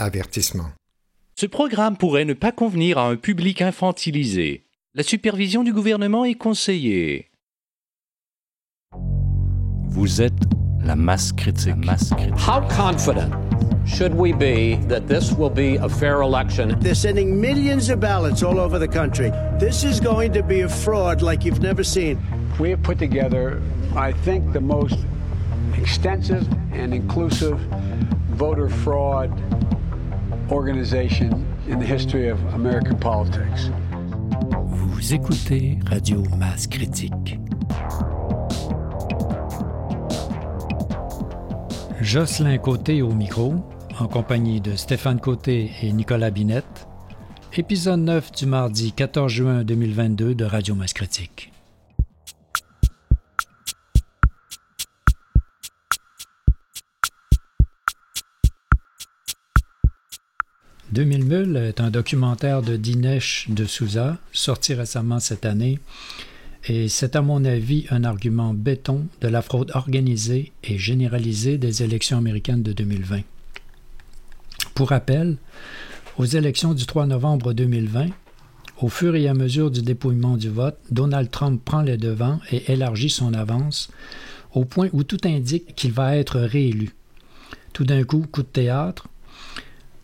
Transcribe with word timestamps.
Avertissement. 0.00 0.72
Ce 1.38 1.44
programme 1.44 1.98
pourrait 1.98 2.24
ne 2.24 2.32
pas 2.32 2.52
convenir 2.52 2.96
à 2.96 3.06
un 3.06 3.16
public 3.16 3.60
infantilisé. 3.60 4.64
La 4.94 5.02
supervision 5.02 5.62
du 5.62 5.74
gouvernement 5.74 6.24
est 6.24 6.36
conseillée. 6.36 7.28
Vous 9.90 10.22
êtes 10.22 10.32
la 10.82 10.96
masse 10.96 11.32
critique. 11.32 11.76
masse 11.84 12.14
critique. 12.14 12.34
How 12.38 12.62
confident 12.74 13.30
should 13.86 14.14
we 14.14 14.32
be 14.32 14.78
that 14.88 15.06
this 15.06 15.32
will 15.32 15.50
be 15.50 15.76
a 15.78 15.88
fair 15.90 16.22
election? 16.22 16.78
They're 16.80 16.94
sending 16.94 17.38
millions 17.38 17.90
of 17.90 18.00
ballots 18.00 18.42
all 18.42 18.58
over 18.58 18.78
the 18.78 18.90
country. 18.90 19.30
This 19.58 19.84
is 19.84 20.00
going 20.00 20.32
to 20.32 20.42
be 20.42 20.62
a 20.62 20.68
fraud 20.70 21.20
like 21.20 21.44
you've 21.44 21.60
never 21.60 21.84
seen. 21.84 22.18
We 22.58 22.70
have 22.70 22.82
put 22.82 22.98
together, 22.98 23.60
I 23.94 24.12
think, 24.24 24.54
the 24.54 24.62
most 24.62 24.96
extensive 25.76 26.48
and 26.72 26.94
inclusive 26.94 27.58
voter 28.30 28.70
fraud 28.70 29.30
organization 30.50 31.30
in 31.68 31.78
the 31.78 31.86
history 31.86 32.28
of 32.28 32.38
American 32.54 32.96
politics. 32.96 33.70
Vous 34.66 35.14
écoutez 35.14 35.78
Radio 35.86 36.22
Masse 36.38 36.66
Critique. 36.66 37.38
Jocelyn 42.00 42.58
Côté 42.58 43.02
au 43.02 43.12
micro, 43.12 43.54
en 43.98 44.08
compagnie 44.08 44.60
de 44.60 44.74
Stéphane 44.74 45.20
Côté 45.20 45.70
et 45.82 45.92
Nicolas 45.92 46.30
Binette. 46.30 46.88
Épisode 47.56 48.00
9 48.00 48.32
du 48.32 48.46
mardi 48.46 48.92
14 48.92 49.30
juin 49.30 49.64
2022 49.64 50.34
de 50.34 50.44
Radio 50.44 50.74
Masse 50.74 50.94
Critique. 50.94 51.49
2000 60.92 61.24
Mules 61.24 61.56
est 61.56 61.80
un 61.80 61.90
documentaire 61.90 62.62
de 62.62 62.76
Dinesh 62.76 63.46
de 63.48 63.64
Souza, 63.64 64.18
sorti 64.32 64.74
récemment 64.74 65.20
cette 65.20 65.46
année, 65.46 65.78
et 66.66 66.88
c'est 66.88 67.14
à 67.14 67.22
mon 67.22 67.44
avis 67.44 67.86
un 67.90 68.02
argument 68.02 68.54
béton 68.54 69.06
de 69.20 69.28
la 69.28 69.40
fraude 69.40 69.70
organisée 69.74 70.50
et 70.64 70.78
généralisée 70.78 71.58
des 71.58 71.84
élections 71.84 72.18
américaines 72.18 72.64
de 72.64 72.72
2020. 72.72 73.20
Pour 74.74 74.88
rappel, 74.88 75.36
aux 76.18 76.24
élections 76.24 76.74
du 76.74 76.86
3 76.86 77.06
novembre 77.06 77.52
2020, 77.52 78.08
au 78.82 78.88
fur 78.88 79.14
et 79.14 79.28
à 79.28 79.34
mesure 79.34 79.70
du 79.70 79.82
dépouillement 79.82 80.36
du 80.36 80.48
vote, 80.48 80.78
Donald 80.90 81.30
Trump 81.30 81.62
prend 81.64 81.82
les 81.82 81.98
devants 81.98 82.40
et 82.50 82.72
élargit 82.72 83.10
son 83.10 83.32
avance 83.32 83.90
au 84.54 84.64
point 84.64 84.88
où 84.92 85.04
tout 85.04 85.20
indique 85.24 85.76
qu'il 85.76 85.92
va 85.92 86.16
être 86.16 86.40
réélu. 86.40 86.90
Tout 87.72 87.84
d'un 87.84 88.02
coup, 88.02 88.26
coup 88.32 88.42
de 88.42 88.48
théâtre, 88.48 89.06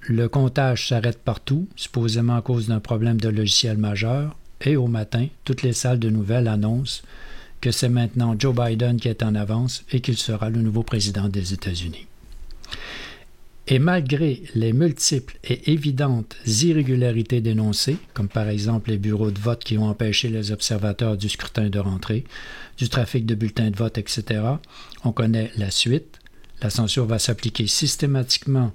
le 0.08 0.28
comptage 0.28 0.88
s'arrête 0.88 1.18
partout, 1.18 1.68
supposément 1.76 2.36
à 2.36 2.42
cause 2.42 2.68
d'un 2.68 2.80
problème 2.80 3.20
de 3.20 3.28
logiciel 3.28 3.76
majeur, 3.76 4.36
et 4.60 4.76
au 4.76 4.86
matin, 4.86 5.26
toutes 5.44 5.62
les 5.62 5.72
salles 5.72 5.98
de 5.98 6.10
nouvelles 6.10 6.48
annoncent 6.48 7.02
que 7.60 7.70
c'est 7.70 7.88
maintenant 7.88 8.36
Joe 8.38 8.54
Biden 8.54 8.98
qui 8.98 9.08
est 9.08 9.22
en 9.22 9.34
avance 9.34 9.84
et 9.90 10.00
qu'il 10.00 10.16
sera 10.16 10.50
le 10.50 10.62
nouveau 10.62 10.82
président 10.82 11.28
des 11.28 11.52
États-Unis. 11.52 12.06
Et 13.68 13.80
malgré 13.80 14.44
les 14.54 14.72
multiples 14.72 15.36
et 15.42 15.72
évidentes 15.72 16.36
irrégularités 16.46 17.40
dénoncées, 17.40 17.96
comme 18.14 18.28
par 18.28 18.48
exemple 18.48 18.90
les 18.90 18.98
bureaux 18.98 19.32
de 19.32 19.40
vote 19.40 19.64
qui 19.64 19.76
ont 19.76 19.88
empêché 19.88 20.28
les 20.28 20.52
observateurs 20.52 21.16
du 21.16 21.28
scrutin 21.28 21.68
de 21.68 21.80
rentrer, 21.80 22.24
du 22.78 22.88
trafic 22.88 23.26
de 23.26 23.34
bulletins 23.34 23.70
de 23.70 23.76
vote, 23.76 23.98
etc., 23.98 24.40
on 25.02 25.10
connaît 25.10 25.50
la 25.56 25.72
suite. 25.72 26.20
La 26.62 26.70
censure 26.70 27.06
va 27.06 27.18
s'appliquer 27.18 27.66
systématiquement 27.66 28.72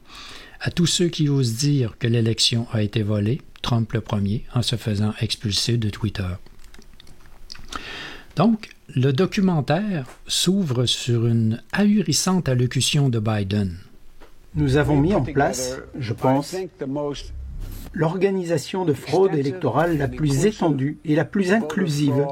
à 0.62 0.70
tous 0.70 0.86
ceux 0.86 1.08
qui 1.08 1.28
osent 1.28 1.56
dire 1.56 1.98
que 1.98 2.08
l'élection 2.08 2.68
a 2.72 2.84
été 2.84 3.02
volée, 3.02 3.42
Trump 3.64 3.92
le 3.94 4.02
premier, 4.02 4.46
en 4.54 4.62
se 4.62 4.76
faisant 4.76 5.14
expulser 5.20 5.78
de 5.78 5.90
Twitter. 5.90 6.28
Donc, 8.36 8.70
le 8.96 9.12
documentaire 9.12 10.06
s'ouvre 10.28 10.86
sur 10.86 11.26
une 11.26 11.62
ahurissante 11.72 12.48
allocution 12.48 13.10
de 13.10 13.20
Biden. 13.20 13.78
Nous 14.54 14.78
avons 14.78 14.98
mis 14.98 15.16
en 15.16 15.24
place, 15.24 15.78
je 15.98 16.14
pense, 16.14 16.56
l'organisation 17.94 18.86
de 18.86 18.94
fraude 18.94 19.34
électorale 19.34 19.98
la 19.98 20.08
plus 20.08 20.46
étendue 20.46 21.00
et 21.06 21.16
la 21.16 21.26
plus 21.26 21.54
inclusive 21.54 22.26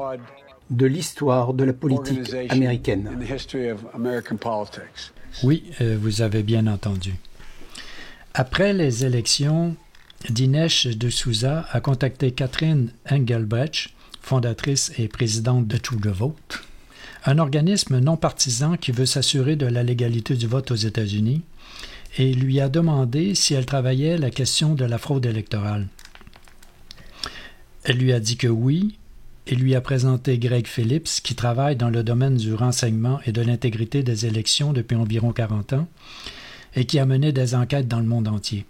de 0.70 0.86
l'histoire 0.86 1.52
de 1.52 1.64
la 1.64 1.72
politique 1.72 2.32
américaine. 2.48 3.10
Oui, 5.42 5.64
euh, 5.80 5.96
vous 6.00 6.22
avez 6.22 6.42
bien 6.42 6.66
entendu. 6.66 7.14
Après 8.34 8.72
les 8.72 9.04
élections, 9.04 9.74
Dinesh 10.28 10.86
de 10.86 11.10
Souza 11.10 11.66
a 11.72 11.80
contacté 11.80 12.30
Catherine 12.30 12.92
Engelbrecht, 13.10 13.90
fondatrice 14.22 14.92
et 14.98 15.08
présidente 15.08 15.66
de 15.66 15.76
To 15.76 15.96
the 15.96 16.06
Vote, 16.06 16.62
un 17.24 17.38
organisme 17.38 17.98
non 17.98 18.16
partisan 18.16 18.76
qui 18.76 18.92
veut 18.92 19.06
s'assurer 19.06 19.56
de 19.56 19.66
la 19.66 19.82
légalité 19.82 20.36
du 20.36 20.46
vote 20.46 20.70
aux 20.70 20.76
États-Unis, 20.76 21.42
et 22.18 22.32
lui 22.32 22.60
a 22.60 22.68
demandé 22.68 23.34
si 23.34 23.54
elle 23.54 23.66
travaillait 23.66 24.16
la 24.16 24.30
question 24.30 24.74
de 24.74 24.84
la 24.84 24.98
fraude 24.98 25.26
électorale. 25.26 25.88
Elle 27.82 27.98
lui 27.98 28.12
a 28.12 28.20
dit 28.20 28.36
que 28.36 28.46
oui, 28.46 28.96
et 29.48 29.56
lui 29.56 29.74
a 29.74 29.80
présenté 29.80 30.38
Greg 30.38 30.68
Phillips, 30.68 31.20
qui 31.24 31.34
travaille 31.34 31.74
dans 31.74 31.90
le 31.90 32.04
domaine 32.04 32.36
du 32.36 32.54
renseignement 32.54 33.20
et 33.26 33.32
de 33.32 33.42
l'intégrité 33.42 34.04
des 34.04 34.26
élections 34.26 34.72
depuis 34.72 34.96
environ 34.96 35.32
40 35.32 35.72
ans, 35.72 35.88
et 36.74 36.84
qui 36.84 36.98
a 36.98 37.06
mené 37.06 37.32
des 37.32 37.54
enquêtes 37.54 37.88
dans 37.88 38.00
le 38.00 38.06
monde 38.06 38.28
entier. 38.28 38.64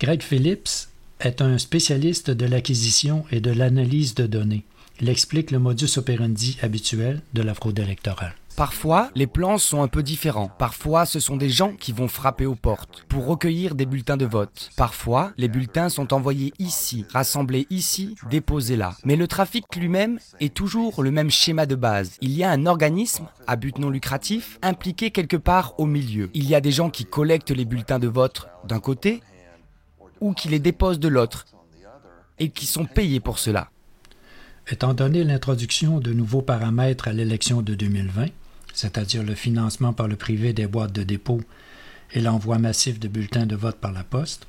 Greg 0.00 0.22
Phillips 0.22 0.88
est 1.20 1.40
un 1.40 1.58
spécialiste 1.58 2.30
de 2.30 2.46
l'acquisition 2.46 3.24
et 3.30 3.40
de 3.40 3.50
l'analyse 3.50 4.14
de 4.14 4.26
données. 4.26 4.64
Il 5.00 5.08
explique 5.08 5.50
le 5.50 5.58
modus 5.58 5.98
operandi 5.98 6.58
habituel 6.62 7.20
de 7.34 7.42
la 7.42 7.54
fraude 7.54 7.78
électorale. 7.78 8.34
Parfois, 8.56 9.10
les 9.14 9.26
plans 9.26 9.58
sont 9.58 9.82
un 9.82 9.88
peu 9.88 10.02
différents. 10.02 10.48
Parfois, 10.48 11.04
ce 11.04 11.20
sont 11.20 11.36
des 11.36 11.50
gens 11.50 11.72
qui 11.72 11.92
vont 11.92 12.08
frapper 12.08 12.46
aux 12.46 12.54
portes 12.54 13.04
pour 13.06 13.26
recueillir 13.26 13.74
des 13.74 13.84
bulletins 13.84 14.16
de 14.16 14.24
vote. 14.24 14.70
Parfois, 14.76 15.32
les 15.36 15.48
bulletins 15.48 15.90
sont 15.90 16.14
envoyés 16.14 16.54
ici, 16.58 17.04
rassemblés 17.12 17.66
ici, 17.68 18.14
déposés 18.30 18.76
là. 18.76 18.96
Mais 19.04 19.16
le 19.16 19.28
trafic 19.28 19.66
lui-même 19.76 20.18
est 20.40 20.54
toujours 20.54 21.02
le 21.02 21.10
même 21.10 21.30
schéma 21.30 21.66
de 21.66 21.74
base. 21.74 22.16
Il 22.22 22.32
y 22.32 22.44
a 22.44 22.50
un 22.50 22.64
organisme 22.64 23.26
à 23.46 23.56
but 23.56 23.78
non 23.78 23.90
lucratif 23.90 24.58
impliqué 24.62 25.10
quelque 25.10 25.36
part 25.36 25.74
au 25.78 25.84
milieu. 25.84 26.30
Il 26.32 26.48
y 26.48 26.54
a 26.54 26.62
des 26.62 26.72
gens 26.72 26.88
qui 26.88 27.04
collectent 27.04 27.50
les 27.50 27.66
bulletins 27.66 27.98
de 27.98 28.08
vote 28.08 28.48
d'un 28.64 28.80
côté 28.80 29.22
ou 30.22 30.32
qui 30.32 30.48
les 30.48 30.60
déposent 30.60 30.98
de 30.98 31.08
l'autre 31.08 31.44
et 32.38 32.48
qui 32.48 32.64
sont 32.64 32.86
payés 32.86 33.20
pour 33.20 33.38
cela. 33.38 33.68
Étant 34.68 34.94
donné 34.94 35.24
l'introduction 35.24 36.00
de 36.00 36.14
nouveaux 36.14 36.42
paramètres 36.42 37.06
à 37.06 37.12
l'élection 37.12 37.60
de 37.60 37.74
2020, 37.74 38.28
c'est-à-dire 38.76 39.22
le 39.22 39.34
financement 39.34 39.94
par 39.94 40.06
le 40.06 40.16
privé 40.16 40.52
des 40.52 40.66
boîtes 40.66 40.92
de 40.92 41.02
dépôt 41.02 41.40
et 42.12 42.20
l'envoi 42.20 42.58
massif 42.58 43.00
de 43.00 43.08
bulletins 43.08 43.46
de 43.46 43.56
vote 43.56 43.78
par 43.78 43.90
la 43.90 44.04
poste, 44.04 44.46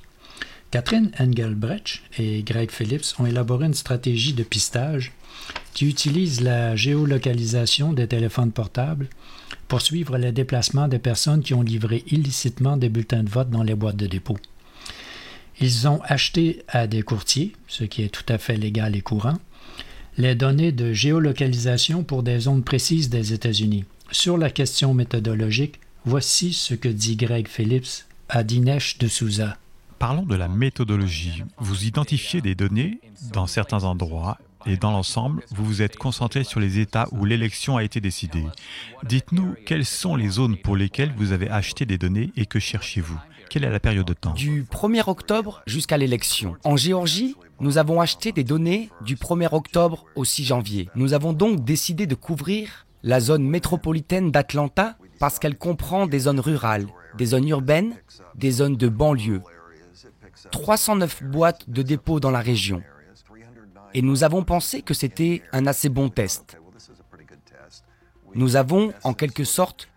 Catherine 0.69 1.11
Engelbrecht 1.17 2.01
et 2.19 2.43
Greg 2.43 2.69
Phillips 2.69 3.15
ont 3.19 3.25
élaboré 3.25 3.67
une 3.67 3.73
stratégie 3.73 4.33
de 4.33 4.43
pistage 4.43 5.13
qui 5.73 5.87
utilise 5.87 6.41
la 6.41 6.75
géolocalisation 6.75 7.93
des 7.93 8.07
téléphones 8.07 8.51
portables 8.51 9.07
pour 9.69 9.81
suivre 9.81 10.17
les 10.17 10.33
déplacements 10.33 10.89
des 10.89 10.99
personnes 10.99 11.41
qui 11.41 11.53
ont 11.53 11.61
livré 11.61 12.03
illicitement 12.07 12.75
des 12.75 12.89
bulletins 12.89 13.23
de 13.23 13.29
vote 13.29 13.49
dans 13.49 13.63
les 13.63 13.75
boîtes 13.75 13.95
de 13.95 14.07
dépôt. 14.07 14.37
Ils 15.61 15.87
ont 15.87 16.01
acheté 16.03 16.63
à 16.67 16.85
des 16.85 17.01
courtiers, 17.01 17.53
ce 17.69 17.85
qui 17.85 18.03
est 18.03 18.09
tout 18.09 18.25
à 18.27 18.37
fait 18.37 18.57
légal 18.57 18.93
et 18.97 19.01
courant, 19.01 19.37
les 20.17 20.35
données 20.35 20.73
de 20.73 20.91
géolocalisation 20.91 22.03
pour 22.03 22.23
des 22.23 22.41
zones 22.41 22.63
précises 22.63 23.09
des 23.09 23.31
États-Unis. 23.31 23.85
Sur 24.11 24.37
la 24.37 24.49
question 24.49 24.93
méthodologique, 24.93 25.79
voici 26.05 26.53
ce 26.53 26.73
que 26.73 26.87
dit 26.87 27.17
Greg 27.17 27.47
Phillips 27.47 28.05
à 28.29 28.43
Dinesh 28.43 28.97
de 28.99 29.07
Souza. 29.07 29.57
Parlons 29.99 30.23
de 30.23 30.35
la 30.35 30.47
méthodologie. 30.47 31.43
Vous 31.57 31.85
identifiez 31.85 32.39
des 32.39 32.55
données 32.55 32.99
dans 33.33 33.47
certains 33.47 33.83
endroits 33.83 34.37
et 34.65 34.77
dans 34.77 34.91
l'ensemble, 34.91 35.43
vous 35.51 35.65
vous 35.65 35.81
êtes 35.81 35.97
concentré 35.97 36.43
sur 36.43 36.59
les 36.59 36.79
États 36.79 37.07
où 37.11 37.25
l'élection 37.25 37.77
a 37.77 37.83
été 37.83 37.99
décidée. 37.99 38.45
Dites-nous 39.03 39.55
quelles 39.65 39.85
sont 39.85 40.15
les 40.15 40.29
zones 40.29 40.57
pour 40.57 40.75
lesquelles 40.75 41.13
vous 41.15 41.31
avez 41.31 41.49
acheté 41.49 41.85
des 41.85 41.97
données 41.97 42.31
et 42.35 42.45
que 42.45 42.59
cherchez-vous 42.59 43.19
Quelle 43.49 43.65
est 43.65 43.69
la 43.69 43.79
période 43.79 44.07
de 44.07 44.13
temps? 44.13 44.33
Du 44.33 44.63
1er 44.63 45.09
octobre 45.09 45.61
jusqu'à 45.67 45.97
l'élection. 45.97 46.55
En 46.63 46.77
Géorgie, 46.77 47.35
nous 47.59 47.77
avons 47.77 48.01
acheté 48.01 48.31
des 48.31 48.43
données 48.43 48.89
du 49.01 49.15
1er 49.15 49.53
octobre 49.53 50.05
au 50.15 50.23
6 50.25 50.45
janvier. 50.45 50.89
Nous 50.95 51.13
avons 51.13 51.33
donc 51.33 51.63
décidé 51.63 52.07
de 52.07 52.15
couvrir 52.15 52.86
la 53.07 53.21
zone 53.21 53.47
métropolitaine 53.47 54.31
d'Atlanta 54.31 54.97
parce 55.17 55.39
qu'elle 55.39 55.57
comprend 55.57 56.07
des 56.07 56.19
zones 56.19 56.41
rurales, 56.41 56.87
des 57.17 57.27
zones 57.27 57.47
urbaines, 57.47 57.95
des 58.35 58.51
zones 58.51 58.75
de 58.75 58.89
banlieue. 58.89 59.41
309 60.51 61.23
boîtes 61.23 61.69
de 61.69 61.81
dépôt 61.83 62.19
dans 62.19 62.31
la 62.31 62.41
région. 62.41 62.83
Et 63.93 64.01
nous 64.01 64.25
avons 64.25 64.43
pensé 64.43 64.81
que 64.81 64.93
c'était 64.93 65.41
un 65.53 65.67
assez 65.67 65.87
bon 65.87 66.09
test. 66.09 66.57
Nous 68.35 68.57
avons, 68.57 68.91
en 69.03 69.13
quelque 69.13 69.45
sorte, 69.45 69.87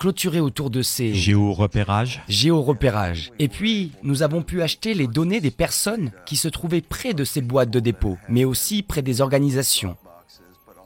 clôturé 0.00 0.40
autour 0.40 0.68
de 0.68 0.82
ces 0.82 1.14
géorepérages. 1.14 2.22
géorepérages. 2.26 3.30
Et 3.38 3.46
puis, 3.46 3.92
nous 4.02 4.24
avons 4.24 4.42
pu 4.42 4.62
acheter 4.62 4.94
les 4.94 5.06
données 5.06 5.40
des 5.40 5.52
personnes 5.52 6.10
qui 6.26 6.36
se 6.36 6.48
trouvaient 6.48 6.80
près 6.80 7.14
de 7.14 7.22
ces 7.22 7.40
boîtes 7.40 7.70
de 7.70 7.78
dépôt, 7.78 8.18
mais 8.28 8.44
aussi 8.44 8.82
près 8.82 9.02
des 9.02 9.20
organisations. 9.20 9.96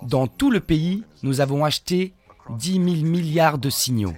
Dans 0.03 0.27
tout 0.27 0.51
le 0.51 0.61
pays, 0.61 1.05
nous 1.23 1.41
avons 1.41 1.65
acheté 1.65 2.15
10 2.51 2.73
000 2.73 2.85
milliards 3.07 3.59
de 3.59 3.71
signaux. 3.71 4.15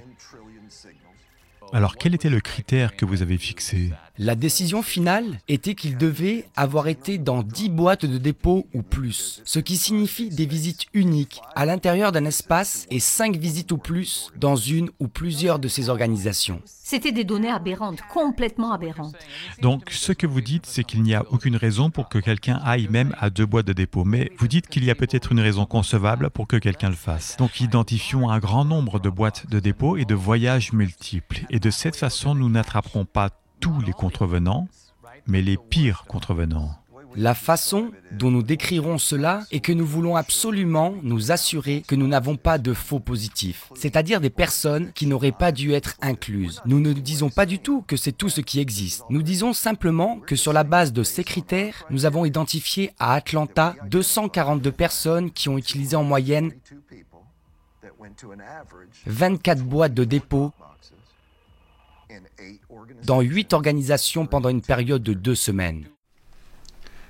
Alors 1.72 1.96
quel 1.96 2.14
était 2.14 2.30
le 2.30 2.40
critère 2.40 2.96
que 2.96 3.04
vous 3.04 3.22
avez 3.22 3.36
fixé? 3.38 3.92
La 4.20 4.34
décision 4.34 4.82
finale 4.82 5.38
était 5.46 5.76
qu'il 5.76 5.96
devait 5.96 6.44
avoir 6.56 6.88
été 6.88 7.18
dans 7.18 7.44
10 7.44 7.68
boîtes 7.68 8.04
de 8.04 8.18
dépôt 8.18 8.66
ou 8.74 8.82
plus, 8.82 9.42
ce 9.44 9.60
qui 9.60 9.76
signifie 9.76 10.28
des 10.28 10.46
visites 10.46 10.86
uniques 10.92 11.40
à 11.54 11.64
l'intérieur 11.64 12.10
d'un 12.10 12.24
espace 12.24 12.88
et 12.90 12.98
5 12.98 13.36
visites 13.36 13.70
ou 13.70 13.78
plus 13.78 14.32
dans 14.36 14.56
une 14.56 14.90
ou 14.98 15.06
plusieurs 15.06 15.60
de 15.60 15.68
ces 15.68 15.88
organisations. 15.88 16.60
C'était 16.66 17.12
des 17.12 17.22
données 17.22 17.48
aberrantes, 17.50 18.00
complètement 18.12 18.72
aberrantes. 18.72 19.14
Donc 19.62 19.90
ce 19.90 20.10
que 20.10 20.26
vous 20.26 20.40
dites, 20.40 20.66
c'est 20.66 20.82
qu'il 20.82 21.04
n'y 21.04 21.14
a 21.14 21.24
aucune 21.30 21.54
raison 21.54 21.90
pour 21.90 22.08
que 22.08 22.18
quelqu'un 22.18 22.60
aille 22.64 22.88
même 22.88 23.14
à 23.20 23.30
deux 23.30 23.46
boîtes 23.46 23.68
de 23.68 23.72
dépôt, 23.72 24.04
mais 24.04 24.32
vous 24.38 24.48
dites 24.48 24.66
qu'il 24.66 24.82
y 24.84 24.90
a 24.90 24.96
peut-être 24.96 25.30
une 25.30 25.40
raison 25.40 25.64
concevable 25.64 26.30
pour 26.30 26.48
que 26.48 26.56
quelqu'un 26.56 26.90
le 26.90 26.96
fasse. 26.96 27.36
Donc 27.36 27.60
identifions 27.60 28.30
un 28.30 28.40
grand 28.40 28.64
nombre 28.64 28.98
de 28.98 29.10
boîtes 29.10 29.48
de 29.48 29.60
dépôt 29.60 29.96
et 29.96 30.06
de 30.06 30.16
voyages 30.16 30.72
multiples. 30.72 31.46
Et 31.50 31.60
de 31.60 31.70
cette 31.70 31.94
façon, 31.94 32.34
nous 32.34 32.48
n'attraperons 32.48 33.04
pas 33.04 33.30
tous 33.60 33.80
les 33.80 33.92
contrevenants, 33.92 34.68
mais 35.26 35.42
les 35.42 35.56
pires 35.56 36.04
contrevenants. 36.06 36.70
La 37.16 37.34
façon 37.34 37.90
dont 38.12 38.30
nous 38.30 38.42
décrirons 38.42 38.98
cela 38.98 39.42
est 39.50 39.60
que 39.60 39.72
nous 39.72 39.86
voulons 39.86 40.14
absolument 40.14 40.94
nous 41.02 41.32
assurer 41.32 41.82
que 41.86 41.94
nous 41.94 42.06
n'avons 42.06 42.36
pas 42.36 42.58
de 42.58 42.74
faux 42.74 43.00
positifs, 43.00 43.70
c'est-à-dire 43.74 44.20
des 44.20 44.30
personnes 44.30 44.92
qui 44.92 45.06
n'auraient 45.06 45.32
pas 45.32 45.50
dû 45.50 45.72
être 45.72 45.96
incluses. 46.00 46.60
Nous 46.66 46.80
ne 46.80 46.92
disons 46.92 47.30
pas 47.30 47.46
du 47.46 47.58
tout 47.58 47.82
que 47.86 47.96
c'est 47.96 48.12
tout 48.12 48.28
ce 48.28 48.40
qui 48.40 48.60
existe. 48.60 49.04
Nous 49.08 49.22
disons 49.22 49.52
simplement 49.52 50.20
que 50.20 50.36
sur 50.36 50.52
la 50.52 50.64
base 50.64 50.92
de 50.92 51.02
ces 51.02 51.24
critères, 51.24 51.84
nous 51.90 52.04
avons 52.04 52.24
identifié 52.24 52.92
à 52.98 53.14
Atlanta 53.14 53.74
242 53.86 54.70
personnes 54.70 55.30
qui 55.30 55.48
ont 55.48 55.58
utilisé 55.58 55.96
en 55.96 56.04
moyenne 56.04 56.52
24 59.06 59.62
boîtes 59.64 59.94
de 59.94 60.04
dépôt 60.04 60.52
dans 63.04 63.20
8 63.20 63.52
organisations 63.52 64.26
pendant 64.26 64.48
une 64.48 64.62
période 64.62 65.02
de 65.02 65.14
deux 65.14 65.34
semaines. 65.34 65.84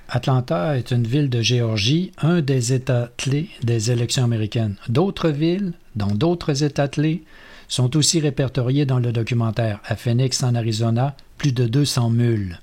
Atlanta 0.09 0.79
est 0.79 0.91
une 0.91 1.07
ville 1.07 1.29
de 1.29 1.43
Géorgie, 1.43 2.13
un 2.19 2.41
des 2.41 2.73
États 2.73 3.11
clés 3.19 3.51
des 3.63 3.91
élections 3.91 4.25
américaines. 4.25 4.77
D'autres 4.89 5.29
villes, 5.29 5.75
dans 5.97 6.07
d'autres 6.07 6.63
États 6.63 6.89
clés, 6.89 7.25
sont 7.69 7.95
aussi 7.95 8.19
répertoriées 8.19 8.87
dans 8.87 8.99
le 8.99 9.13
documentaire. 9.13 9.81
À 9.85 9.97
Phoenix, 9.97 10.43
en 10.43 10.55
Arizona, 10.55 11.15
plus 11.37 11.53
de 11.53 11.67
200 11.67 12.09
mules. 12.09 12.59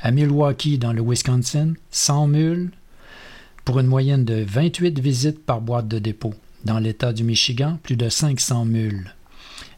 À 0.00 0.10
Milwaukee, 0.10 0.78
dans 0.78 0.92
le 0.92 1.02
Wisconsin, 1.02 1.72
100 1.90 2.28
mules, 2.28 2.70
pour 3.64 3.80
une 3.80 3.86
moyenne 3.86 4.26
de 4.26 4.44
28 4.46 5.00
visites 5.00 5.44
par 5.44 5.62
boîte 5.62 5.88
de 5.88 5.98
dépôt. 5.98 6.34
Dans 6.64 6.78
l'État 6.78 7.14
du 7.14 7.24
Michigan, 7.24 7.78
plus 7.82 7.96
de 7.96 8.10
500 8.10 8.66
mules. 8.66 9.14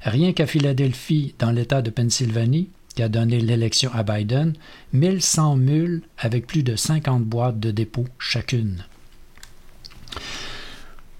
Rien 0.02 0.32
qu'à 0.32 0.46
Philadelphie, 0.46 1.34
dans 1.38 1.50
l'État 1.50 1.82
de 1.82 1.90
Pennsylvanie, 1.90 2.70
qui 2.94 3.02
a 3.02 3.08
donné 3.08 3.40
l'élection 3.40 3.90
à 3.92 4.02
Biden, 4.02 4.54
1100 4.92 5.56
mules 5.56 6.02
avec 6.18 6.46
plus 6.46 6.62
de 6.62 6.74
50 6.74 7.24
boîtes 7.24 7.60
de 7.60 7.70
dépôt 7.70 8.06
chacune. 8.18 8.84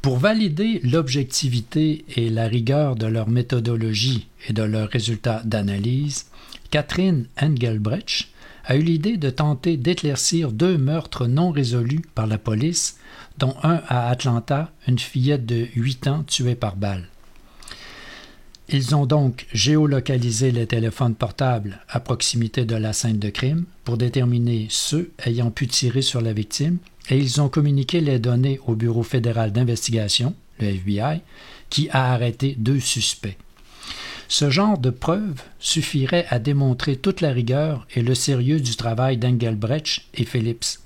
Pour 0.03 0.17
valider 0.17 0.81
l'objectivité 0.82 2.06
et 2.17 2.31
la 2.31 2.47
rigueur 2.47 2.97
de 2.97 3.06
leur 3.06 3.29
méthodologie 3.29 4.29
et 4.49 4.55
de 4.55 4.62
leurs 4.62 4.88
résultats 4.88 5.43
d'analyse, 5.44 6.27
Catherine 6.71 7.27
Engelbrecht 7.41 8.29
a 8.65 8.77
eu 8.77 8.82
l'idée 8.82 9.19
de 9.19 9.29
tenter 9.29 9.77
d'éclaircir 9.77 10.53
deux 10.53 10.79
meurtres 10.79 11.27
non 11.27 11.50
résolus 11.50 12.03
par 12.15 12.27
la 12.27 12.38
police, 12.38 12.99
dont 13.37 13.55
un 13.62 13.82
à 13.88 14.09
Atlanta, 14.09 14.73
une 14.88 14.99
fillette 14.99 15.44
de 15.44 15.67
8 15.75 16.06
ans 16.06 16.23
tuée 16.23 16.55
par 16.55 16.77
balle. 16.77 17.09
Ils 18.72 18.94
ont 18.94 19.05
donc 19.05 19.46
géolocalisé 19.52 20.52
les 20.52 20.67
téléphones 20.67 21.17
portables 21.17 21.81
à 21.88 21.99
proximité 21.99 22.64
de 22.64 22.76
la 22.76 22.93
scène 22.93 23.19
de 23.19 23.28
crime 23.28 23.64
pour 23.82 23.96
déterminer 23.96 24.69
ceux 24.70 25.11
ayant 25.26 25.50
pu 25.50 25.67
tirer 25.67 26.02
sur 26.02 26.20
la 26.20 26.32
victime 26.32 26.78
et 27.08 27.19
ils 27.19 27.40
ont 27.40 27.49
communiqué 27.49 28.00
les 28.00 28.20
données 28.20 28.61
au 28.69 28.76
Bureau 28.76 29.02
fédéral 29.02 29.50
d'investigation, 29.50 30.37
le 30.61 30.69
FBI, 30.69 31.20
qui 31.69 31.88
a 31.90 32.12
arrêté 32.12 32.55
deux 32.58 32.78
suspects. 32.78 33.37
Ce 34.28 34.50
genre 34.50 34.78
de 34.78 34.90
preuves 34.90 35.43
suffirait 35.58 36.26
à 36.28 36.38
démontrer 36.38 36.94
toute 36.94 37.20
la 37.20 37.32
rigueur 37.32 37.88
et 37.96 38.02
le 38.02 38.14
sérieux 38.14 38.61
du 38.61 38.76
travail 38.76 39.17
d'Engelbrecht 39.17 40.02
et 40.14 40.25
Phillips. 40.25 40.78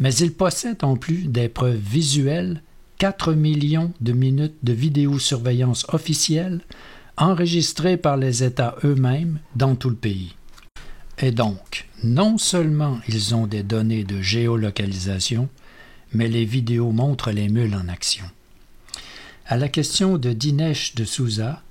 Mais 0.00 0.14
ils 0.16 0.34
possèdent 0.34 0.84
en 0.84 0.96
plus 0.96 1.28
des 1.28 1.48
preuves 1.48 1.80
visuelles 1.80 2.60
4 2.98 3.32
millions 3.32 3.92
de 4.02 4.12
minutes 4.12 4.56
de 4.62 4.74
vidéosurveillance 4.74 5.86
officielle 5.88 6.60
enregistrées 7.16 7.96
par 7.96 8.16
les 8.16 8.44
États 8.44 8.76
eux-mêmes 8.84 9.38
dans 9.54 9.74
tout 9.74 9.90
le 9.90 9.96
pays. 9.96 10.34
Et 11.18 11.30
donc, 11.30 11.88
non 12.04 12.36
seulement 12.36 13.00
ils 13.08 13.34
ont 13.34 13.46
des 13.46 13.62
données 13.62 14.04
de 14.04 14.20
géolocalisation, 14.20 15.48
mais 16.12 16.28
les 16.28 16.44
vidéos 16.44 16.92
montrent 16.92 17.30
les 17.30 17.48
mules 17.48 17.74
en 17.74 17.88
action. 17.88 18.24
À 19.46 19.56
la 19.56 19.68
question 19.68 20.18
de 20.18 20.32
Dinesh 20.32 20.94
de 20.94 21.04
Souza, 21.04 21.62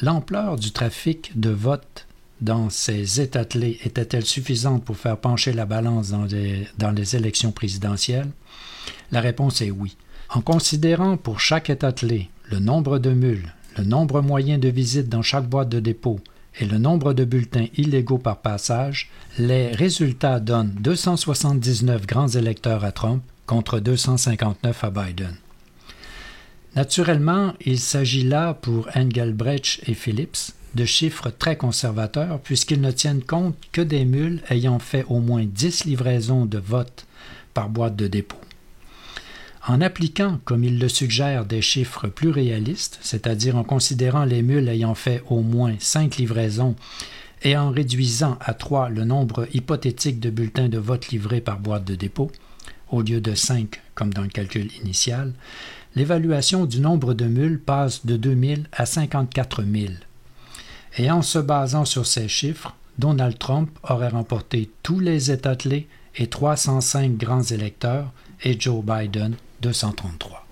l'ampleur 0.00 0.56
du 0.56 0.70
trafic 0.70 1.38
de 1.38 1.50
vote 1.50 2.06
dans 2.40 2.70
ces 2.70 3.20
États 3.20 3.44
clés 3.44 3.78
était-elle 3.84 4.24
suffisante 4.24 4.84
pour 4.84 4.96
faire 4.96 5.16
pencher 5.16 5.52
la 5.52 5.66
balance 5.66 6.10
dans 6.10 6.24
les, 6.24 6.68
dans 6.78 6.90
les 6.90 7.16
élections 7.16 7.52
présidentielles? 7.52 8.30
La 9.10 9.20
réponse 9.20 9.62
est 9.62 9.70
oui. 9.70 9.96
En 10.28 10.40
considérant 10.40 11.16
pour 11.16 11.40
chaque 11.40 11.70
État 11.70 11.92
clé 11.92 12.28
le 12.50 12.58
nombre 12.58 12.98
de 12.98 13.12
mules, 13.12 13.54
le 13.76 13.84
nombre 13.84 14.20
moyen 14.20 14.58
de 14.58 14.68
visites 14.68 15.08
dans 15.08 15.22
chaque 15.22 15.48
boîte 15.48 15.68
de 15.68 15.80
dépôt 15.80 16.20
et 16.60 16.66
le 16.66 16.78
nombre 16.78 17.14
de 17.14 17.24
bulletins 17.24 17.66
illégaux 17.76 18.18
par 18.18 18.38
passage, 18.38 19.10
les 19.38 19.68
résultats 19.72 20.38
donnent 20.38 20.74
279 20.80 22.06
grands 22.06 22.28
électeurs 22.28 22.84
à 22.84 22.92
Trump 22.92 23.22
contre 23.46 23.80
259 23.80 24.84
à 24.84 24.90
Biden. 24.90 25.36
Naturellement, 26.76 27.54
il 27.64 27.78
s'agit 27.78 28.22
là 28.22 28.54
pour 28.54 28.88
Engelbrecht 28.94 29.80
et 29.88 29.94
Phillips 29.94 30.52
de 30.74 30.84
chiffres 30.84 31.30
très 31.30 31.56
conservateurs 31.56 32.40
puisqu'ils 32.40 32.80
ne 32.80 32.90
tiennent 32.90 33.22
compte 33.22 33.56
que 33.72 33.80
des 33.80 34.04
mules 34.04 34.42
ayant 34.50 34.78
fait 34.78 35.04
au 35.08 35.20
moins 35.20 35.44
10 35.44 35.84
livraisons 35.84 36.46
de 36.46 36.58
vote 36.58 37.06
par 37.52 37.68
boîte 37.68 37.96
de 37.96 38.08
dépôt. 38.08 38.43
En 39.66 39.80
appliquant, 39.80 40.40
comme 40.44 40.62
il 40.62 40.78
le 40.78 40.90
suggère, 40.90 41.46
des 41.46 41.62
chiffres 41.62 42.08
plus 42.08 42.28
réalistes, 42.28 42.98
c'est-à-dire 43.00 43.56
en 43.56 43.64
considérant 43.64 44.24
les 44.24 44.42
mules 44.42 44.68
ayant 44.68 44.94
fait 44.94 45.22
au 45.30 45.40
moins 45.40 45.74
cinq 45.78 46.16
livraisons 46.16 46.76
et 47.42 47.56
en 47.56 47.70
réduisant 47.70 48.36
à 48.40 48.52
trois 48.52 48.90
le 48.90 49.04
nombre 49.04 49.48
hypothétique 49.54 50.20
de 50.20 50.28
bulletins 50.28 50.68
de 50.68 50.76
vote 50.76 51.08
livrés 51.08 51.40
par 51.40 51.58
boîte 51.58 51.86
de 51.86 51.94
dépôt, 51.94 52.30
au 52.90 53.00
lieu 53.00 53.22
de 53.22 53.34
cinq 53.34 53.80
comme 53.94 54.12
dans 54.12 54.22
le 54.22 54.28
calcul 54.28 54.70
initial, 54.82 55.32
l'évaluation 55.94 56.66
du 56.66 56.80
nombre 56.80 57.14
de 57.14 57.24
mules 57.24 57.60
passe 57.60 58.04
de 58.04 58.18
2000 58.18 58.66
à 58.72 58.84
54 58.84 59.62
000. 59.62 59.92
Et 60.98 61.10
en 61.10 61.22
se 61.22 61.38
basant 61.38 61.86
sur 61.86 62.06
ces 62.06 62.28
chiffres, 62.28 62.76
Donald 62.98 63.38
Trump 63.38 63.70
aurait 63.82 64.08
remporté 64.08 64.70
tous 64.82 65.00
les 65.00 65.30
États 65.30 65.56
clés 65.56 65.88
et 66.16 66.26
305 66.26 67.16
grands 67.16 67.42
électeurs 67.42 68.12
et 68.42 68.60
Joe 68.60 68.84
Biden 68.84 69.36
233. 69.64 70.44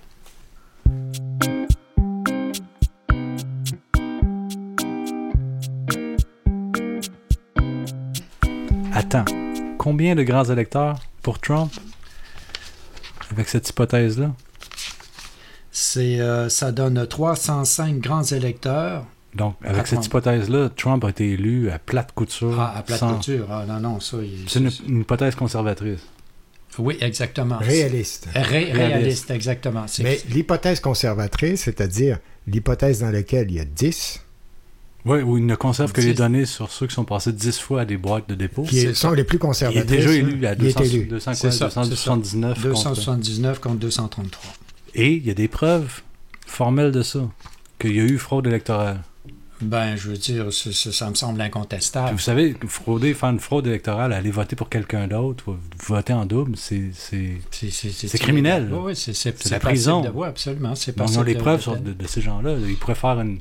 Attends, 8.93 9.25
combien 9.77 10.15
de 10.15 10.23
grands 10.23 10.43
électeurs 10.45 10.99
pour 11.21 11.39
Trump 11.39 11.71
avec 13.31 13.49
cette 13.49 13.67
hypothèse-là? 13.69 14.31
C'est, 15.71 16.19
euh, 16.19 16.49
ça 16.49 16.71
donne 16.71 17.05
305 17.07 17.99
grands 17.99 18.23
électeurs. 18.23 19.05
Donc, 19.33 19.55
avec 19.65 19.87
cette 19.87 20.05
hypothèse-là, 20.05 20.69
Trump 20.77 21.03
a 21.05 21.09
été 21.09 21.31
élu 21.31 21.71
à 21.71 21.79
plate 21.79 22.11
couture. 22.11 22.59
Ah, 22.59 22.75
à 22.77 22.83
plate 22.83 22.99
sans- 22.99 23.15
couture. 23.15 23.47
Ah, 23.49 23.65
non, 23.67 23.79
non, 23.79 23.99
ça. 23.99 24.17
il- 24.21 24.47
C'est 24.47 24.59
une, 24.59 24.69
une 24.87 25.01
hypothèse 25.01 25.33
conservatrice. 25.33 26.01
Oui, 26.79 26.97
exactement. 27.01 27.57
Réaliste. 27.59 28.27
Ré- 28.33 28.71
réaliste, 28.71 29.29
exactement. 29.31 29.85
C'est- 29.87 30.03
Mais 30.03 30.19
l'hypothèse 30.29 30.79
conservatrice, 30.79 31.61
c'est-à-dire 31.63 32.19
l'hypothèse 32.47 32.99
dans 33.01 33.11
laquelle 33.11 33.49
il 33.51 33.55
y 33.57 33.59
a 33.59 33.65
10 33.65 34.21
Oui, 35.05 35.21
où 35.21 35.37
il 35.37 35.45
ne 35.45 35.55
conserve 35.55 35.91
que 35.91 35.99
les 36.01 36.13
données 36.13 36.45
sur 36.45 36.71
ceux 36.71 36.87
qui 36.87 36.93
sont 36.95 37.03
passés 37.03 37.33
10 37.33 37.59
fois 37.59 37.81
à 37.81 37.85
des 37.85 37.97
boîtes 37.97 38.29
de 38.29 38.35
dépôt. 38.35 38.63
qui 38.63 38.79
est- 38.79 38.93
sont 38.93 39.11
les 39.11 39.23
plus 39.25 39.37
Il 39.71 39.77
est 39.77 39.83
déjà 39.83 40.09
hein. 40.09 40.13
élu 40.13 40.45
à 40.45 40.53
Il 40.53 40.65
est 40.65 40.73
200, 40.77 40.83
élu. 40.83 41.05
200 41.05 41.31
quoi, 41.31 41.35
C'est 41.35 41.51
ça, 41.51 41.69
c'est 41.69 41.75
ça. 41.75 41.81
279 41.81 42.53
contre- 42.55 42.69
279 42.71 43.59
contre 43.59 43.75
233. 43.79 44.53
Et 44.95 45.13
il 45.13 45.25
y 45.27 45.29
a 45.29 45.33
des 45.33 45.47
preuves 45.49 46.01
formelles 46.47 46.91
de 46.91 47.03
ça, 47.03 47.19
qu'il 47.79 47.95
y 47.95 47.99
a 47.99 48.03
eu 48.03 48.17
fraude 48.17 48.47
électorale. 48.47 49.01
Ben, 49.63 49.95
je 49.95 50.09
veux 50.09 50.17
dire, 50.17 50.51
ça, 50.51 51.09
me 51.09 51.15
semble 51.15 51.37
Puis 51.37 51.47
incontestable. 51.47 52.11
vous 52.11 52.19
savez, 52.19 52.55
frauder, 52.67 53.13
faire 53.13 53.29
une 53.29 53.39
fraude 53.39 53.65
électorale, 53.67 54.13
aller 54.13 54.31
voter 54.31 54.55
pour 54.55 54.69
quelqu'un 54.69 55.07
d'autre, 55.07 55.55
voter 55.87 56.13
en 56.13 56.25
double, 56.25 56.55
c'est. 56.57 56.91
criminel. 58.19 58.71
Oui, 58.73 58.95
c'est 58.95 59.49
la 59.51 59.59
prison. 59.59 60.01
de- 60.01 60.23
absolument. 60.23 60.75
C'est 60.75 60.99
On 60.99 61.19
a 61.19 61.23
les 61.23 61.35
de- 61.35 61.39
preuves 61.39 61.57
de 61.59 61.61
sur- 61.61 62.09
ces 62.09 62.21
gens-là. 62.21 62.55
Ils 62.67 62.77
pourraient 62.77 62.95
faire 62.95 63.19
une. 63.19 63.39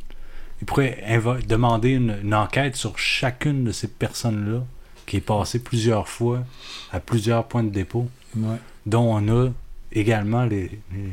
Ils 0.60 0.64
pourraient 0.66 1.02
demander 1.48 1.90
une, 1.90 2.16
une 2.22 2.34
enquête 2.34 2.76
sur 2.76 2.98
chacune 2.98 3.64
de 3.64 3.72
ces 3.72 3.88
personnes-là 3.88 4.62
qui 5.06 5.16
est 5.16 5.20
passée 5.20 5.58
plusieurs 5.58 6.08
fois 6.08 6.44
à 6.92 7.00
plusieurs 7.00 7.48
points 7.48 7.64
de 7.64 7.70
dépôt, 7.70 8.08
Ouais. 8.36 8.56
dont 8.86 9.12
on 9.16 9.28
a 9.28 9.48
également 9.90 10.44
les, 10.44 10.70
les, 10.94 11.12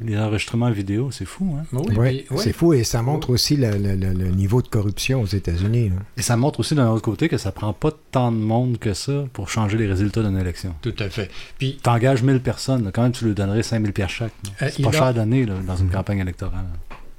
les 0.00 0.16
enregistrements 0.18 0.70
vidéo. 0.70 1.10
C'est 1.10 1.24
fou, 1.24 1.56
hein? 1.58 1.64
Oui, 1.72 1.94
Ouais, 1.96 2.10
puis- 2.10 2.26
oui. 2.30 2.38
c'est 2.42 2.52
fou 2.52 2.72
et 2.74 2.84
ça 2.84 3.02
montre 3.02 3.30
aussi 3.30 3.56
le, 3.56 3.70
le- 3.78 3.94
le- 3.96 4.12
le 4.12 4.28
niveau 4.30 4.60
de 4.62 4.68
corruption 4.68 5.22
aux 5.22 5.26
États-Unis. 5.26 5.92
Et 6.16 6.22
ça 6.22 6.36
montre 6.36 6.60
aussi 6.60 6.74
d'un 6.74 6.88
autre 6.90 7.02
côté 7.02 7.28
que 7.28 7.38
ça 7.38 7.52
prend 7.52 7.72
pas 7.72 7.90
tant 8.10 8.30
de 8.32 8.36
monde 8.36 8.78
que 8.78 8.92
ça 8.94 9.24
pour 9.32 9.48
changer 9.48 9.76
les 9.78 9.86
résultats 9.86 10.22
d'une 10.22 10.38
élection. 10.38 10.74
Tout 10.82 10.94
à 10.98 11.08
fait. 11.08 11.30
Puis, 11.58 11.78
T'engages 11.82 12.22
1000 12.22 12.40
personnes, 12.40 12.84
là, 12.84 12.90
quand 12.92 13.02
même 13.02 13.12
tu 13.12 13.24
lui 13.24 13.34
donnerais 13.34 13.62
5000 13.62 13.92
pièces 13.92 14.10
chaque. 14.10 14.32
Euh, 14.62 14.68
C'est 14.72 14.82
pas 14.82 14.88
a- 14.90 14.92
cher 14.92 15.02
à 15.04 15.12
donner 15.12 15.46
là, 15.46 15.54
dans 15.66 15.76
une 15.76 15.90
campagne 15.90 16.18
électorale. 16.18 16.66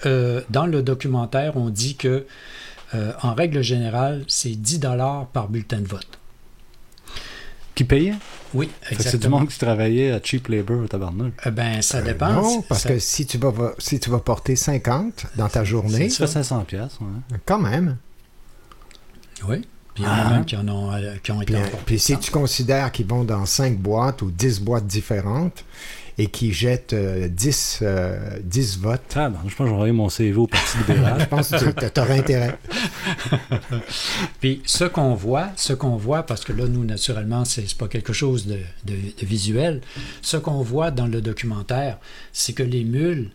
euh, 0.05 0.41
dans 0.49 0.67
le 0.67 0.83
documentaire, 0.83 1.57
on 1.57 1.69
dit 1.71 1.95
que, 1.95 2.25
euh, 2.93 3.11
en 3.23 3.33
règle 3.33 3.61
générale, 3.63 4.23
c'est 4.27 4.51
10 4.51 4.79
dollars 4.79 5.25
par 5.27 5.49
bulletin 5.49 5.79
de 5.81 5.87
vote. 5.87 6.07
Qui 7.75 7.83
payait? 7.83 8.13
Oui, 8.53 8.67
que 8.67 8.73
C'est 8.89 8.95
du 8.95 9.01
exactement. 9.01 9.39
monde 9.39 9.49
qui 9.49 9.59
travaillait 9.59 10.11
à 10.11 10.19
cheap 10.23 10.47
labor 10.47 10.79
au 10.83 10.87
tabarnak. 10.87 11.33
Eh 11.45 11.51
ben, 11.51 11.81
ça 11.81 11.97
Euh, 11.97 12.01
dépend. 12.03 12.31
non, 12.33 12.61
C'est- 12.61 12.67
parce 12.67 12.81
ça- 12.83 12.89
que 12.89 12.99
si 12.99 13.25
tu, 13.25 13.37
vas, 13.37 13.51
va- 13.51 13.73
si 13.77 13.99
tu 13.99 14.09
vas 14.09 14.19
porter 14.19 14.55
50 14.55 15.25
dans 15.35 15.49
ta 15.49 15.63
journée, 15.63 16.09
fait 16.09 16.27
500 16.27 16.61
pièces, 16.63 16.97
ouais. 17.01 17.37
quand 17.45 17.59
même. 17.59 17.97
Oui. 19.47 19.61
Puis 19.93 20.03
il 20.03 20.05
y 20.05 20.07
en 20.07 20.11
a 20.11 20.15
Ah. 20.27 20.29
même 20.31 20.45
qui, 20.45 20.55
en 20.55 20.67
ont, 20.67 20.91
euh, 20.93 21.15
qui 21.23 21.31
ont 21.31 21.41
été 21.41 21.53
Puis, 21.53 21.61
puis 21.85 21.99
si 21.99 22.17
tu 22.19 22.31
considères 22.31 22.91
qu'ils 22.91 23.07
vont 23.07 23.23
dans 23.23 23.45
5 23.45 23.77
boîtes 23.77 24.21
ou 24.21 24.29
10 24.31 24.59
boîtes 24.61 24.85
différentes 24.85 25.65
et 26.19 26.27
qu'ils 26.27 26.51
jettent 26.53 26.93
euh, 26.93 27.27
10, 27.27 27.79
euh, 27.83 28.39
10 28.43 28.79
votes, 28.79 29.01
Ah, 29.15 29.29
ben, 29.29 29.39
je 29.47 29.55
pense 29.55 29.65
que 29.65 29.67
je 29.67 29.73
envoyer 29.73 29.91
mon 29.93 30.09
CV 30.09 30.35
au 30.35 30.47
Parti 30.47 30.77
je 30.87 30.91
libéral. 30.93 31.27
pense 31.29 31.49
que 31.49 31.87
tu 31.89 31.99
aurais 31.99 32.19
intérêt. 32.19 32.57
Puis 34.39 34.61
ce 34.65 34.85
qu'on 34.85 35.13
voit, 35.13 35.49
ce 35.55 35.73
qu'on 35.73 35.95
voit, 35.95 36.23
parce 36.23 36.43
que 36.43 36.53
là, 36.53 36.67
nous, 36.67 36.83
naturellement, 36.85 37.45
c'est 37.45 37.71
pas 37.77 37.87
quelque 37.87 38.13
chose 38.13 38.45
de, 38.47 38.57
de- 38.85 38.93
de 39.19 39.25
visuel, 39.25 39.81
ce 40.21 40.37
qu'on 40.37 40.61
voit 40.61 40.91
dans 40.91 41.07
le 41.07 41.21
documentaire, 41.21 41.97
c'est 42.33 42.53
que 42.53 42.63
les 42.63 42.83
mules 42.83 43.29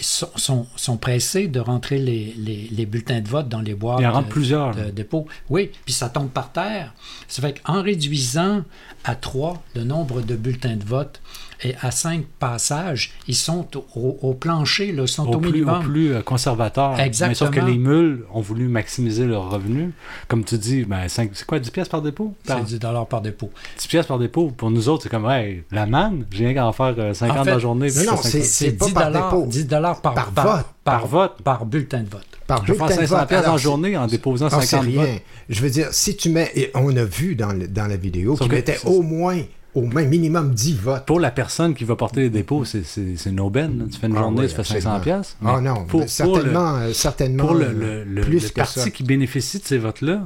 sont, 0.00 0.30
sont, 0.36 0.66
sont 0.76 0.96
pressés 0.96 1.48
de 1.48 1.58
rentrer 1.60 1.98
les, 1.98 2.32
les- 2.38 2.68
les 2.70 2.86
bulletins 2.86 3.20
de 3.20 3.28
vote 3.28 3.48
dans 3.48 3.60
les 3.60 3.74
boîtes 3.74 3.98
Il 4.00 4.06
en 4.06 4.22
de- 4.22 4.26
plusieurs. 4.28 4.74
de 4.74 4.90
dépôt. 4.90 5.26
Oui, 5.50 5.70
puis 5.84 5.92
ça 5.92 6.08
tombe 6.08 6.30
par 6.30 6.52
terre. 6.52 6.94
Ça 7.26 7.42
fait 7.42 7.60
qu'en 7.60 7.82
réduisant 7.82 8.62
à 9.04 9.14
3 9.16 9.62
le 9.74 9.84
nombre 9.84 10.20
de 10.22 10.36
bulletins 10.36 10.76
de 10.76 10.84
vote 10.84 11.20
et 11.62 11.74
à 11.82 11.90
5 11.90 12.24
passages, 12.38 13.12
ils 13.26 13.34
sont 13.34 13.66
au, 13.96 14.18
au 14.22 14.34
plancher, 14.34 14.92
là, 14.92 15.02
ils 15.02 15.08
sont 15.08 15.26
au, 15.28 15.34
au 15.34 15.38
plus, 15.38 15.48
au 15.48 15.52
minimum. 15.52 15.82
plus 15.82 16.12
euh, 16.14 16.22
conservateur. 16.22 16.90
Mais 16.96 17.12
sauf 17.12 17.50
que 17.50 17.56
Exactement. 17.56 17.66
les 17.66 17.78
mules 17.78 18.24
ont 18.32 18.40
voulu 18.40 18.68
maximiser 18.68 19.26
leurs 19.26 19.50
revenus. 19.50 19.90
Comme 20.28 20.44
tu 20.44 20.56
dis, 20.58 20.84
ben, 20.84 21.08
cinq- 21.08 21.30
c'est 21.34 21.46
quoi, 21.46 21.58
10 21.58 21.70
pièces 21.70 21.88
par 21.88 22.02
dépôt? 22.02 22.34
Par- 22.46 22.58
C'est 22.58 22.64
10 22.64 22.78
dollars 22.78 23.06
par 23.06 23.20
dépôt. 23.20 23.50
10 23.78 23.88
pièces 23.88 24.06
par 24.06 24.18
dépôt. 24.18 24.50
Pour 24.56 24.70
nous 24.70 24.88
autres, 24.88 25.02
c'est 25.04 25.08
comme, 25.08 25.28
hey, 25.28 25.64
la 25.72 25.86
manne, 25.86 26.24
j'ai 26.30 26.44
rien 26.46 26.54
qu'à 26.54 26.66
en 26.66 26.72
faire 26.72 26.94
euh, 26.98 27.12
50 27.14 27.36
En 27.38 27.44
fait, 27.44 27.50
dans 27.50 27.56
la 27.56 27.58
journée. 27.60 27.86
non, 27.88 28.16
c'est- 28.22 28.42
50. 28.42 28.44
C'est 28.44 28.72
pas 28.72 28.86
10 28.86 28.92
par 28.92 29.06
dollars, 29.06 29.30
dépôt. 29.32 29.46
10 29.46 29.64
dollars 29.66 30.00
par, 30.00 30.14
Par 30.14 30.30
par, 30.32 30.56
vote. 30.56 30.66
Par 30.84 31.06
vote. 31.06 31.42
par 31.42 31.66
bulletin 31.66 32.00
de 32.02 32.08
vote. 32.08 32.24
Par 32.46 32.64
Je 32.64 32.72
vais 32.72 32.78
faire 32.78 32.86
bulletin 32.86 33.02
de 33.02 33.06
500 33.08 33.18
vote. 33.20 33.28
pièces 33.28 33.40
Alors, 33.42 33.54
en 33.54 33.58
journée 33.58 33.96
en 33.96 34.06
déposant 34.06 34.48
Ah, 34.50 34.58
c'est 34.60 34.66
50 34.66 34.86
votes. 34.94 35.04
rien. 35.04 35.18
Je 35.48 35.60
veux 35.60 35.70
dire, 35.70 35.88
si 35.90 36.16
tu 36.16 36.30
mets, 36.30 36.50
et 36.54 36.70
on 36.74 36.96
a 36.96 37.04
vu 37.04 37.34
dans, 37.34 37.52
le- 37.52 37.68
dans 37.68 37.86
la 37.86 37.96
vidéo 37.96 38.32
Sauf 38.36 38.40
qu'il 38.42 38.48
que 38.50 38.54
mettait 38.54 38.78
c'est- 38.80 38.86
au 38.88 39.02
moins, 39.02 39.38
au 39.78 39.82
moins 39.82 40.04
minimum 40.04 40.52
10 40.54 40.74
votes. 40.76 41.06
Pour 41.06 41.20
la 41.20 41.30
personne 41.30 41.74
qui 41.74 41.84
va 41.84 41.96
porter 41.96 42.20
les 42.22 42.30
dépôts, 42.30 42.64
c'est- 42.64 42.82
c'est 42.84 43.16
c'est 43.16 43.30
une 43.30 43.40
aubaine. 43.40 43.78
là. 43.78 43.84
Tu 43.90 43.98
fais 43.98 44.06
une 44.08 44.16
Ah 44.16 44.20
journée, 44.20 44.40
oui, 44.42 44.48
tu 44.48 44.54
fais 44.54 44.64
500 44.64 44.90
absolument. 44.94 45.00
pièces. 45.20 45.36
Ah 45.44 45.60
non, 45.60 45.74
pour- 45.86 46.00
pour 46.00 46.08
certainement, 46.08 46.72
le- 46.78 46.82
euh, 46.84 46.92
certainement 46.92 47.46
Pour 47.46 47.54
le, 47.54 47.64
euh, 47.66 47.72
le- 47.72 48.04
le- 48.04 48.20
plus 48.22 48.42
le 48.42 48.48
que 48.48 48.54
parti 48.54 48.80
ça. 48.80 48.90
qui 48.90 49.02
bénéficie 49.04 49.58
de 49.58 49.64
ces 49.64 49.78
votes-là, 49.78 50.22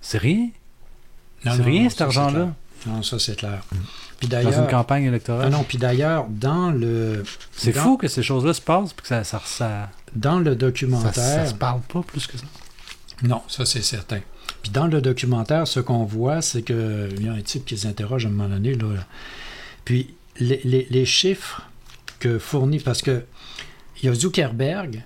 c'est 0.00 0.18
rien. 0.18 0.48
C'est 1.42 1.50
rien, 1.50 1.82
non, 1.84 1.88
cet 1.90 1.98
ça, 1.98 2.04
argent-là. 2.04 2.54
Non, 2.86 3.02
ça 3.02 3.18
c'est 3.18 3.36
clair. 3.36 3.62
Puis 4.18 4.28
Dans 4.28 4.40
une 4.50 4.66
campagne 4.68 5.02
non, 5.04 5.08
électorale. 5.10 5.50
non, 5.50 5.64
puis 5.66 5.76
d'ailleurs, 5.78 6.26
dans 6.30 6.70
le 6.70 7.22
C'est 7.56 7.72
dans- 7.72 7.82
fou 7.82 7.96
que 7.98 8.08
ces 8.08 8.22
choses-là 8.22 8.54
se 8.54 8.60
passent 8.62 8.92
puis 8.94 9.02
que 9.02 9.08
ça, 9.08 9.24
ça, 9.24 9.40
ça, 9.44 9.90
dans 10.14 10.38
le 10.38 10.52
ça, 10.52 10.54
documentaire, 10.54 11.12
ça 11.14 11.46
se 11.46 11.54
parle 11.54 11.80
pas 11.82 12.00
plus 12.02 12.26
que 12.26 12.38
ça. 12.38 12.44
non, 13.22 13.42
ça 13.48 13.66
c'est 13.66 13.82
certain. 13.82 14.20
Puis 14.64 14.72
dans 14.72 14.86
le 14.86 15.02
documentaire, 15.02 15.68
ce 15.68 15.78
qu'on 15.78 16.04
voit, 16.04 16.40
c'est 16.40 16.62
que 16.62 17.10
il 17.18 17.26
y 17.26 17.28
a 17.28 17.32
un 17.34 17.42
type 17.42 17.66
qui 17.66 17.74
les 17.74 17.84
interroge 17.86 18.24
à 18.24 18.28
un 18.28 18.32
moment 18.32 18.48
donné 18.48 18.74
là. 18.74 18.86
Puis 19.84 20.14
les, 20.40 20.58
les- 20.64 20.86
les 20.88 21.04
chiffres 21.04 21.60
que 22.18 22.38
fournit 22.38 22.78
parce 22.80 23.02
que 23.02 23.24
il 24.02 24.06
y 24.06 24.08
a 24.08 24.14
Zuckerberg 24.14 25.02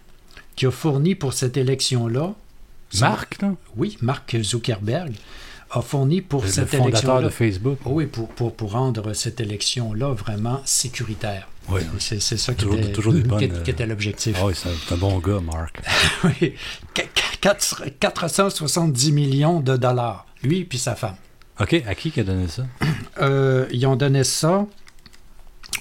qui 0.54 0.64
a 0.66 0.70
fourni 0.70 1.16
pour 1.16 1.32
cette 1.32 1.56
élection-là. 1.56 2.34
Marc, 3.00 3.42
là, 3.42 3.54
Oui, 3.76 3.98
Mark 4.00 4.36
Zuckerberg 4.40 5.12
a 5.70 5.82
fourni 5.82 6.20
pour 6.22 6.42
le 6.42 6.48
cette 6.48 6.68
fondateur 6.68 6.86
élection-là. 6.88 7.22
de 7.22 7.28
Facebook. 7.28 7.78
Oui, 7.84 8.06
pour, 8.06 8.28
pour, 8.28 8.54
pour 8.54 8.70
rendre 8.72 9.12
cette 9.12 9.40
élection-là 9.40 10.12
vraiment 10.14 10.62
sécuritaire. 10.64 11.48
Oui. 11.70 11.80
C'est 11.98 12.20
c'est 12.20 12.36
ça 12.38 12.54
qui 12.54 12.64
Toujours- 12.64 12.78
était, 12.80 12.92
toujours 12.92 13.12
des 13.12 13.22
qui- 13.22 13.28
bonnes, 13.28 13.38
qui 13.40 13.70
euh, 13.70 13.72
était 13.74 13.86
l'objectif. 13.86 14.36
Ah 14.40 14.46
oui, 14.46 14.54
c'est 14.54 14.94
un, 14.94 14.96
bon 14.96 15.18
gars, 15.18 15.40
Marc. 15.40 15.80
Oui. 16.24 16.54
Qu- 16.94 17.02
quatre- 17.40 17.84
470 18.00 19.12
millions 19.12 19.60
de 19.60 19.76
dollars, 19.76 20.26
lui 20.42 20.64
puis 20.64 20.78
sa 20.78 20.94
femme. 20.94 21.16
OK, 21.60 21.82
à 21.86 21.94
qui 21.94 22.10
qui 22.10 22.20
a 22.20 22.24
donné 22.24 22.48
ça? 22.48 22.64
Euh, 23.20 23.66
ils 23.72 23.84
ont 23.84 23.96
donné 23.96 24.22
ça 24.22 24.64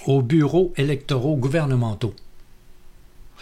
aux 0.06 0.22
bureaux 0.22 0.72
électoraux 0.76 1.36
gouvernementaux. 1.36 2.12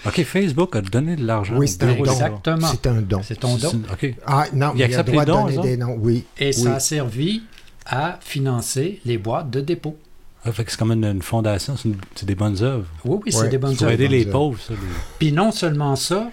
OK, 0.05 0.23
Facebook 0.25 0.77
a 0.77 0.83
donné 0.83 1.17
de 1.17 1.25
l'argent. 1.25 1.57
Oui, 1.57 1.67
c'est 1.67 1.83
un 1.83 1.95
don. 1.95 2.05
Exactement. 2.05 2.69
C'est 2.71 2.87
un 2.87 3.01
don. 3.01 3.23
C'est 3.23 3.37
ton 3.41 3.57
don? 3.57 3.71
C'est- 3.71 4.09
OK. 4.11 4.15
Ah 4.27 4.45
non, 4.53 4.73
Il 4.75 4.81
il, 4.81 4.83
a 4.83 4.87
accepte 4.87 5.09
le 5.09 5.13
droit 5.13 5.25
les 5.25 5.27
dons, 5.33 5.47
de 5.47 5.53
donner 5.55 5.59
eux 5.69 5.71
des 5.71 5.77
noms, 5.79 5.97
oui. 5.99 6.27
Et 6.39 6.49
oui. 6.49 6.53
ça 6.53 6.75
a 6.75 6.81
servi 6.81 7.43
à 7.87 8.19
financer 8.21 9.01
les 9.07 9.17
boîtes 9.17 9.49
de 9.49 9.63
dépôt. 9.63 9.97
Ah, 10.47 10.53
fait 10.53 10.65
que 10.65 10.71
c'est 10.71 10.79
comme 10.79 10.93
une, 10.93 11.05
une 11.05 11.23
fondation, 11.23 11.77
c'est 11.77 11.89
une- 11.89 11.97
c'est 12.15 12.27
des 12.27 12.35
bonnes 12.35 12.63
œuvres. 12.63 12.87
Oui, 13.05 13.19
oui, 13.27 13.33
c'est 13.33 13.41
Ouais, 13.41 13.49
des 13.49 13.59
bonnes 13.59 13.75
Pour 13.75 13.85
œuvres. 13.85 13.93
aider 13.95 14.09
les 14.09 14.27
pauvres, 14.27 14.59
ça. 14.61 14.73
les- 14.75 14.79
Puis 15.19 15.33
non 15.33 15.51
seulement 15.51 15.97
ça, 15.97 16.31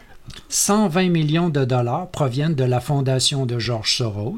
120 0.50 1.10
millions 1.10 1.50
de 1.50 1.66
dollars 1.66 2.08
proviennent 2.10 2.56
de 2.56 2.64
la 2.64 2.80
fondation 2.80 3.46
de 3.46 3.58
George 3.60 3.98
Soros, 3.98 4.38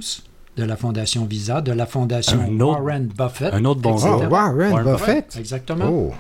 de 0.58 0.63
la 0.63 0.77
fondation 0.77 1.25
Visa, 1.25 1.62
de 1.62 1.72
la 1.74 1.86
fondation 1.86 2.39
Un 2.39 2.60
autre- 2.62 2.79
Warren 2.82 3.08
Buffett. 3.08 3.53
un 3.53 3.65
autre 3.65 3.82
bon. 3.82 3.98
Oh, 4.01 4.24
Warren, 4.29 4.72
Warren 4.72 4.94
Buffett? 4.94 5.36
Exactement. 5.38 5.86
Oh, 5.89 6.13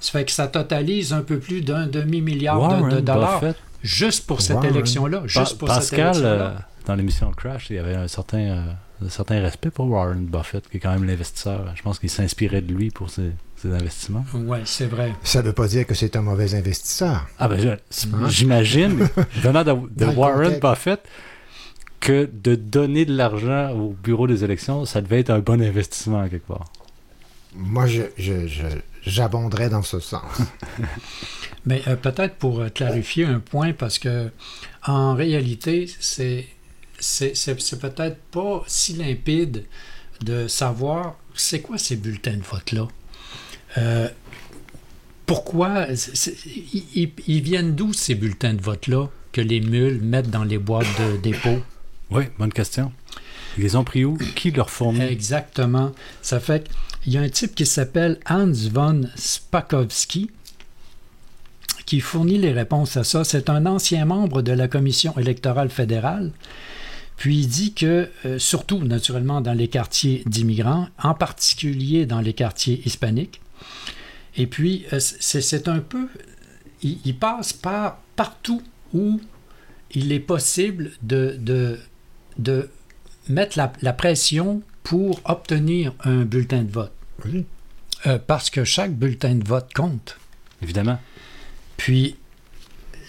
Ça 0.00 0.12
fait 0.12 0.24
que 0.24 0.30
ça 0.30 0.46
totalise 0.46 1.12
un 1.12 1.22
peu 1.22 1.38
plus 1.38 1.62
d'un 1.62 1.86
demi-milliard 1.88 2.88
de, 2.90 3.00
dollars 3.00 3.40
Buffett? 3.40 3.56
juste 3.82 4.26
pour 4.26 4.40
cette 4.40 4.56
Warren. 4.56 4.70
élection-là. 4.70 5.22
Juste 5.26 5.54
Pa- 5.54 5.58
pour 5.58 5.68
cette 5.68 5.76
Pascal, 5.78 6.00
élection-là. 6.16 6.28
euh, 6.28 6.54
dans 6.86 6.94
l'émission 6.94 7.30
Crash, 7.32 7.70
il 7.70 7.76
y 7.76 7.78
avait 7.80 7.96
un 7.96 8.06
certain, 8.06 8.38
euh, 8.38 8.62
un 9.04 9.08
certain 9.08 9.40
respect 9.40 9.70
pour 9.70 9.88
Warren 9.90 10.24
Buffett, 10.26 10.68
qui 10.68 10.78
est 10.78 10.80
quand 10.80 10.92
même 10.92 11.04
l'investisseur. 11.04 11.72
Je 11.74 11.82
pense 11.82 11.98
qu'il 11.98 12.08
s'inspirait 12.10 12.62
de 12.62 12.72
lui 12.72 12.90
pour 12.90 13.10
ses, 13.10 13.32
ses 13.56 13.70
investissements. 13.72 14.24
Oui, 14.34 14.58
c'est 14.64 14.86
vrai. 14.86 15.12
ça 15.22 15.42
ne 15.42 15.48
veut 15.48 15.52
pas 15.52 15.68
dire 15.68 15.86
que 15.86 15.94
c'est 15.94 16.16
un 16.16 16.22
mauvais 16.22 16.54
investisseur. 16.54 17.26
Ah 17.38 17.48
ben, 17.48 17.60
je- 17.60 18.08
j'imagine, 18.28 19.06
venant 19.36 19.64
de, 19.64 20.04
Warren. 20.06 20.58
Buffett, 20.60 21.00
que 22.00 22.28
de 22.32 22.54
donner 22.54 23.04
de 23.04 23.14
l'argent 23.16 23.70
au 23.72 23.90
bureau 23.90 24.26
des 24.26 24.44
élections, 24.44 24.84
ça 24.86 25.00
devait 25.02 25.20
être 25.20 25.30
un 25.30 25.40
bon 25.40 25.60
investissement 25.60 26.26
quelque 26.28 26.46
part. 26.46 26.64
Moi, 27.54 27.86
je, 27.86 28.02
je, 28.18 28.46
je- 28.46 28.62
j'abonderais 29.02 29.68
dans 29.70 29.82
ce 29.82 29.98
sens. 30.00 30.22
Mais 31.66 31.82
euh, 31.88 31.96
peut-être 31.96 32.36
pour 32.36 32.60
euh, 32.60 32.68
clarifier 32.68 33.24
un 33.24 33.40
point, 33.40 33.72
parce 33.72 33.98
que 33.98 34.30
en 34.86 35.14
réalité, 35.14 35.90
c'est 36.00 36.46
c'est, 36.98 37.32
peut-être 37.78 38.18
pas 38.30 38.64
si 38.66 38.94
limpide 38.94 39.64
de 40.22 40.48
savoir 40.48 41.16
c'est 41.34 41.60
quoi 41.60 41.78
ces 41.78 41.96
bulletins 41.96 42.36
de 42.36 42.42
vote-là. 42.42 42.88
Euh, 43.78 44.08
pourquoi 45.26 45.86
ils, 46.94 47.42
viennent 47.42 47.74
d'où 47.74 47.92
ces 47.92 48.14
bulletins 48.14 48.54
de 48.54 48.62
vote-là 48.62 49.08
que 49.32 49.40
les 49.40 49.60
mules 49.60 50.00
mettent 50.00 50.30
dans 50.30 50.44
les 50.44 50.58
boîtes 50.58 50.86
de 51.00 51.16
dépôt? 51.18 51.58
Oui, 52.10 52.24
bonne 52.38 52.52
question. 52.52 52.92
Ils 53.58 53.64
les 53.64 53.76
ont 53.76 53.84
pris 53.84 54.04
où? 54.04 54.16
Qui 54.36 54.52
leur 54.52 54.70
fournit? 54.70 55.02
Exactement. 55.02 55.92
Ça 56.22 56.40
fait 56.40 56.70
qu'il 57.02 57.14
y 57.14 57.18
a 57.18 57.22
un 57.22 57.28
type 57.28 57.54
qui 57.54 57.66
s'appelle 57.66 58.18
Hans 58.28 58.52
von 58.72 59.02
Spakowski 59.16 60.30
qui 61.86 62.00
fournit 62.00 62.38
les 62.38 62.52
réponses 62.52 62.96
à 62.96 63.04
ça. 63.04 63.24
C'est 63.24 63.50
un 63.50 63.66
ancien 63.66 64.04
membre 64.04 64.42
de 64.42 64.52
la 64.52 64.68
Commission 64.68 65.16
électorale 65.18 65.70
fédérale. 65.70 66.32
Puis 67.16 67.38
il 67.38 67.48
dit 67.48 67.72
que, 67.72 68.10
euh, 68.24 68.38
surtout 68.38 68.82
naturellement 68.84 69.40
dans 69.40 69.54
les 69.54 69.68
quartiers 69.68 70.22
d'immigrants, 70.26 70.88
en 71.02 71.14
particulier 71.14 72.06
dans 72.06 72.20
les 72.20 72.34
quartiers 72.34 72.82
hispaniques, 72.84 73.40
et 74.36 74.46
puis 74.46 74.84
euh, 74.92 75.00
c'est 75.00 75.40
c'est 75.40 75.68
un 75.68 75.80
peu... 75.80 76.08
Il, 76.82 76.98
il 77.04 77.16
passe 77.16 77.52
par 77.52 77.98
partout 78.16 78.62
où 78.92 79.20
il 79.92 80.12
est 80.12 80.20
possible 80.20 80.92
de, 81.02 81.36
de, 81.38 81.78
de 82.38 82.68
mettre 83.28 83.56
la, 83.56 83.72
la 83.80 83.92
pression 83.92 84.62
pour 84.82 85.20
obtenir 85.24 85.94
un 86.04 86.24
bulletin 86.24 86.62
de 86.62 86.70
vote. 86.70 86.92
Oui. 87.24 87.44
Euh, 88.06 88.18
parce 88.24 88.50
que 88.50 88.62
chaque 88.64 88.94
bulletin 88.94 89.36
de 89.36 89.44
vote 89.44 89.72
compte. 89.74 90.18
Évidemment. 90.62 91.00
Puis, 91.76 92.16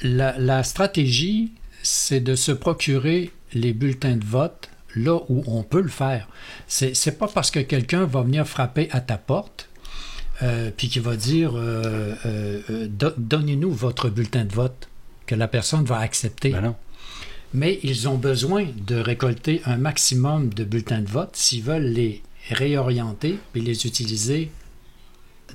la, 0.01 0.37
la 0.39 0.63
stratégie, 0.63 1.51
c'est 1.83 2.19
de 2.21 2.35
se 2.35 2.51
procurer 2.51 3.31
les 3.53 3.73
bulletins 3.73 4.17
de 4.17 4.25
vote 4.25 4.69
là 4.95 5.19
où 5.29 5.43
on 5.47 5.63
peut 5.63 5.81
le 5.81 5.89
faire. 5.89 6.27
C'est, 6.67 6.95
c'est 6.95 7.17
pas 7.17 7.27
parce 7.27 7.51
que 7.51 7.59
quelqu'un 7.59 8.05
va 8.05 8.21
venir 8.21 8.47
frapper 8.47 8.87
à 8.91 8.99
ta 9.01 9.17
porte 9.17 9.69
euh, 10.41 10.71
puis 10.75 10.87
qui 10.89 10.99
va 10.99 11.15
dire 11.15 11.51
euh, 11.55 12.13
euh, 12.25 12.61
euh, 12.69 12.87
do- 12.87 13.13
donnez-nous 13.17 13.71
votre 13.71 14.09
bulletin 14.09 14.45
de 14.45 14.53
vote 14.53 14.89
que 15.25 15.35
la 15.35 15.47
personne 15.47 15.83
va 15.85 15.99
accepter. 15.99 16.49
Ben 16.51 16.61
non. 16.61 16.75
Mais 17.53 17.79
ils 17.83 18.07
ont 18.09 18.17
besoin 18.17 18.65
de 18.85 18.95
récolter 18.95 19.61
un 19.65 19.77
maximum 19.77 20.53
de 20.53 20.63
bulletins 20.63 21.01
de 21.01 21.09
vote 21.09 21.31
s'ils 21.35 21.63
veulent 21.63 21.91
les 21.93 22.21
réorienter 22.49 23.39
et 23.55 23.59
les 23.59 23.85
utiliser 23.85 24.51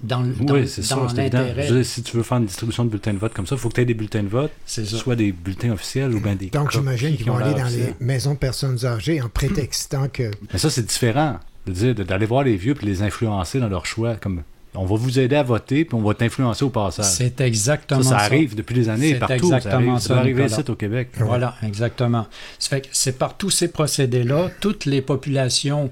dans, 0.03 0.23
le- 0.23 0.33
dans, 0.35 0.55
oui, 0.55 0.67
c'est 0.69 0.83
ça, 0.83 0.97
c'est 1.09 1.19
évident. 1.21 1.39
l'intérêt. 1.41 1.67
Je 1.69 1.73
veux 1.75 1.81
dire, 1.83 1.87
si 1.91 2.03
tu 2.03 2.17
veux 2.17 2.23
faire 2.23 2.39
une 2.39 2.47
distribution 2.47 2.85
de 2.85 2.91
bulletins 2.91 3.13
de 3.15 3.19
vote 3.19 3.33
comme 3.35 3.47
ça, 3.47 3.55
il 3.55 3.59
faut 3.61 3.69
que 3.69 3.75
tu 3.75 3.81
aies 3.81 3.85
des 3.85 3.95
bulletins 3.95 4.23
de 4.23 4.29
vote, 4.29 4.51
C'est 4.67 4.85
ça. 4.85 4.97
soit 4.97 5.17
des 5.17 5.33
bulletins 5.33 5.71
officiels 5.73 6.15
ou 6.15 6.21
bien 6.21 6.35
des 6.35 6.47
Donc, 6.47 6.71
j'imagine 6.73 7.11
qui 7.13 7.19
qu'ils 7.19 7.27
vont 7.27 7.35
ont 7.35 7.37
aller 7.39 7.55
dans 7.61 7.69
les 7.69 7.95
maisons 8.01 8.35
de 8.35 8.39
personnes 8.39 8.85
âgées 8.85 9.21
en 9.23 9.29
prétextant 9.29 10.09
que. 10.13 10.31
Mais 10.53 10.59
ça, 10.59 10.71
c'est 10.71 10.87
différent. 10.87 11.39
De 11.67 11.73
dire, 11.73 11.95
de- 11.95 12.03
d'aller 12.03 12.27
voir 12.27 12.43
les 12.43 12.57
vieux 12.57 12.75
puis 12.75 12.87
les 12.87 13.03
influencer 13.03 13.61
dans 13.61 13.69
leur 13.69 13.87
choix. 13.87 14.17
Comme, 14.17 14.43
on 14.75 14.85
va 14.87 14.97
vous 14.97 15.19
aider 15.21 15.37
à 15.37 15.43
voter 15.43 15.85
puis 15.85 15.95
on 15.95 16.03
va 16.03 16.15
t'influencer 16.15 16.65
au 16.65 16.71
passage. 16.71 17.05
C'est 17.05 17.41
exactement 17.43 18.03
ça, 18.03 18.09
ça. 18.09 18.19
ça 18.19 18.25
arrive 18.25 18.55
depuis 18.57 18.75
des 18.75 18.89
années 18.89 19.15
partout. 19.15 19.49
Ça, 19.51 19.57
exactement 19.59 19.91
arrive, 19.93 20.03
ça, 20.03 20.09
ça 20.09 20.15
va 20.15 20.21
arriver 20.21 20.43
Nicolas. 20.45 20.61
ici 20.63 20.71
au 20.71 20.75
Québec. 20.75 21.09
Voilà, 21.19 21.55
exactement. 21.63 22.27
C'est 22.59 23.19
par 23.19 23.37
tous 23.37 23.51
ces 23.51 23.69
procédés-là, 23.69 24.51
toutes 24.61 24.87
les 24.87 25.03
populations 25.03 25.91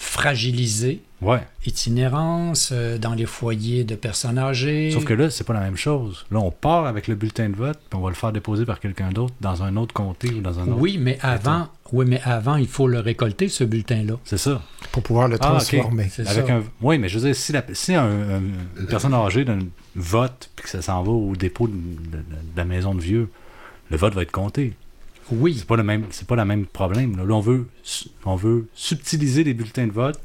fragilisées, 0.00 1.02
Ouais. 1.20 1.40
itinérance 1.66 2.70
euh, 2.72 2.96
dans 2.96 3.12
les 3.12 3.26
foyers 3.26 3.84
de 3.84 3.94
personnes 3.94 4.38
âgées. 4.38 4.90
Sauf 4.90 5.04
que 5.04 5.12
là, 5.12 5.28
c'est 5.28 5.44
pas 5.44 5.52
la 5.52 5.60
même 5.60 5.76
chose. 5.76 6.24
Là, 6.30 6.38
on 6.38 6.50
part 6.50 6.86
avec 6.86 7.08
le 7.08 7.14
bulletin 7.14 7.50
de 7.50 7.56
vote 7.56 7.78
puis 7.90 7.98
on 7.98 8.02
va 8.02 8.08
le 8.08 8.14
faire 8.14 8.32
déposer 8.32 8.64
par 8.64 8.80
quelqu'un 8.80 9.10
d'autre 9.10 9.34
dans 9.42 9.62
un 9.62 9.76
autre 9.76 9.92
comté 9.92 10.30
ou 10.32 10.40
dans 10.40 10.58
un 10.58 10.62
autre. 10.68 10.78
oui, 10.78 10.96
mais 10.98 11.18
avant, 11.20 11.68
oui, 11.92 12.06
mais 12.08 12.22
avant, 12.24 12.56
il 12.56 12.66
faut 12.68 12.88
le 12.88 13.00
récolter 13.00 13.48
ce 13.50 13.64
bulletin-là. 13.64 14.14
C'est 14.24 14.38
ça. 14.38 14.62
pour 14.92 15.02
pouvoir 15.02 15.28
le 15.28 15.36
Ah, 15.40 15.46
transformer. 15.46 16.08
C'est 16.10 16.26
Avec 16.26 16.46
ça. 16.46 16.54
un... 16.54 16.62
Oui, 16.80 16.96
mais 16.98 17.08
je 17.10 17.18
veux 17.18 17.26
dire, 17.26 17.36
si, 17.36 17.52
la- 17.52 17.64
si 17.74 17.94
un- 17.94 18.02
un- 18.04 18.42
une 18.80 18.86
personne 18.88 19.12
âgée 19.14 19.44
d'un 19.44 19.58
vote 19.94 20.50
puis 20.56 20.64
que 20.64 20.70
ça 20.70 20.80
s'en 20.82 21.02
va 21.02 21.10
au 21.12 21.36
dépôt 21.36 21.68
de, 21.68 21.74
de- 21.74 22.16
de 22.16 22.56
la 22.56 22.64
maison 22.64 22.94
de 22.94 23.00
vieux, 23.00 23.28
le 23.90 23.96
vote 23.98 24.14
va 24.14 24.22
être 24.22 24.32
compté. 24.32 24.72
Oui, 25.32 25.54
C'est 25.58 25.66
pas 25.66 25.76
le 25.76 25.82
même, 25.82 26.06
c'est 26.10 26.26
pas 26.26 26.36
le 26.36 26.44
même 26.44 26.66
problème. 26.66 27.16
Là, 27.16 27.24
Là, 27.24 27.34
on 27.34 27.40
veut, 27.40 27.66
su- 27.82 28.08
on 28.24 28.36
veut 28.36 28.66
subtiliser 28.74 29.44
les 29.44 29.54
bulletins 29.54 29.86
de 29.86 29.92
vote 29.92 30.18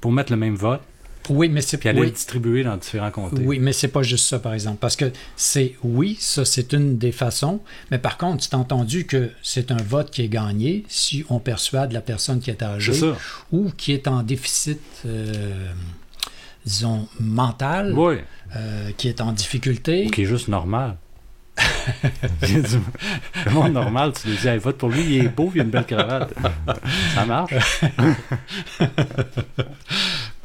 pour 0.00 0.12
mettre 0.12 0.32
le 0.32 0.38
même 0.38 0.54
vote 0.56 0.80
oui, 1.28 1.48
mais 1.48 1.60
c'est 1.60 1.76
puis 1.78 1.88
aller 1.88 2.02
le 2.02 2.10
distribuer 2.10 2.62
dans 2.62 2.76
différents 2.76 3.10
comtés. 3.10 3.42
oui, 3.44 3.58
mais 3.58 3.72
c'est 3.72 3.88
pas 3.88 4.04
juste 4.04 4.26
ça, 4.28 4.38
par 4.38 4.54
exemple, 4.54 4.78
parce 4.80 4.94
que 4.94 5.10
c'est 5.34 5.74
oui, 5.82 6.16
ça 6.20 6.44
c'est 6.44 6.72
une 6.72 6.98
des 6.98 7.10
façons, 7.10 7.60
mais 7.90 7.98
par 7.98 8.16
contre, 8.16 8.48
tu 8.48 8.54
as 8.54 8.58
entendu 8.60 9.06
que 9.06 9.30
c'est 9.42 9.72
un 9.72 9.76
vote 9.82 10.12
qui 10.12 10.22
est 10.22 10.28
gagné 10.28 10.84
si 10.86 11.24
on 11.28 11.40
persuade 11.40 11.90
la 11.90 12.00
personne 12.00 12.38
qui 12.38 12.50
est 12.50 12.62
âgée 12.62 12.92
C'est 12.92 13.10
ou 13.50 13.72
qui 13.76 13.90
est 13.90 14.06
en 14.06 14.22
déficit, 14.22 14.78
euh, 15.04 15.72
disons, 16.64 17.08
mental, 17.18 17.92
Oui. 17.98 18.18
euh, 18.54 18.90
qui 18.96 19.08
est 19.08 19.20
en 19.20 19.32
difficulté. 19.32 20.06
Ou 20.06 20.10
qui 20.10 20.22
est 20.22 20.26
juste 20.26 20.46
normal. 20.46 20.96
Le 22.42 23.50
monde 23.50 23.72
normal, 23.72 24.12
tu 24.20 24.28
lui 24.28 24.36
dis, 24.36 24.48
hey, 24.48 24.58
vote 24.58 24.76
pour 24.78 24.88
lui, 24.90 25.02
il 25.04 25.24
est 25.24 25.28
beau, 25.28 25.50
il 25.54 25.60
a 25.60 25.64
une 25.64 25.70
belle 25.70 25.86
cravate. 25.86 26.32
ça 27.14 27.24
marche. 27.24 27.52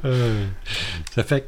Euh, 0.03 0.47
ça 1.13 1.23
fait 1.23 1.47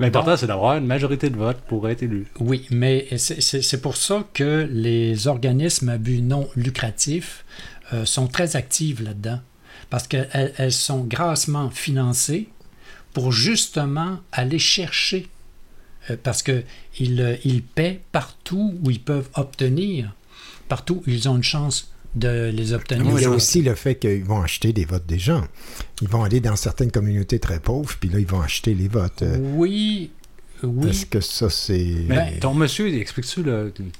L'important, 0.00 0.36
c'est 0.36 0.46
d'avoir 0.48 0.76
une 0.76 0.86
majorité 0.86 1.30
de 1.30 1.36
vote 1.36 1.58
pour 1.68 1.88
être 1.88 2.02
élu. 2.02 2.26
Oui, 2.40 2.66
mais 2.70 3.06
c'est- 3.18 3.80
pour 3.80 3.96
ça 3.96 4.24
que 4.34 4.68
les 4.70 5.26
organismes 5.28 5.88
à 5.88 5.96
but 5.98 6.20
non 6.20 6.48
lucratif 6.56 7.44
euh, 7.92 8.04
sont 8.04 8.26
très 8.26 8.56
actifs 8.56 9.00
là-dedans. 9.00 9.40
Parce 9.90 10.06
qu'elles 10.08 10.52
elles 10.56 10.72
sont 10.72 11.04
grassement 11.04 11.70
financées 11.70 12.48
pour 13.12 13.30
justement 13.32 14.18
aller 14.32 14.58
chercher. 14.58 15.28
Euh, 16.10 16.16
parce 16.22 16.42
qu'ils 16.42 17.38
ils 17.44 17.62
paient 17.62 18.00
partout 18.12 18.74
où 18.82 18.90
ils 18.90 19.00
peuvent 19.00 19.28
obtenir, 19.34 20.14
partout 20.68 21.02
où 21.06 21.10
ils 21.10 21.28
ont 21.28 21.36
une 21.36 21.42
chance 21.42 21.90
de 22.14 22.50
les 22.52 22.72
obtenir. 22.72 23.04
Il 23.16 23.22
y 23.22 23.24
a 23.26 23.30
aussi 23.30 23.62
le 23.62 23.74
fait 23.74 23.96
qu'ils 23.96 24.24
vont 24.24 24.40
acheter 24.40 24.72
des 24.72 24.84
votes 24.84 25.06
des 25.06 25.18
gens. 25.18 25.44
Ils 26.02 26.08
vont 26.08 26.24
aller 26.24 26.40
dans 26.40 26.56
certaines 26.56 26.90
communautés 26.90 27.38
très 27.38 27.60
pauvres, 27.60 27.94
puis 28.00 28.08
là, 28.08 28.18
ils 28.18 28.26
vont 28.26 28.40
acheter 28.40 28.74
les 28.74 28.88
votes. 28.88 29.22
euh, 29.22 29.36
Oui, 29.54 30.10
oui. 30.64 30.86
Parce 30.86 31.04
que 31.04 31.20
ça, 31.20 31.50
c'est. 31.50 31.86
Mais 32.08 32.16
Ben- 32.16 32.40
ton 32.40 32.54
monsieur, 32.54 32.88
explique-tu 32.92 33.44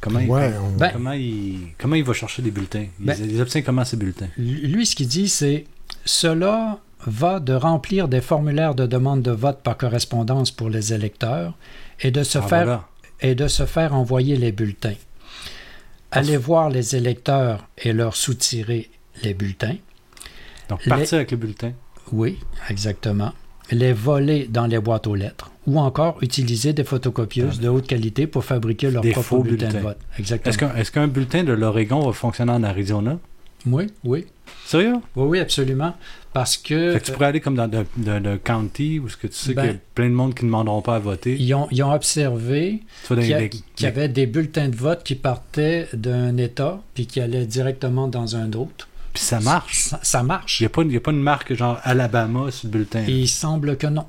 comment, 0.00 0.18
Ouais, 0.20 0.50
il, 0.50 0.58
on- 0.58 0.76
Ben- 0.76 0.90
comment, 0.92 1.12
il, 1.12 1.58
comment 1.78 1.94
il 1.94 2.02
va 2.02 2.12
chercher 2.14 2.42
des 2.42 2.50
bulletins? 2.50 2.86
Il, 2.98 3.06
Ben- 3.06 3.16
il 3.22 3.40
obtient 3.40 3.62
comment 3.62 3.84
ces 3.84 3.96
bulletins? 3.96 4.28
Lui, 4.38 4.84
ce 4.86 4.96
qu'il 4.96 5.06
dit, 5.06 5.28
c'est 5.28 5.66
cela 6.04 6.78
va 7.06 7.38
de 7.38 7.52
remplir 7.52 8.08
des 8.08 8.20
formulaires 8.20 8.74
de 8.74 8.86
demande 8.86 9.22
de 9.22 9.30
vote 9.30 9.60
par 9.62 9.76
correspondance 9.76 10.50
pour 10.50 10.68
les 10.70 10.92
électeurs 10.92 11.56
et 12.00 12.10
de 12.10 12.22
se 12.22 12.38
Ah, 12.38 12.42
faire 12.42 12.64
voilà. 12.64 12.88
et 13.20 13.34
de 13.34 13.48
se 13.48 13.66
faire 13.66 13.94
envoyer 13.94 14.36
les 14.36 14.52
bulletins. 14.52 14.94
Aller 16.10 16.36
voir 16.36 16.70
les 16.70 16.96
électeurs 16.96 17.66
et 17.76 17.92
leur 17.92 18.16
soutirer 18.16 18.90
les 19.22 19.34
bulletins. 19.34 19.76
Donc, 20.68 20.84
Les- 20.84 20.88
partir 20.90 21.14
avec 21.16 21.30
le 21.30 21.36
bulletin. 21.36 21.72
Oui, 22.12 22.38
exactement. 22.70 23.32
Les 23.70 23.92
voler 23.92 24.46
dans 24.48 24.66
les 24.66 24.78
boîtes 24.78 25.06
aux 25.06 25.14
lettres. 25.14 25.50
Ou 25.66 25.78
encore 25.78 26.16
utiliser 26.22 26.72
des 26.72 26.84
photocopieuses 26.84 27.60
de 27.60 27.68
haute 27.68 27.86
qualité 27.86 28.26
pour 28.26 28.42
fabriquer 28.42 28.90
leur 28.90 29.02
Des 29.02 29.10
propre 29.12 29.26
faux 29.28 29.42
bulletin 29.42 29.66
de 29.66 29.72
bulletins. 29.72 29.88
vote. 29.88 29.98
Exactement. 30.18 30.48
Est-ce 30.50 30.58
qu'un 30.58 30.74
est-ce 30.76 30.90
qu'un 30.92 31.08
bulletin 31.08 31.44
de 31.44 31.52
l'Oregon 31.52 32.00
va 32.06 32.12
fonctionner 32.14 32.52
en 32.52 32.62
Arizona? 32.64 33.18
Oui, 33.66 33.86
oui. 34.04 34.26
Sérieux? 34.64 34.94
Oui, 35.16 35.26
oui, 35.26 35.38
absolument. 35.40 35.94
Parce 36.32 36.56
que, 36.56 36.92
Fait 36.92 37.00
que 37.00 37.04
tu 37.06 37.12
pourrais 37.12 37.26
aller 37.26 37.40
comme 37.40 37.56
dans 37.56 37.70
le, 38.22 38.36
county 38.36 38.98
où 38.98 39.08
ce 39.08 39.16
que 39.16 39.26
tu 39.26 39.34
sais 39.34 39.54
Ben- 39.54 39.62
qu'il 39.62 39.72
y 39.72 39.74
a 39.74 39.78
plein 39.94 40.08
de 40.08 40.14
monde 40.14 40.34
qui 40.34 40.44
ne 40.44 40.48
demanderont 40.50 40.82
pas 40.82 40.96
à 40.96 40.98
voter. 40.98 41.36
ils, 41.38 41.54
ont, 41.54 41.66
ils 41.70 41.82
ont 41.82 41.92
observé 41.92 42.82
qu'il 43.06 43.22
y, 43.24 43.28
les- 43.80 43.86
avait 43.86 44.08
des 44.08 44.26
bulletins 44.26 44.68
de 44.68 44.76
vote 44.76 45.02
qui 45.04 45.14
partaient 45.14 45.88
d'un 45.92 46.36
État 46.36 46.80
puis 46.94 47.06
qui 47.06 47.20
allaient 47.20 47.46
directement 47.46 48.08
dans 48.08 48.36
un 48.36 48.52
autre. 48.52 48.88
Puis 49.14 49.22
ça 49.22 49.40
marche. 49.40 49.84
Ça, 49.84 50.00
ça 50.02 50.22
marche. 50.22 50.60
Il 50.60 50.64
n'y 50.64 50.66
a, 50.66 50.98
a 50.98 51.00
pas 51.00 51.10
une 51.12 51.22
marque 51.22 51.54
genre 51.54 51.80
Alabama 51.82 52.50
sur 52.50 52.68
le 52.68 52.72
bulletin. 52.72 53.04
Et 53.08 53.12
il 53.12 53.28
semble 53.28 53.76
que 53.76 53.86
non. 53.86 54.06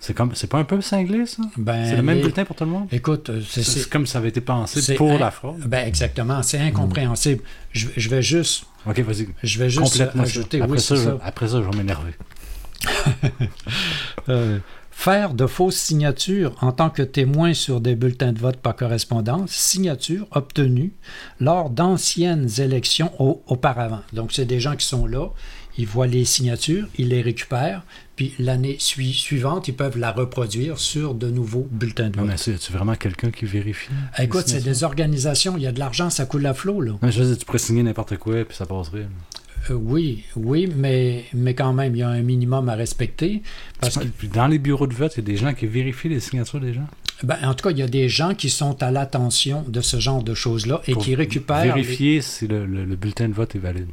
C'est 0.00 0.14
comme 0.14 0.34
c'est 0.34 0.46
pas 0.46 0.58
un 0.58 0.64
peu 0.64 0.80
cinglé, 0.80 1.26
ça? 1.26 1.42
Ben, 1.56 1.84
c'est 1.84 1.96
le 1.96 2.02
même 2.02 2.16
les- 2.16 2.22
bulletin 2.22 2.44
pour 2.44 2.54
tout 2.54 2.64
le 2.64 2.70
monde? 2.70 2.86
Écoute, 2.92 3.30
euh, 3.30 3.42
c'est 3.48 3.88
comme 3.90 4.06
ça 4.06 4.18
avait 4.18 4.28
été 4.28 4.40
pensé 4.40 4.94
pour 4.94 5.10
in- 5.12 5.18
la 5.18 5.30
fraude. 5.32 5.58
Ben 5.66 5.86
exactement, 5.86 6.42
c'est 6.44 6.58
incompréhensible. 6.60 7.42
Je, 7.72 7.88
je 7.96 8.08
vais 8.08 8.22
juste, 8.22 8.64
Ok, 8.86 9.00
vas-y. 9.00 9.28
je 9.42 9.58
vais 9.58 9.68
juste 9.68 9.82
Complètement 9.92 10.22
ça. 10.24 10.28
ajouter, 10.30 10.60
Après, 10.60 10.72
oui, 10.76 10.80
ça, 10.80 10.94
je, 10.94 11.10
après 11.22 11.48
ça, 11.48 11.60
je 11.62 11.68
vais 11.68 11.76
m'énerver. 11.76 12.12
Euh, 14.28 14.58
faire 14.90 15.32
de 15.32 15.46
fausses 15.46 15.76
signatures 15.76 16.54
en 16.60 16.72
tant 16.72 16.90
que 16.90 17.02
témoin 17.02 17.54
sur 17.54 17.80
des 17.80 17.94
bulletins 17.94 18.32
de 18.32 18.38
vote 18.38 18.56
par 18.58 18.76
correspondance, 18.76 19.50
signatures 19.52 20.26
obtenues 20.32 20.92
lors 21.40 21.70
d'anciennes 21.70 22.48
élections 22.58 23.10
au- 23.20 23.42
auparavant. 23.46 24.00
Donc, 24.12 24.32
c'est 24.32 24.44
des 24.44 24.60
gens 24.60 24.76
qui 24.76 24.86
sont 24.86 25.06
là, 25.06 25.28
ils 25.78 25.86
voient 25.86 26.06
les 26.06 26.24
signatures, 26.26 26.86
ils 26.98 27.08
les 27.08 27.22
récupèrent, 27.22 27.82
puis 28.16 28.34
l'année 28.38 28.76
sui- 28.78 29.12
suivante, 29.14 29.68
ils 29.68 29.74
peuvent 29.74 29.96
la 29.96 30.10
reproduire 30.12 30.78
sur 30.78 31.14
de 31.14 31.30
nouveaux 31.30 31.66
bulletins 31.70 32.10
de 32.10 32.16
vote. 32.18 32.26
mais 32.28 32.36
c'est 32.36 32.70
vraiment 32.70 32.96
quelqu'un 32.96 33.30
qui 33.30 33.46
vérifie? 33.46 33.88
Ah, 34.14 34.24
Écoute, 34.24 34.44
c'est 34.48 34.62
des 34.62 34.84
organisations, 34.84 35.56
il 35.56 35.62
y 35.62 35.66
a 35.66 35.72
de 35.72 35.78
l'argent, 35.78 36.10
ça 36.10 36.26
coule 36.26 36.44
à 36.46 36.52
flot, 36.52 36.80
là. 36.82 36.92
Non, 37.00 37.10
je 37.10 37.22
veux 37.22 37.28
dire, 37.28 37.38
tu 37.38 37.44
pourrais 37.46 37.58
signer 37.58 37.82
n'importe 37.82 38.16
quoi 38.18 38.44
puis 38.44 38.56
ça 38.56 38.66
passerait. 38.66 39.06
Euh, 39.70 39.74
oui, 39.74 40.24
oui, 40.36 40.68
mais, 40.76 41.24
mais 41.34 41.54
quand 41.54 41.72
même, 41.72 41.94
il 41.94 41.98
y 41.98 42.02
a 42.02 42.08
un 42.08 42.22
minimum 42.22 42.68
à 42.68 42.74
respecter. 42.74 43.42
Parce 43.80 43.98
que, 43.98 44.04
Puis 44.06 44.28
Dans 44.28 44.46
les 44.46 44.58
bureaux 44.58 44.86
de 44.86 44.94
vote, 44.94 45.12
il 45.16 45.18
y 45.18 45.20
a 45.20 45.26
des 45.26 45.36
gens 45.36 45.52
qui 45.54 45.66
vérifient 45.66 46.08
les 46.08 46.20
signatures 46.20 46.60
des 46.60 46.74
gens? 46.74 46.86
ben, 47.24 47.36
en 47.42 47.52
tout 47.54 47.64
cas, 47.64 47.72
il 47.72 47.78
y 47.78 47.82
a 47.82 47.88
des 47.88 48.08
gens 48.08 48.34
qui 48.34 48.48
sont 48.50 48.80
à 48.82 48.92
l'attention 48.92 49.64
de 49.66 49.80
ce 49.80 49.98
genre 49.98 50.22
de 50.22 50.34
choses-là 50.34 50.80
et 50.86 50.92
Pour 50.92 51.02
qui 51.04 51.14
récupèrent. 51.16 51.64
les- 51.74 51.82
Vérifier 51.82 52.20
si 52.20 52.46
le, 52.46 52.64
le- 52.66 52.84
le 52.84 52.96
bulletin 52.96 53.28
de 53.28 53.34
vote 53.34 53.56
est 53.56 53.58
valide. 53.58 53.88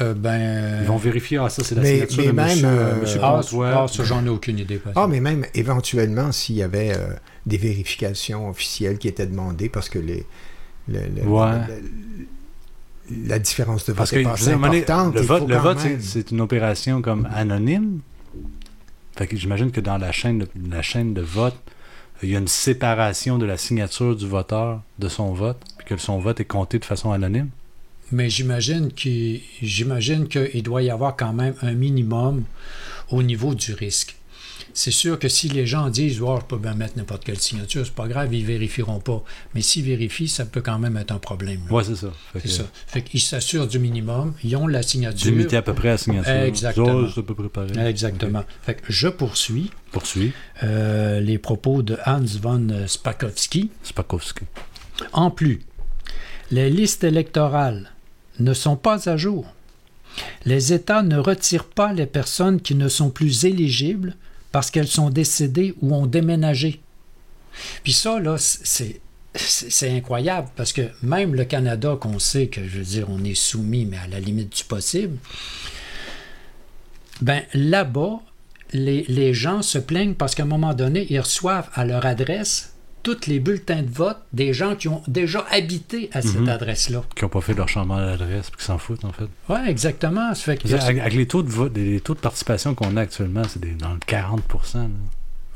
Euh, 0.00 0.14
ben, 0.14 0.80
Ils 0.82 0.86
vont 0.88 0.96
vérifier, 0.96 1.38
ah, 1.38 1.48
ça, 1.50 1.62
c'est 1.62 1.74
la 1.74 1.82
Mais- 1.82 1.92
signature 2.06 2.18
mais 2.18 2.26
de 2.28 2.32
même, 2.32 2.48
monsieur, 2.48 2.66
euh, 2.68 3.00
monsieur 3.00 3.20
ah, 3.22 3.40
ah, 3.42 3.86
ça, 3.88 4.04
j'en 4.04 4.24
ai 4.24 4.28
aucune 4.30 4.58
idée. 4.58 4.80
Ah, 4.96 5.06
mais 5.06 5.20
même 5.20 5.44
éventuellement, 5.54 6.32
s'il 6.32 6.56
y 6.56 6.62
avait 6.62 6.92
euh, 6.96 7.08
des 7.44 7.58
vérifications 7.58 8.48
officielles 8.48 8.96
qui 8.98 9.08
étaient 9.08 9.26
demandées 9.26 9.68
parce 9.68 9.88
que 9.90 9.98
les, 9.98 10.24
le- 10.88 11.00
le- 11.14 11.22
Ouais. 11.28 11.50
le- 13.10 13.26
la 13.28 13.38
différence 13.38 13.84
de 13.84 13.92
vote 13.92 13.98
Parce 13.98 14.10
que 14.12 14.16
est 14.16 14.22
pas 14.22 14.30
importante. 14.30 15.14
le 15.14 15.20
vote, 15.20 15.48
le 15.48 15.60
même- 15.90 16.00
c'est 16.00 16.30
une 16.30 16.40
opération 16.40 17.02
comme 17.02 17.28
anonyme. 17.34 18.00
Fait 19.16 19.26
que 19.26 19.36
j'imagine 19.36 19.70
que 19.70 19.80
dans 19.80 19.98
la 19.98 20.10
chaîne, 20.12 20.38
de, 20.38 20.48
la 20.70 20.80
chaîne 20.80 21.12
de 21.12 21.20
vote, 21.20 21.56
il 22.22 22.30
y 22.30 22.36
a 22.36 22.38
une 22.38 22.48
séparation 22.48 23.36
de 23.36 23.44
la 23.44 23.58
signature 23.58 24.16
du 24.16 24.26
voteur 24.26 24.80
de 24.98 25.08
son 25.08 25.32
vote, 25.34 25.58
puis 25.76 25.86
que 25.86 25.96
son 25.98 26.18
vote 26.18 26.40
est 26.40 26.46
compté 26.46 26.78
de 26.78 26.84
façon 26.86 27.12
anonyme? 27.12 27.48
Mais 28.12 28.28
j'imagine 28.30 28.92
qu'il 28.92 29.40
j'imagine 29.62 30.28
qu'il 30.28 30.62
doit 30.62 30.82
y 30.82 30.90
avoir 30.90 31.16
quand 31.16 31.32
même 31.32 31.54
un 31.62 31.72
minimum 31.72 32.44
au 33.10 33.22
niveau 33.22 33.54
du 33.54 33.72
risque. 33.74 34.16
C'est 34.74 34.90
sûr 34.90 35.18
que 35.18 35.28
si 35.28 35.48
les 35.50 35.66
gens 35.66 35.90
disent 35.90 36.22
oh, 36.22 36.38
je 36.40 36.46
peux 36.46 36.56
bien 36.56 36.74
mettre 36.74 36.96
n'importe 36.96 37.24
quelle 37.24 37.38
signature, 37.38 37.84
c'est 37.84 37.94
pas 37.94 38.08
grave, 38.08 38.32
ils 38.34 38.44
vérifieront 38.44 39.00
pas. 39.00 39.22
Mais 39.54 39.60
s'ils 39.60 39.84
vérifient, 39.84 40.28
ça 40.28 40.46
peut 40.46 40.62
quand 40.62 40.78
même 40.78 40.96
être 40.96 41.10
un 41.12 41.18
problème. 41.18 41.60
Ouais, 41.70 41.84
c'est 41.84 41.96
ça. 41.96 42.10
Fait 42.32 42.40
C'est 42.40 42.48
que- 42.48 42.54
ça. 42.54 42.64
Fait 42.86 43.02
qu'ils 43.02 43.20
s'assurent 43.20 43.66
du 43.66 43.78
minimum, 43.78 44.32
ils 44.44 44.56
ont 44.56 44.66
la 44.66 44.82
signature. 44.82 45.30
Limité 45.30 45.56
à 45.58 45.62
peu 45.62 45.74
près 45.74 45.88
à 45.88 45.92
la 45.92 45.98
signature. 45.98 46.32
Exactement. 46.32 47.08
Ça, 47.10 47.20
à 47.20 47.22
peu 47.22 47.34
près 47.34 47.48
pareil. 47.50 47.72
Exactement. 47.86 48.44
Fait 48.62 48.74
que 48.76 48.80
je 48.90 49.08
poursuis 49.08 49.70
Poursuis. 49.90 50.32
euh, 50.62 51.20
les 51.20 51.36
propos 51.38 51.82
de 51.82 51.98
Hans 52.06 52.24
von 52.40 52.66
Spakowski. 52.86 53.70
Spakowski. 53.82 54.44
En 55.12 55.30
plus, 55.30 55.60
les 56.50 56.70
listes 56.70 57.04
électorales 57.04 57.90
ne 58.38 58.54
sont 58.54 58.76
pas 58.76 59.08
à 59.08 59.16
jour. 59.16 59.46
Les 60.44 60.72
États 60.72 61.02
ne 61.02 61.18
retirent 61.18 61.68
pas 61.68 61.92
les 61.92 62.06
personnes 62.06 62.60
qui 62.60 62.74
ne 62.74 62.88
sont 62.88 63.10
plus 63.10 63.44
éligibles 63.44 64.16
parce 64.50 64.70
qu'elles 64.70 64.88
sont 64.88 65.10
décédées 65.10 65.74
ou 65.80 65.94
ont 65.94 66.06
déménagé. 66.06 66.80
Puis 67.82 67.92
ça, 67.92 68.20
là, 68.20 68.36
c'est, 68.38 69.00
incroyable 69.84 70.48
parce 70.56 70.72
que 70.72 70.82
même 71.02 71.34
le 71.34 71.44
Canada, 71.44 71.96
qu'on 71.98 72.18
sait 72.18 72.48
que, 72.48 72.62
je 72.62 72.78
veux 72.78 72.84
dire, 72.84 73.06
on 73.08 73.24
est 73.24 73.34
soumis, 73.34 73.86
mais 73.86 73.98
à 73.98 74.06
la 74.06 74.20
limite 74.20 74.54
du 74.56 74.64
possible, 74.64 75.16
ben 77.20 77.42
là-bas, 77.54 78.20
les, 78.72 79.04
les 79.08 79.32
gens 79.32 79.62
se 79.62 79.78
plaignent 79.78 80.14
parce 80.14 80.34
qu'à 80.34 80.42
un 80.42 80.46
moment 80.46 80.74
donné, 80.74 81.06
ils 81.10 81.20
reçoivent 81.20 81.70
à 81.74 81.84
leur 81.84 82.04
adresse 82.04 82.71
tous 83.02 83.26
les 83.26 83.40
bulletins 83.40 83.82
de 83.82 83.90
vote 83.90 84.18
des 84.32 84.52
gens 84.52 84.76
qui 84.76 84.88
ont 84.88 85.02
déjà 85.08 85.44
habité 85.50 86.08
à 86.12 86.22
cette 86.22 86.40
Mhm. 86.40 86.48
adresse-là. 86.48 87.02
Qui 87.16 87.24
n'ont 87.24 87.28
pas 87.28 87.40
fait 87.40 87.54
leur 87.54 87.68
changement 87.68 87.96
d'adresse, 87.98 88.50
puis 88.50 88.58
qui 88.58 88.64
s'en 88.64 88.78
foutent, 88.78 89.04
en 89.04 89.12
fait. 89.12 89.26
Oui, 89.48 89.58
exactement. 89.66 90.34
Ça 90.34 90.42
fait 90.42 90.56
que- 90.56 90.72
Avec, 90.74 91.14
les 91.14 91.26
taux 91.26 91.42
de 91.42 91.50
vote, 91.50 91.72
les 91.76 92.00
taux 92.00 92.14
de 92.14 92.20
participation 92.20 92.74
qu'on 92.74 92.96
a 92.96 93.02
actuellement, 93.02 93.42
c'est 93.48 93.60
dans 93.76 93.92
le 93.92 93.98
40 94.06 94.42
là. 94.74 94.80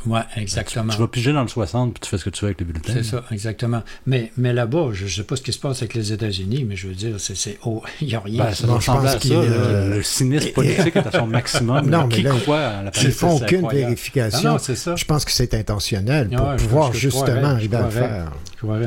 Ouais, 0.07 0.21
exactement. 0.37 0.93
Tu 0.93 0.99
vas 0.99 1.09
piger 1.09 1.33
dans 1.33 1.43
le 1.43 1.49
60 1.49 1.95
puis 1.95 2.01
tu 2.01 2.09
fais 2.11 2.19
ce 2.19 2.25
que 2.25 2.31
tu 2.31 2.41
veux 2.43 2.47
avec 2.49 2.61
les 2.61 2.65
bulletins. 2.67 2.93
C'est 2.95 3.03
ça, 3.03 3.25
exactement. 3.31 3.83
Mais, 4.07 4.31
mais 4.37 4.53
là-bas, 4.53 4.91
je 4.93 5.05
ne 5.05 5.09
sais 5.11 5.23
pas 5.25 5.37
ce 5.37 5.43
qui 5.43 5.53
se 5.53 5.59
passe 5.59 5.79
avec 5.83 5.95
les 5.95 6.13
États-Unis, 6.13 6.65
mais 6.69 6.77
je 6.77 6.89
veux 6.89 6.95
dire, 6.95 7.17
c'est, 7.19 7.37
c'est- 7.37 7.59
oh, 7.65 7.83
il 8.01 8.09
n'y 8.09 8.15
a 8.15 8.21
rien. 8.21 8.45
Ben, 8.45 8.55
ça 8.55 8.67
doit 8.67 8.77
ressembler 8.77 9.09
à 9.09 9.21
ça. 9.21 9.29
Le, 9.29 9.97
le 9.97 10.03
cynisme 10.03 10.51
politique 10.53 10.97
est 10.97 11.07
à 11.07 11.13
son 11.13 11.27
maximum. 11.27 11.89
Non, 11.91 12.07
mais 12.07 12.15
Qui 12.15 12.23
là, 12.23 12.31
croit 12.41 12.59
à 12.61 12.83
la 12.85 12.91
Ils 13.03 13.11
font 13.13 13.37
aucune 13.37 13.59
incroyable. 13.59 13.87
vérification. 13.91 14.41
Ah 14.43 14.53
non, 14.53 14.59
c'est 14.59 14.77
ça. 14.77 14.97
Je 14.97 15.05
pense 15.05 15.25
que 15.25 15.33
c'est 15.33 15.55
intentionnel 15.55 16.29
pour 16.31 16.47
Ouais, 16.47 16.59
je- 16.59 16.65
pouvoir 16.65 16.93
je 16.93 16.99
justement 16.99 17.41
je 17.41 17.55
arriver 17.55 17.77
à 17.77 17.83
le 17.83 17.91
faire. 17.91 18.33
Je. 18.63 18.87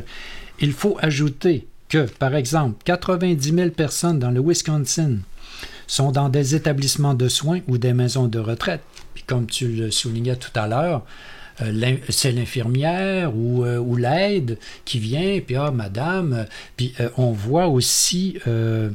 Il 0.61 0.73
faut 0.73 0.97
ajouter 1.01 1.67
que, 1.87 2.05
par 2.19 2.35
exemple, 2.35 2.75
90 2.85 3.53
000 3.55 3.69
personnes 3.71 4.19
dans 4.19 4.31
le 4.31 4.41
Wisconsin 4.41 5.17
sont 5.87 6.11
dans 6.11 6.29
des 6.29 6.53
établissements 6.55 7.13
de 7.15 7.27
soins 7.27 7.59
ou 7.67 7.77
des 7.77 7.93
maisons 7.93 8.27
de 8.27 8.37
retraite. 8.39 8.81
Comme 9.29 9.45
tu 9.45 9.67
le 9.67 9.91
soulignais 9.91 10.35
tout 10.35 10.51
à 10.55 10.65
l'heure, 10.67 11.03
euh, 11.61 11.97
c'est 12.09 12.31
l'infirmière 12.31 13.35
ou, 13.35 13.63
euh, 13.63 13.77
ou 13.77 13.95
l'aide 13.95 14.57
qui 14.85 14.97
vient, 14.97 15.39
puis 15.45 15.55
ah, 15.55 15.69
madame, 15.71 16.47
puis 16.77 16.93
euh, 16.99 17.09
on 17.17 17.31
voit 17.31 17.67
aussi 17.67 18.39
euh, 18.47 18.89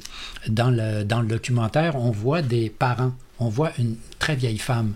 dans, 0.48 0.70
le, 0.70 1.04
dans 1.04 1.20
le 1.20 1.28
documentaire, 1.28 1.94
on 1.96 2.10
voit 2.10 2.42
des 2.42 2.70
parents, 2.70 3.12
on 3.38 3.48
voit 3.48 3.70
une 3.78 3.96
très 4.18 4.34
vieille 4.34 4.58
femme. 4.58 4.94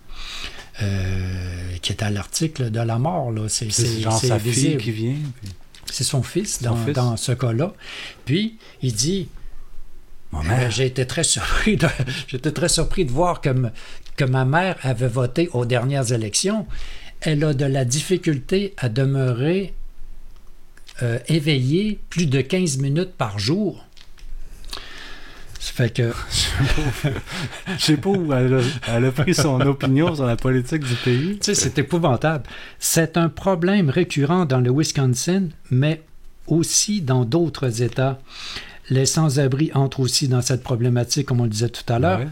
euh, 0.83 1.73
qui 1.83 1.91
est 1.93 2.03
à 2.05 2.11
l'article 2.11 2.71
de 2.71 2.81
la 2.81 2.99
mort. 2.99 3.33
Là. 3.33 3.49
C'est, 3.49 3.69
sa 3.71 4.39
fille 4.39 4.77
qui 4.79 4.91
vient. 4.93 5.17
puis- 5.41 5.51
C'est 5.91 6.05
son 6.05 6.23
fils, 6.23 6.59
Son 6.59 6.65
dans, 6.71 6.77
fils. 6.85 6.95
dans 6.95 7.17
ce 7.17 7.33
cas-là. 7.33 7.73
Puis, 8.25 8.59
il 8.83 8.93
dit 8.95 9.29
J'ai 10.71 10.87
été 10.87 11.05
très 11.07 11.25
surpris 11.35 11.77
de, 11.77 11.89
j'étais 12.29 12.53
très 12.53 12.69
surpris 12.69 13.05
de 13.05 13.11
voir 13.11 13.41
que, 13.41 13.51
que 14.19 14.25
ma 14.25 14.45
mère 14.45 14.77
avait 14.83 15.09
voté 15.09 15.49
aux 15.55 15.65
dernières 15.65 16.13
élections. 16.13 16.67
Elle 17.21 17.43
a 17.45 17.55
de 17.55 17.65
la 17.65 17.85
difficulté 17.85 18.75
à 18.77 18.89
demeurer 18.89 19.73
euh, 21.03 21.19
éveillée 21.29 22.01
plus 22.11 22.27
de 22.27 22.41
15 22.41 22.79
minutes 22.79 23.13
par 23.17 23.39
jour. 23.39 23.85
Ça 25.61 25.73
fait 25.73 25.91
que. 25.91 26.13
Je 27.79 27.85
sais 27.85 27.97
pas 27.97 28.11
où 28.11 28.33
elle 28.33 28.55
a, 28.55 28.61
elle 28.89 29.05
a 29.07 29.13
pris 29.13 29.35
son 29.35 29.61
opinion 29.61 30.15
sur 30.15 30.27
la 30.27 30.37
politique 30.37 30.83
du 30.83 30.95
pays. 30.95 31.39
Tu 31.39 31.47
sais, 31.47 31.55
c'est 31.55 31.79
épouvantable. 31.79 32.45
C'est 32.79 33.17
un 33.17 33.29
problème 33.29 33.89
récurrent 33.89 34.45
dans 34.45 34.61
le 34.61 34.71
Wisconsin, 34.73 35.49
mais 35.71 36.03
aussi 36.47 37.01
dans 37.01 37.25
d'autres 37.25 37.83
États. 37.83 38.19
Les 38.91 39.07
sans-abri 39.07 39.71
entrent 39.75 40.01
aussi 40.01 40.29
dans 40.29 40.43
cette 40.43 40.63
problématique, 40.63 41.27
comme 41.27 41.41
on 41.41 41.45
le 41.45 41.51
disait 41.51 41.69
tout 41.69 41.93
à 41.93 41.99
l'heure. 41.99 42.21
Ouais? 42.21 42.29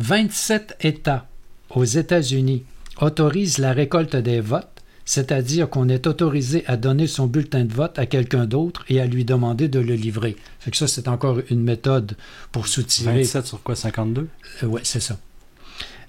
27 0.00 0.76
États 0.80 1.26
aux 1.68 1.84
États-Unis 1.84 2.64
autorisent 3.00 3.58
la 3.58 3.72
récolte 3.72 4.16
des 4.16 4.40
votes, 4.40 4.82
c'est-à-dire 5.04 5.68
qu'on 5.68 5.88
est 5.88 6.06
autorisé 6.06 6.64
à 6.66 6.76
donner 6.76 7.06
son 7.06 7.26
bulletin 7.26 7.64
de 7.64 7.72
vote 7.72 7.98
à 7.98 8.06
quelqu'un 8.06 8.46
d'autre 8.46 8.84
et 8.88 9.00
à 9.00 9.06
lui 9.06 9.24
demander 9.24 9.68
de 9.68 9.78
le 9.78 9.94
livrer. 9.94 10.36
Fait 10.58 10.70
que 10.70 10.76
ça, 10.76 10.88
c'est 10.88 11.08
encore 11.08 11.40
une 11.50 11.62
méthode 11.62 12.16
pour 12.50 12.66
soutirer. 12.66 13.22
27 13.22 13.46
sur 13.46 13.62
quoi 13.62 13.76
52 13.76 14.28
oui, 14.62 14.80
c'est 14.84 15.00
ça. 15.00 15.18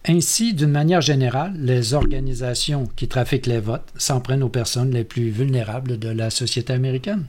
Ainsi, 0.08 0.54
d'une 0.54 0.72
manière 0.72 1.02
générale, 1.02 1.54
les 1.58 1.94
organisations 1.94 2.90
qui 2.96 3.08
trafiquent 3.08 3.46
les 3.46 3.60
votes 3.60 3.88
s'en 3.98 4.20
prennent 4.20 4.42
aux 4.42 4.50
personnes 4.50 4.92
les 4.92 5.04
plus 5.04 5.30
vulnérables 5.30 6.00
de 6.00 6.10
la 6.10 6.30
société 6.30 6.74
américaine. 6.74 7.26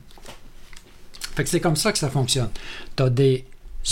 Fait 1.35 1.45
que 1.45 1.51
c'est 1.51 1.61
comme 1.61 1.77
ça 1.77 1.93
que 1.93 1.99
ça 1.99 2.09
fonctionne. 2.09 2.51
Tu 2.97 3.03
as 3.03 3.11
des 3.11 3.45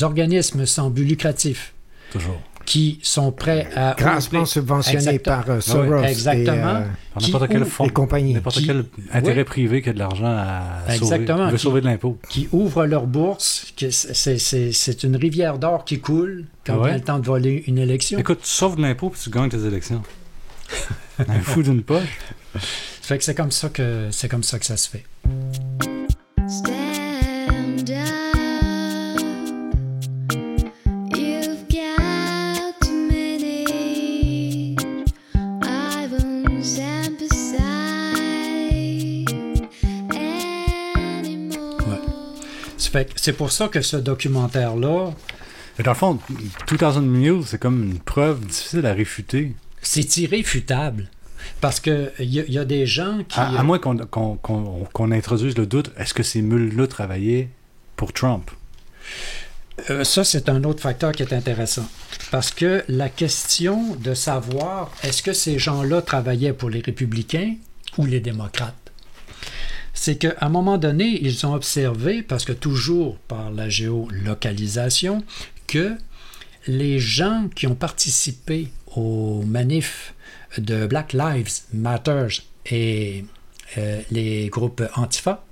organismes 0.02 0.66
sans 0.66 0.88
but 0.88 1.04
lucratif 1.04 1.74
Toujours. 2.10 2.40
Qui 2.66 3.00
sont 3.02 3.32
prêts 3.32 3.68
à... 3.74 3.94
Grassement 3.98 4.44
subventionnés 4.44 5.18
par 5.18 5.48
euh, 5.50 5.60
Soros 5.60 6.02
Exactement. 6.04 6.80
et 6.80 6.82
euh, 6.82 7.20
n'importe 7.20 7.48
quel 7.48 7.64
fonds. 7.64 7.86
N'importe 7.86 8.60
quel 8.64 8.84
intérêt 9.12 9.44
privé 9.44 9.82
qui 9.82 9.88
a 9.88 9.92
de 9.92 9.98
l'argent 9.98 10.26
à 10.26 10.62
sauver. 10.86 10.96
Exactement. 10.96 11.46
Il 11.46 11.50
veut 11.52 11.56
Qui- 11.56 11.62
sauver 11.62 11.80
de 11.80 11.86
l'impôt. 11.86 12.18
qui 12.28 12.48
ouvrent 12.52 12.86
leur 12.86 13.06
bourse, 13.06 13.72
que 13.76 13.90
c'est- 13.90 14.38
c'est 14.38 14.72
c'est 14.72 15.02
une 15.02 15.16
rivière 15.16 15.58
d'or 15.58 15.84
qui 15.84 15.98
coule 16.00 16.44
quand 16.64 16.76
Ouais. 16.78 16.88
vient 16.90 16.98
le 16.98 17.04
temps 17.04 17.18
de 17.18 17.26
voler 17.26 17.64
une 17.66 17.78
élection. 17.78 18.18
Écoute, 18.18 18.40
tu 18.42 18.48
sauves 18.48 18.76
de 18.76 18.82
l'impôt 18.82 19.10
puis 19.10 19.20
tu 19.22 19.30
gagnes 19.30 19.48
tes 19.48 19.64
élections. 19.64 20.02
Un 21.18 21.40
fou 21.40 21.62
d'une 21.62 21.82
poche. 21.82 22.18
Fait 22.54 23.18
que 23.18 23.24
c'est 23.24 23.34
comme 23.34 23.50
ça 23.50 23.68
que 23.68 24.08
c'est 24.12 24.28
comme 24.28 24.42
ça 24.44 24.58
que 24.58 24.66
ça 24.66 24.76
se 24.76 24.88
fait. 24.88 25.04
C'est 43.16 43.32
pour 43.32 43.52
ça 43.52 43.68
que 43.68 43.80
ce 43.82 43.96
documentaire-là, 43.96 45.10
Mais 45.78 45.84
dans 45.84 45.92
le 45.92 45.96
fond, 45.96 46.18
2000 46.68 47.00
Mules, 47.02 47.42
c'est 47.46 47.58
comme 47.60 47.82
une 47.84 47.98
preuve 47.98 48.40
difficile 48.46 48.86
à 48.86 48.92
réfuter. 48.92 49.54
c'est 49.82 50.16
irréfutable. 50.18 51.08
Parce 51.62 51.80
qu'il 51.80 52.10
y, 52.20 52.38
a- 52.40 52.44
y 52.46 52.58
a 52.58 52.64
des 52.66 52.84
gens 52.86 53.20
qui. 53.26 53.38
À, 53.40 53.58
à 53.60 53.62
moins 53.62 53.78
qu'on 53.78 55.12
introduise 55.12 55.56
le 55.56 55.64
doute, 55.66 55.90
est-ce 55.96 56.12
que 56.12 56.22
ces 56.22 56.42
mules-là 56.42 56.86
travaillaient 56.86 57.48
pour 57.96 58.12
Trump? 58.12 58.50
Euh, 59.88 60.04
ça, 60.04 60.24
c'est 60.24 60.50
un 60.50 60.62
autre 60.64 60.82
facteur 60.82 61.12
qui 61.12 61.22
est 61.22 61.32
intéressant. 61.32 61.88
Parce 62.30 62.50
que 62.50 62.84
la 62.88 63.08
question 63.08 63.96
de 63.96 64.12
savoir 64.12 64.90
est-ce 65.02 65.22
que 65.22 65.32
ces 65.32 65.58
gens-là 65.58 66.02
travaillaient 66.02 66.52
pour 66.52 66.68
les 66.68 66.80
républicains 66.80 67.54
ou 67.96 68.04
les 68.04 68.20
démocrates, 68.20 68.76
c'est 69.94 70.16
qu'à 70.16 70.34
un 70.40 70.48
moment 70.48 70.78
donné, 70.78 71.18
ils 71.22 71.46
ont 71.46 71.54
observé, 71.54 72.22
parce 72.22 72.44
que 72.44 72.52
toujours 72.52 73.16
par 73.28 73.50
la 73.50 73.68
géolocalisation, 73.68 75.24
que 75.66 75.96
les 76.66 76.98
gens 76.98 77.48
qui 77.54 77.66
ont 77.66 77.74
participé 77.74 78.68
aux 78.96 79.42
manifs 79.42 80.14
de 80.58 80.86
Black 80.86 81.12
Lives 81.12 81.60
Matter 81.72 82.26
et 82.66 83.24
euh, 83.78 84.00
les 84.10 84.48
groupes 84.48 84.82
Antifa 84.96 85.44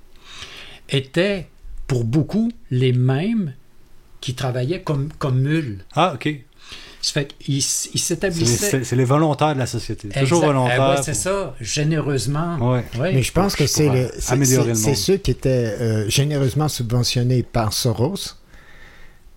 étaient 0.89 1.47
pour 1.87 2.03
beaucoup 2.03 2.51
les 2.69 2.93
mêmes 2.93 3.53
qui 4.21 4.35
travaillaient 4.35 4.81
comme, 4.81 5.09
comme 5.17 5.39
mules. 5.39 5.85
Ah, 5.93 6.13
OK. 6.15 6.29
Fait 7.13 7.33
qu'ils 7.39 7.61
C'est 7.63 7.97
s'établissaient. 7.97 8.69
c'est- 8.69 8.83
c'est 8.83 8.95
les 8.95 9.03
volontaires 9.05 9.53
de 9.53 9.59
la 9.59 9.65
société. 9.65 10.09
Toujours 10.09 10.39
Exact. 10.39 10.47
volontaires. 10.53 10.89
Ouais, 10.89 10.95
c'est 11.03 11.11
pour- 11.11 11.21
ça, 11.21 11.55
généreusement. 11.61 12.57
Ouais. 12.73 12.83
Ouais. 12.99 13.13
Mais 13.13 13.23
je 13.23 13.31
pense 13.31 13.55
que 13.55 13.65
c'est 13.67 13.85
pour 13.85 13.93
le- 13.95 14.11
c'est- 14.19 14.33
améliorer 14.33 14.63
c'est- 14.75 14.81
le 14.81 14.87
monde. 14.87 14.95
c'est 14.95 14.95
ceux 14.95 15.17
qui 15.17 15.31
étaient 15.31 15.49
euh, 15.49 16.09
généreusement 16.09 16.67
subventionnés 16.67 17.43
par 17.43 17.73
Soros 17.73 18.15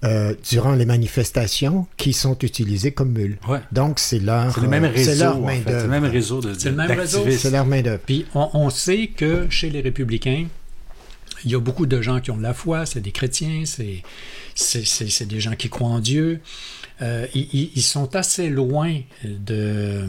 euh, 0.04 0.34
durant 0.50 0.72
les 0.72 0.84
manifestations 0.84 1.86
qui 1.96 2.12
sont 2.12 2.36
utilisés 2.42 2.90
comme 2.90 3.12
mules. 3.12 3.38
Ouais. 3.48 3.60
Donc, 3.70 4.00
c'est 4.00 4.18
leur, 4.18 4.52
C'est 4.52 4.60
le 4.60 4.66
même 4.68 4.84
euh, 4.84 4.90
c'est 4.96 5.10
réseau, 5.10 5.24
leur 5.24 5.36
en 5.36 5.46
fait. 5.46 5.54
main-d'œuvre. 5.58 5.78
C'est 5.78 5.82
le 5.84 5.88
même 5.90 6.04
réseau 6.04 6.40
de- 6.40 6.54
C'est 6.58 6.70
le 6.70 6.76
même 6.76 6.88
d'activistes. 6.88 7.16
réseau. 7.24 7.38
C'est 7.38 7.50
leur 7.50 7.66
main-d'œuvre. 7.66 8.00
Puis 8.04 8.26
on, 8.34 8.48
on 8.54 8.70
sait 8.70 9.06
que 9.16 9.46
chez 9.48 9.70
les 9.70 9.80
républicains, 9.80 10.46
il 11.44 11.52
y 11.52 11.54
a 11.54 11.60
beaucoup 11.60 11.86
de 11.86 12.02
gens 12.02 12.20
qui 12.20 12.32
ont 12.32 12.36
de 12.36 12.42
la 12.42 12.52
foi, 12.54 12.84
c'est 12.84 13.00
des 13.00 13.12
chrétiens, 13.12 13.62
c'est, 13.64 14.02
c'est, 14.56 14.84
c'est- 14.84 15.08
c'est 15.08 15.26
des 15.26 15.38
gens 15.40 15.54
qui 15.54 15.68
croient 15.68 15.88
en 15.88 16.00
Dieu. 16.00 16.40
Euh, 17.02 17.26
ils, 17.34 17.82
sont 17.82 18.14
assez 18.16 18.48
loin 18.48 19.00
de, 19.24 20.06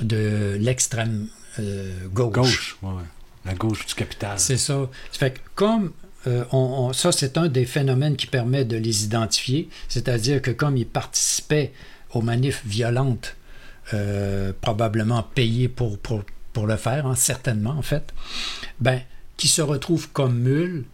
de 0.00 0.56
l'extrême 0.60 1.28
euh, 1.60 2.06
gauche. 2.12 2.32
Gauche, 2.32 2.78
ouais, 2.82 2.90
ouais. 2.92 3.02
La 3.44 3.54
gauche 3.54 3.86
du 3.86 3.94
capital. 3.94 4.38
C'est 4.38 4.56
ça. 4.56 4.88
Ça 5.12 5.18
fait 5.18 5.30
que 5.34 5.38
comme 5.54 5.92
euh, 6.26 6.44
on- 6.52 6.88
on- 6.88 6.92
ça, 6.92 7.12
c'est 7.12 7.38
un 7.38 7.46
des 7.48 7.64
phénomènes 7.64 8.16
qui 8.16 8.26
permet 8.26 8.64
de 8.64 8.76
les 8.76 9.04
identifier, 9.04 9.68
c'est-à-dire 9.88 10.42
que 10.42 10.50
comme 10.50 10.76
ils 10.76 10.86
participaient 10.86 11.72
aux 12.12 12.20
manifs 12.22 12.62
violentes, 12.66 13.36
euh, 13.94 14.52
probablement 14.60 15.22
payés 15.22 15.68
pour, 15.68 15.98
pour, 15.98 16.22
pour 16.52 16.66
le 16.66 16.76
faire, 16.76 17.06
hein, 17.06 17.14
certainement 17.14 17.70
en 17.78 17.82
fait, 17.82 18.12
ben, 18.80 19.00
qui 19.36 19.46
se 19.48 19.62
retrouvent 19.62 20.08
comme 20.10 20.36
mules, 20.40 20.84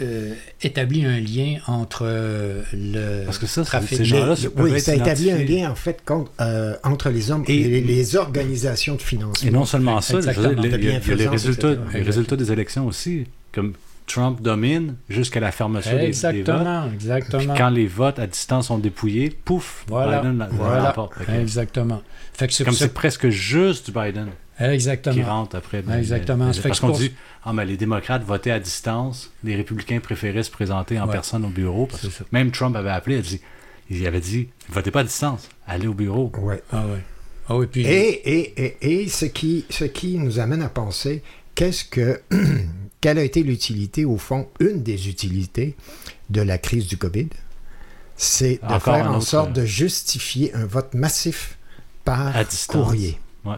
euh, 0.00 0.34
établit 0.62 1.04
un 1.04 1.20
lien 1.20 1.58
entre 1.66 2.02
euh, 2.04 2.62
le 2.72 3.24
Parce 3.24 3.38
que 3.38 3.46
ça, 3.46 3.64
trafic. 3.64 3.98
ces 3.98 4.04
gens-là, 4.04 4.34
oui, 4.56 4.80
ça 4.80 4.94
établit 4.94 5.30
un 5.30 5.38
lien 5.44 5.70
en 5.70 5.74
fait 5.74 6.02
contre- 6.04 6.30
euh, 6.40 6.74
entre 6.84 7.10
les 7.10 7.30
hommes 7.30 7.44
Et- 7.46 7.54
et 7.60 7.68
les, 7.68 7.80
les 7.80 8.16
organisations 8.16 8.94
de 8.96 9.02
financement. 9.02 9.48
Et 9.48 9.52
non 9.52 9.64
seulement 9.64 10.00
ça, 10.00 10.16
Exactement. 10.16 10.60
les- 10.62 10.70
les 10.70 11.28
résultats, 11.28 11.72
etc. 11.72 11.82
les 11.94 12.02
résultats 12.02 12.36
des 12.36 12.52
élections 12.52 12.86
aussi. 12.86 13.26
Comme 13.52 13.74
Trump 14.06 14.40
domine 14.40 14.94
jusqu'à 15.10 15.38
la 15.40 15.52
fermeture 15.52 15.92
des- 15.92 15.98
des, 15.98 16.04
votes. 16.06 16.24
Exactement, 16.24 16.84
Puis 16.86 16.94
exactement. 16.94 17.54
quand 17.54 17.68
les 17.70 17.86
votes 17.86 18.18
à 18.18 18.26
distance 18.26 18.68
sont 18.68 18.78
dépouillés, 18.78 19.30
pouf, 19.44 19.84
Voilà, 19.86 20.20
Biden 20.20 20.48
voilà. 20.52 20.94
que- 21.26 21.32
Exactement. 21.32 22.02
Fait 22.32 22.46
que 22.46 22.52
c'est 22.54 22.64
Comme 22.64 22.72
c'est- 22.72 22.84
c'est 22.84 22.94
presque 22.94 23.28
juste 23.28 23.86
du 23.86 23.92
Biden 23.92 24.28
Exactement. 24.60 25.14
qui 25.14 25.22
rentre 25.22 25.56
après. 25.56 25.82
Exactement. 25.98 26.46
Mais- 26.46 26.52
Ça 26.52 26.62
fait 26.62 26.68
Parce 26.68 26.80
qu'on 26.80 26.90
dit, 26.90 27.12
ah, 27.44 27.52
mais 27.52 27.64
les 27.64 27.76
démocrates 27.76 28.24
votaient 28.24 28.50
à 28.50 28.60
distance, 28.60 29.30
les 29.44 29.54
républicains 29.56 30.00
préféraient 30.00 30.42
se 30.42 30.50
présenter 30.50 30.98
en 30.98 31.06
Ouais. 31.06 31.12
personne 31.12 31.44
au 31.44 31.48
bureau. 31.48 31.86
Parce 31.86 32.02
que 32.02 32.08
C'est 32.10 32.18
ça. 32.18 32.24
même 32.32 32.50
Trump 32.50 32.74
avait 32.76 32.90
appelé, 32.90 33.16
il, 33.16 33.18
a 33.18 33.22
dit, 33.22 33.40
il 33.90 34.06
avait 34.06 34.20
dit, 34.20 34.48
votez 34.68 34.90
pas 34.90 35.00
à 35.00 35.04
distance, 35.04 35.48
allez 35.66 35.86
au 35.86 35.94
bureau. 35.94 36.32
Ouais. 36.38 36.62
Ah 36.72 36.84
oui. 36.86 36.98
Ah 37.48 37.56
oui, 37.56 37.66
puis... 37.66 37.86
Et, 37.86 38.30
et, 38.40 38.76
et, 38.82 39.02
et 39.04 39.08
ce, 39.08 39.24
qui, 39.24 39.64
ce 39.70 39.84
qui 39.84 40.18
nous 40.18 40.38
amène 40.38 40.60
à 40.62 40.68
penser, 40.68 41.22
qu'est-ce 41.54 41.84
que, 41.84 42.20
quelle 43.00 43.18
a 43.18 43.22
été 43.22 43.42
l'utilité, 43.42 44.04
au 44.04 44.18
fond, 44.18 44.48
une 44.60 44.82
des 44.82 45.08
utilités 45.08 45.74
de 46.30 46.42
la 46.42 46.58
crise 46.58 46.86
du 46.86 46.98
COVID, 46.98 47.28
c'est 48.16 48.56
de 48.60 48.66
Encore 48.66 48.96
faire 48.96 49.10
en 49.10 49.20
sorte 49.20 49.50
euh, 49.56 49.62
de 49.62 49.64
justifier 49.64 50.52
un 50.54 50.66
vote 50.66 50.92
massif 50.94 51.56
par 52.04 52.34
courrier. 52.66 53.18
Ouais. 53.44 53.54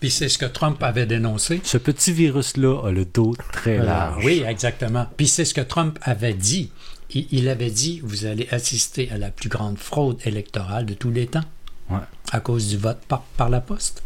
Puis 0.00 0.10
c'est 0.10 0.28
ce 0.28 0.38
que 0.38 0.46
Trump 0.46 0.82
avait 0.82 1.06
dénoncé. 1.06 1.60
Ce 1.64 1.78
petit 1.78 2.12
virus-là 2.12 2.86
a 2.86 2.90
le 2.90 3.04
dos 3.04 3.34
très 3.52 3.78
large. 3.78 4.24
Oui, 4.24 4.42
exactement. 4.46 5.06
Puis 5.16 5.26
c'est 5.28 5.44
ce 5.44 5.54
que 5.54 5.60
Trump 5.62 5.98
avait 6.02 6.34
dit. 6.34 6.70
Il, 7.14 7.26
il 7.30 7.48
avait 7.48 7.70
dit, 7.70 8.00
vous 8.04 8.26
allez 8.26 8.48
assister 8.50 9.10
à 9.12 9.18
la 9.18 9.30
plus 9.30 9.48
grande 9.48 9.78
fraude 9.78 10.18
électorale 10.26 10.86
de 10.86 10.94
tous 10.94 11.10
les 11.10 11.26
temps 11.26 11.44
Ouais. 11.88 11.98
à 12.32 12.40
cause 12.40 12.66
du 12.68 12.76
vote 12.76 12.98
par, 13.06 13.22
par 13.36 13.48
la 13.48 13.60
poste. 13.60 14.02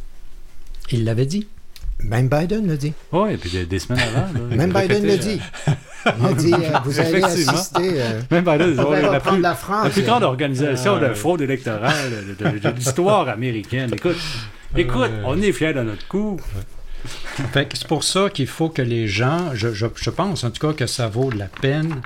Il 0.92 1.04
l'avait 1.04 1.24
dit. 1.26 1.46
Même 2.02 2.28
Biden 2.28 2.66
l'a 2.68 2.76
dit. 2.76 2.92
Oui, 3.12 3.32
et 3.32 3.36
puis 3.38 3.48
des, 3.50 3.64
des 3.66 3.78
semaines 3.78 4.00
avant. 4.00 4.26
là, 4.32 4.40
Même 4.56 4.72
Biden 4.72 5.06
l'a 5.06 5.12
euh, 5.14 5.16
dit. 5.16 5.40
Il 6.06 6.26
a 6.26 6.32
dit, 6.34 6.52
euh, 6.54 6.78
vous 6.84 7.00
allez 7.00 7.18
Effectivement. 7.18 7.52
assister... 7.52 7.90
euh, 8.02 8.20
Même 8.30 8.44
Biden, 8.44 8.80
on 8.80 8.90
va 8.90 9.00
la, 9.02 9.20
plus, 9.20 9.40
la 9.40 9.54
France. 9.54 9.84
la 9.84 9.90
plus 9.90 10.02
grande 10.02 10.22
organisation 10.24 10.98
de 10.98 11.12
fraude 11.14 11.40
électorale 11.42 12.10
de, 12.38 12.50
de- 12.50 12.58
de 12.58 12.68
l'histoire 12.70 13.28
américaine. 13.28 13.90
Écoute, 13.94 14.16
écoute, 14.76 15.10
on 15.24 15.40
est 15.40 15.52
fiers 15.52 15.72
de 15.74 15.82
notre 15.82 16.06
coup. 16.08 16.38
Fait 17.52 17.66
que 17.66 17.78
c'est 17.78 17.86
pour 17.88 18.04
ça 18.04 18.28
qu'il 18.28 18.46
faut 18.46 18.68
que 18.68 18.82
les 18.82 19.08
gens, 19.08 19.50
je, 19.54 19.72
je- 19.72 19.86
je 19.94 20.10
pense 20.10 20.44
en 20.44 20.50
tout 20.50 20.66
cas 20.66 20.74
que 20.74 20.86
ça 20.86 21.08
vaut 21.08 21.30
la 21.30 21.46
peine 21.46 22.02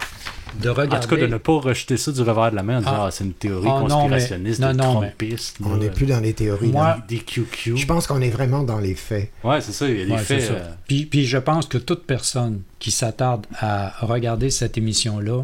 de 0.61 0.69
regarder. 0.69 0.97
En 0.97 1.01
tout 1.01 1.09
cas, 1.09 1.21
de 1.21 1.27
ne 1.27 1.37
pas 1.37 1.55
rejeter 1.59 1.97
ça 1.97 2.13
du 2.13 2.21
revers 2.21 2.53
de 2.53 2.57
la 2.57 2.63
main 2.63 2.77
en 2.77 2.79
disant 2.79 2.93
Ah. 2.95 3.05
ah, 3.07 3.11
c'est 3.11 3.25
une 3.25 3.33
théorie 3.33 3.67
Ah, 3.69 3.81
non, 3.81 3.85
mais- 3.85 3.89
conspirationniste 4.11 4.61
non, 4.61 4.71
des 4.71 4.77
non, 4.77 5.01
mais- 5.01 5.09
Trumpistes. 5.09 5.57
On 5.65 5.77
n'est 5.79 5.91
plus 5.91 6.07
dans 6.07 6.21
les 6.21 6.33
théories. 6.33 6.69
Moi- 6.69 6.99
des 7.09 7.19
QQ. 7.19 7.77
Je 7.77 7.87
pense 7.87 8.07
qu'on 8.07 8.21
est 8.21 8.31
vraiment 8.31 8.63
dans 8.63 8.79
les 8.79 8.95
faits. 8.95 9.33
Ouais, 9.43 9.61
c'est 9.61 9.73
ça, 9.73 9.89
il 9.89 9.99
y 9.99 10.03
a 10.03 10.07
des 10.07 10.13
Ouais, 10.13 10.19
faits. 10.19 10.49
euh, 10.53 10.61
Puis, 10.87 11.07
puis 11.07 11.27
je 11.27 11.39
pense 11.39 11.67
que 11.67 11.77
toute 11.79 12.07
personne 12.07 12.61
qui 12.79 12.93
s'attarde 12.93 13.47
à 13.59 13.95
regarder 14.07 14.51
cette 14.51 14.79
émission-là, 14.79 15.43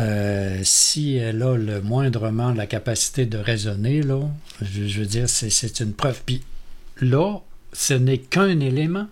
euh, 0.00 0.60
si 0.62 1.16
elle 1.16 1.42
a 1.42 1.56
le 1.56 1.80
moindrement 1.80 2.52
la 2.52 2.66
capacité 2.66 3.26
de 3.26 3.38
raisonner, 3.38 4.02
là, 4.02 4.20
je, 4.62 4.86
je 4.86 5.00
veux 5.00 5.06
dire, 5.06 5.28
c'est, 5.28 5.80
une 5.80 5.92
preuve. 5.92 6.20
Puis 6.24 6.42
là, 7.00 7.38
ce 7.72 7.94
n'est 7.94 8.18
qu'un 8.18 8.60
élément. 8.60 9.08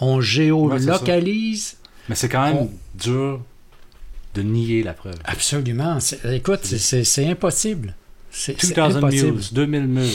On 0.00 0.20
géolocalise. 0.20 1.76
Mais 2.08 2.14
c'est 2.14 2.28
quand 2.28 2.44
même 2.46 2.56
On- 2.56 2.70
dur 2.94 3.42
de 4.34 4.42
nier 4.42 4.82
la 4.82 4.92
preuve. 4.94 5.16
Absolument. 5.24 5.98
Écoute, 6.24 6.64
c'est, 6.64 7.26
impossible. 7.26 7.94
C'est, 8.30 8.60
c'est 8.60 8.74
2000 8.74 8.96
impossible. 8.96 9.32
news, 9.32 9.42
2000 9.52 9.86
news. 9.86 10.08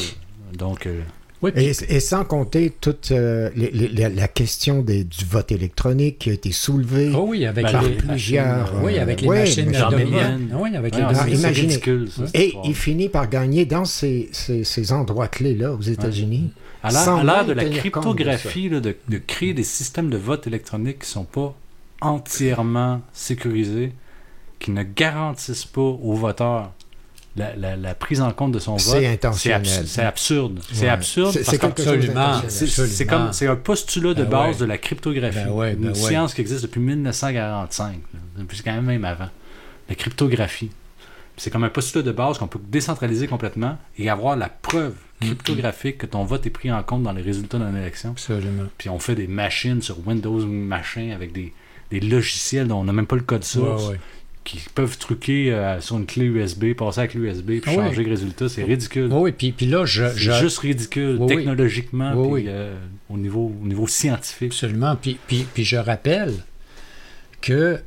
Donc, 0.54 0.86
euh, 0.86 1.02
Oui, 1.44 1.52
Et, 1.58 1.72
et 1.90 2.00
sans 2.00 2.24
compter 2.24 2.72
toute 2.82 3.12
euh, 3.12 3.50
les- 3.56 3.70
les- 3.72 4.10
la, 4.10 4.28
question 4.30 4.82
des- 4.82 5.04
du 5.04 5.26
vote 5.26 5.52
électronique 5.52 6.20
qui 6.20 6.30
a 6.30 6.34
été 6.34 6.52
soulevée 6.54 7.12
Oh 7.14 7.26
oui, 7.28 7.46
avec 7.46 7.70
par 7.70 7.82
les, 7.84 7.90
plusieurs. 7.98 8.74
oui, 8.82 8.98
euh, 8.98 9.02
avec 9.02 9.20
les 9.22 9.28
ouais, 9.28 9.40
machines 9.40 9.72
dominer. 9.90 10.06
bien. 10.10 10.40
Oui, 10.54 10.76
avec 10.76 10.94
ouais, 10.94 11.02
les 11.28 11.48
ridicule. 11.50 12.10
ça, 12.10 12.28
cette 12.28 12.36
Et 12.40 12.56
il 12.64 12.74
finit 12.74 13.10
par 13.10 13.30
gagner 13.30 13.66
dans 13.66 13.84
ces, 13.84 14.30
ces- 14.32 14.64
ces 14.64 14.92
endroits 14.94 15.28
clés-là 15.28 15.74
aux 15.74 15.82
États-Unis. 15.82 16.52
À 16.82 16.92
l'ère- 16.92 17.46
de 17.46 17.52
la 17.54 17.66
de 17.66 17.70
cryptographie, 17.78 18.70
là, 18.70 18.80
de, 18.80 18.96
de 19.10 19.18
créer 19.18 19.54
des 19.54 19.64
systèmes 19.64 20.10
de 20.10 20.18
vote 20.18 20.48
électronique 20.48 21.00
qui 21.00 21.08
ne 21.08 21.12
sont 21.14 21.24
pas 21.26 21.54
entièrement 22.02 23.02
sécurisés, 23.14 23.92
qui 24.60 24.72
ne 24.72 24.84
garantissent 24.84 25.66
pas 25.66 25.82
aux 25.82 26.14
voteurs 26.14 26.72
la, 27.36 27.56
la- 27.56 27.76
la 27.76 27.96
prise 27.96 28.22
en 28.22 28.32
compte 28.32 28.52
de 28.52 28.60
son 28.60 28.78
C'est 28.78 29.00
vote. 29.02 29.06
intentionnel. 29.06 29.62
abs- 29.62 29.86
C'est 29.88 30.04
absurde. 30.04 30.60
C'est 30.72 30.88
absurde. 30.90 31.32
C'est- 31.32 31.40
parce 31.40 31.50
c'est 31.52 31.58
que- 31.58 31.62
quelque 31.66 31.84
chose 31.84 31.94
Absolument. 31.94 32.14
d'intentionnel. 32.14 32.52
c'est- 32.70 32.88
c'est 32.88 33.06
comme 33.08 33.34
c'est 33.34 33.48
un 33.48 33.56
postulat 33.56 34.14
de 34.14 34.24
Ben 34.24 34.30
base 34.30 34.58
de 34.60 34.66
la 34.66 34.78
cryptographie. 34.78 35.38
Ben 35.46 35.54
ben 35.56 35.78
une 35.82 35.88
ouais. 35.90 35.94
science 35.96 36.34
qui 36.34 36.42
existe 36.42 36.62
depuis 36.62 36.80
1945, 36.80 37.94
là, 38.14 38.20
depuis 38.38 38.62
quand 38.64 38.74
même, 38.74 38.86
même 38.86 39.06
avant. 39.06 39.30
La 39.90 39.96
cryptographie. 39.96 40.70
C'est 41.36 41.50
comme 41.50 41.64
un 41.64 41.70
postulat 41.70 42.04
de 42.04 42.12
base 42.12 42.38
qu'on 42.38 42.48
peut 42.48 42.60
décentraliser 42.70 43.26
complètement 43.28 43.78
et 43.98 44.10
avoir 44.10 44.36
la 44.36 44.50
preuve 44.50 44.94
Mm-hmm. 45.22 45.26
cryptographique 45.28 45.98
que 46.00 46.06
ton 46.06 46.26
vote 46.26 46.46
est 46.46 46.50
pris 46.50 46.70
en 46.72 46.84
compte 46.84 47.04
dans 47.04 47.14
les 47.14 47.22
résultats 47.22 47.58
d'une 47.58 47.78
élection. 47.78 48.10
Absolument. 48.12 48.66
Puis 48.78 48.90
on 48.90 49.00
fait 49.00 49.16
des 49.16 49.28
machines 49.28 49.82
sur 49.82 50.06
Windows 50.06 50.46
machin 50.46 51.12
avec 51.16 51.32
des, 51.32 51.54
des 51.92 52.02
logiciels 52.02 52.68
dont 52.68 52.80
on 52.82 52.84
n'a 52.84 52.92
même 52.94 53.08
pas 53.08 53.16
le 53.16 53.22
code 53.22 53.44
source. 53.46 53.90
Qui 54.44 54.60
peuvent 54.76 54.98
truquer 54.98 55.54
euh, 55.54 55.80
sur 55.80 55.98
une 55.98 56.06
clé 56.06 56.26
USB, 56.26 56.74
passer 56.74 57.00
avec 57.00 57.14
l'USB 57.14 57.46
puis 57.46 57.62
Ah 57.66 57.70
oui. 57.70 57.76
changer 57.76 58.04
le 58.04 58.10
résultat. 58.10 58.50
C'est 58.50 58.64
ridicule. 58.64 59.08
Oui, 59.12 59.20
oui, 59.22 59.32
puis, 59.32 59.52
puis 59.54 59.66
là, 59.68 59.86
je, 59.86 60.04
C'est 60.10 60.18
je- 60.20 60.32
juste 60.34 60.58
ridicule, 60.60 61.18
Oui, 61.20 61.28
technologiquement, 61.36 62.12
puis 62.34 62.46
euh, 62.48 62.76
au, 63.10 63.18
niveau, 63.18 63.54
au 63.62 63.66
niveau 63.66 63.88
scientifique. 63.88 64.52
Absolument. 64.52 64.96
Puis, 64.96 65.18
puis, 65.28 65.46
puis 65.54 65.64
je 65.64 65.78
rappelle 65.78 66.34
que 67.42 67.80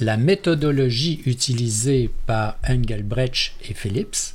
la 0.00 0.16
méthodologie 0.16 1.22
utilisée 1.26 2.10
par 2.26 2.56
Engelbrecht 2.68 3.52
et 3.68 3.74
Phillips 3.74 4.34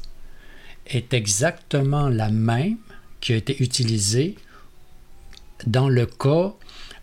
est 0.87 1.13
exactement 1.13 2.09
la 2.09 2.29
même 2.29 2.77
qui 3.21 3.33
a 3.33 3.37
été 3.37 3.61
utilisée 3.63 4.35
dans 5.65 5.87
le 5.89 6.05
cas 6.05 6.53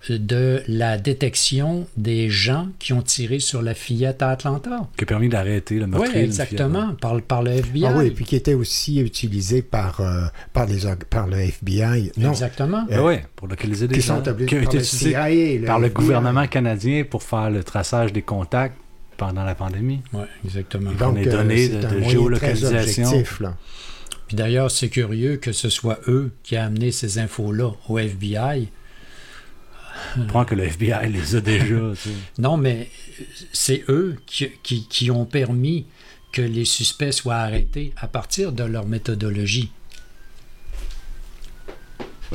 de 0.08 0.62
la 0.66 0.96
détection 0.96 1.86
des 1.96 2.30
gens 2.30 2.68
qui 2.78 2.92
ont 2.94 3.02
tiré 3.02 3.38
sur 3.38 3.60
la 3.60 3.74
fillette 3.74 4.22
à 4.22 4.30
Atlanta. 4.30 4.88
Qui 4.96 5.04
a 5.04 5.06
permis 5.06 5.28
d'arrêter 5.28 5.74
le 5.76 5.84
Oui, 5.84 5.90
meurtrier. 5.90 6.14
d'une 6.14 6.24
exactement, 6.24 6.94
par, 6.94 7.20
par 7.20 7.42
le 7.42 7.50
FBI. 7.52 7.84
Ah 7.86 7.92
oui, 7.96 8.06
et 8.06 8.10
puis 8.10 8.24
qui 8.24 8.34
était 8.36 8.54
aussi 8.54 8.98
utilisé 9.00 9.60
par, 9.62 10.00
euh, 10.00 10.26
par, 10.52 10.66
les, 10.66 10.78
par 11.10 11.26
le 11.26 11.36
FBI. 11.38 12.12
Non, 12.16 12.30
Exactement. 12.30 12.86
fillette. 12.88 12.96
Ah 12.98 13.04
ouais, 13.04 13.24
pour 13.36 13.46
localiser 13.48 13.88
des 13.88 13.96
qui 13.96 14.00
gens. 14.00 14.14
sont 14.16 14.20
établis 14.22 14.46
qui 14.46 14.54
par 14.54 14.64
été 14.64 14.78
le 14.78 14.82
utilisé 14.84 15.10
CIA 15.10 15.30
et 15.30 15.58
le 15.58 15.66
par 15.66 15.78
le 15.78 15.88
gouvernement 15.90 16.46
canadien 16.46 17.04
pour 17.04 17.22
faire 17.22 17.50
le 17.50 17.62
traçage 17.62 18.12
des 18.12 18.22
contacts 18.22 18.76
pendant 19.18 19.44
la 19.44 19.54
pandémie. 19.54 20.00
Oui, 20.14 20.22
exactement. 20.46 20.92
Donc, 20.92 21.16
les 21.18 21.28
euh, 21.28 21.30
données 21.32 21.68
de- 21.68 22.00
géolocalisation. 22.08 23.02
très 23.02 23.04
objectif, 23.18 23.40
là. 23.40 23.54
Puis 24.28 24.36
d'ailleurs, 24.36 24.70
c'est 24.70 24.88
curieux 24.88 25.36
que 25.36 25.52
ce 25.52 25.68
soit 25.68 25.98
eux 26.08 26.30
qui 26.42 26.56
a 26.56 26.64
amené 26.64 26.90
ces 26.92 27.18
infos-là 27.18 27.72
au 27.88 27.98
FBI. 27.98 28.68
Je 30.16 30.22
crois 30.24 30.44
que 30.44 30.54
le 30.54 30.64
FBI 30.64 31.08
les 31.10 31.36
a 31.36 31.40
déjà. 31.40 31.64
tu 31.94 31.96
sais. 31.96 32.10
Non, 32.38 32.56
mais 32.56 32.88
c'est 33.52 33.84
eux 33.88 34.16
qui, 34.26 34.48
qui- 34.62 34.86
qui 34.88 35.10
ont 35.10 35.24
permis 35.26 35.86
que 36.32 36.42
les 36.42 36.64
suspects 36.64 37.12
soient 37.12 37.36
arrêtés 37.36 37.92
à 37.96 38.06
partir 38.08 38.52
de 38.52 38.62
leur 38.64 38.86
méthodologie. 38.86 39.70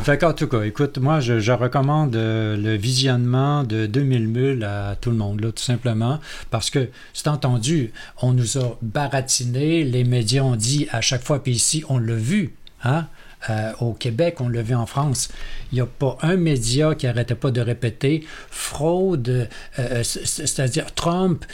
Fait 0.04 0.18
qu'en 0.18 0.34
tout 0.34 0.48
cas, 0.48 0.64
écoute, 0.64 0.98
moi, 0.98 1.22
je, 1.22 1.40
je 1.40 1.54
recommande 1.54 2.16
euh, 2.18 2.58
le 2.58 2.76
visionnement 2.76 3.64
de 3.64 3.86
2000 3.86 4.28
mules 4.28 4.64
à 4.66 4.98
tout 5.00 5.10
le 5.10 5.16
monde, 5.16 5.40
là, 5.40 5.54
tout 5.54 5.64
simplement, 5.64 6.20
parce 6.52 6.70
que, 6.70 6.90
c'est 7.14 7.30
entendu, 7.30 7.94
on 8.22 8.34
nous 8.34 8.58
a 8.58 8.78
baratiné, 8.82 9.86
les 9.86 10.04
médias 10.04 10.42
ont 10.44 10.58
dit 10.58 10.88
à 10.92 11.00
chaque 11.00 11.24
fois, 11.24 11.42
puis 11.42 11.54
ici, 11.54 11.86
on 11.88 11.98
l'a 11.98 12.16
vu, 12.16 12.56
hein, 12.84 13.08
euh, 13.50 13.72
au 13.80 13.94
Québec, 13.94 14.42
on 14.42 14.50
l'a 14.50 14.62
vu 14.62 14.76
en 14.76 14.86
France. 14.86 15.30
Il 15.72 15.76
n'y 15.76 15.82
a 15.82 15.86
pas 15.86 16.18
un 16.22 16.36
média 16.38 16.96
qui 16.96 17.06
n'arrêtait 17.06 17.36
pas 17.36 17.52
de 17.52 17.62
répéter 17.62 18.24
fraude, 18.50 19.30
euh, 19.30 19.46
euh, 19.80 20.04
c'est-à-dire 20.04 20.94
Trump 20.96 21.46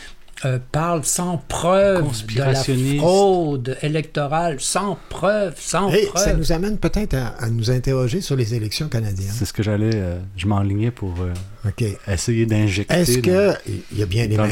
euh, 0.43 0.57
parle 0.71 1.03
sans 1.05 1.37
preuve 1.37 2.25
de 2.33 2.39
la 2.39 2.55
fraude 2.55 3.77
électorale, 3.83 4.59
sans 4.59 4.97
preuve, 5.09 5.53
sans 5.59 5.91
Et 5.93 6.07
preuve. 6.07 6.23
ça 6.23 6.33
nous 6.33 6.51
amène 6.51 6.79
peut-être 6.79 7.13
à, 7.13 7.27
à 7.39 7.47
nous 7.49 7.69
interroger 7.69 8.21
sur 8.21 8.35
les 8.35 8.55
élections 8.55 8.89
canadiennes. 8.89 9.29
C'est 9.31 9.45
ce 9.45 9.53
que 9.53 9.61
j'allais. 9.61 9.91
euh, 9.93 10.17
je 10.35 10.47
m'enlignais 10.47 10.89
pour 10.89 11.13
euh, 11.21 11.71
essayer 12.07 12.47
d'injecter. 12.47 12.95
Est-ce 12.95 13.19
que 13.19 13.53
il 13.91 13.99
y 13.99 14.01
a 14.01 14.07
bien 14.07 14.25
les 14.25 14.35
le 14.35 14.43
mêmes... 14.43 14.51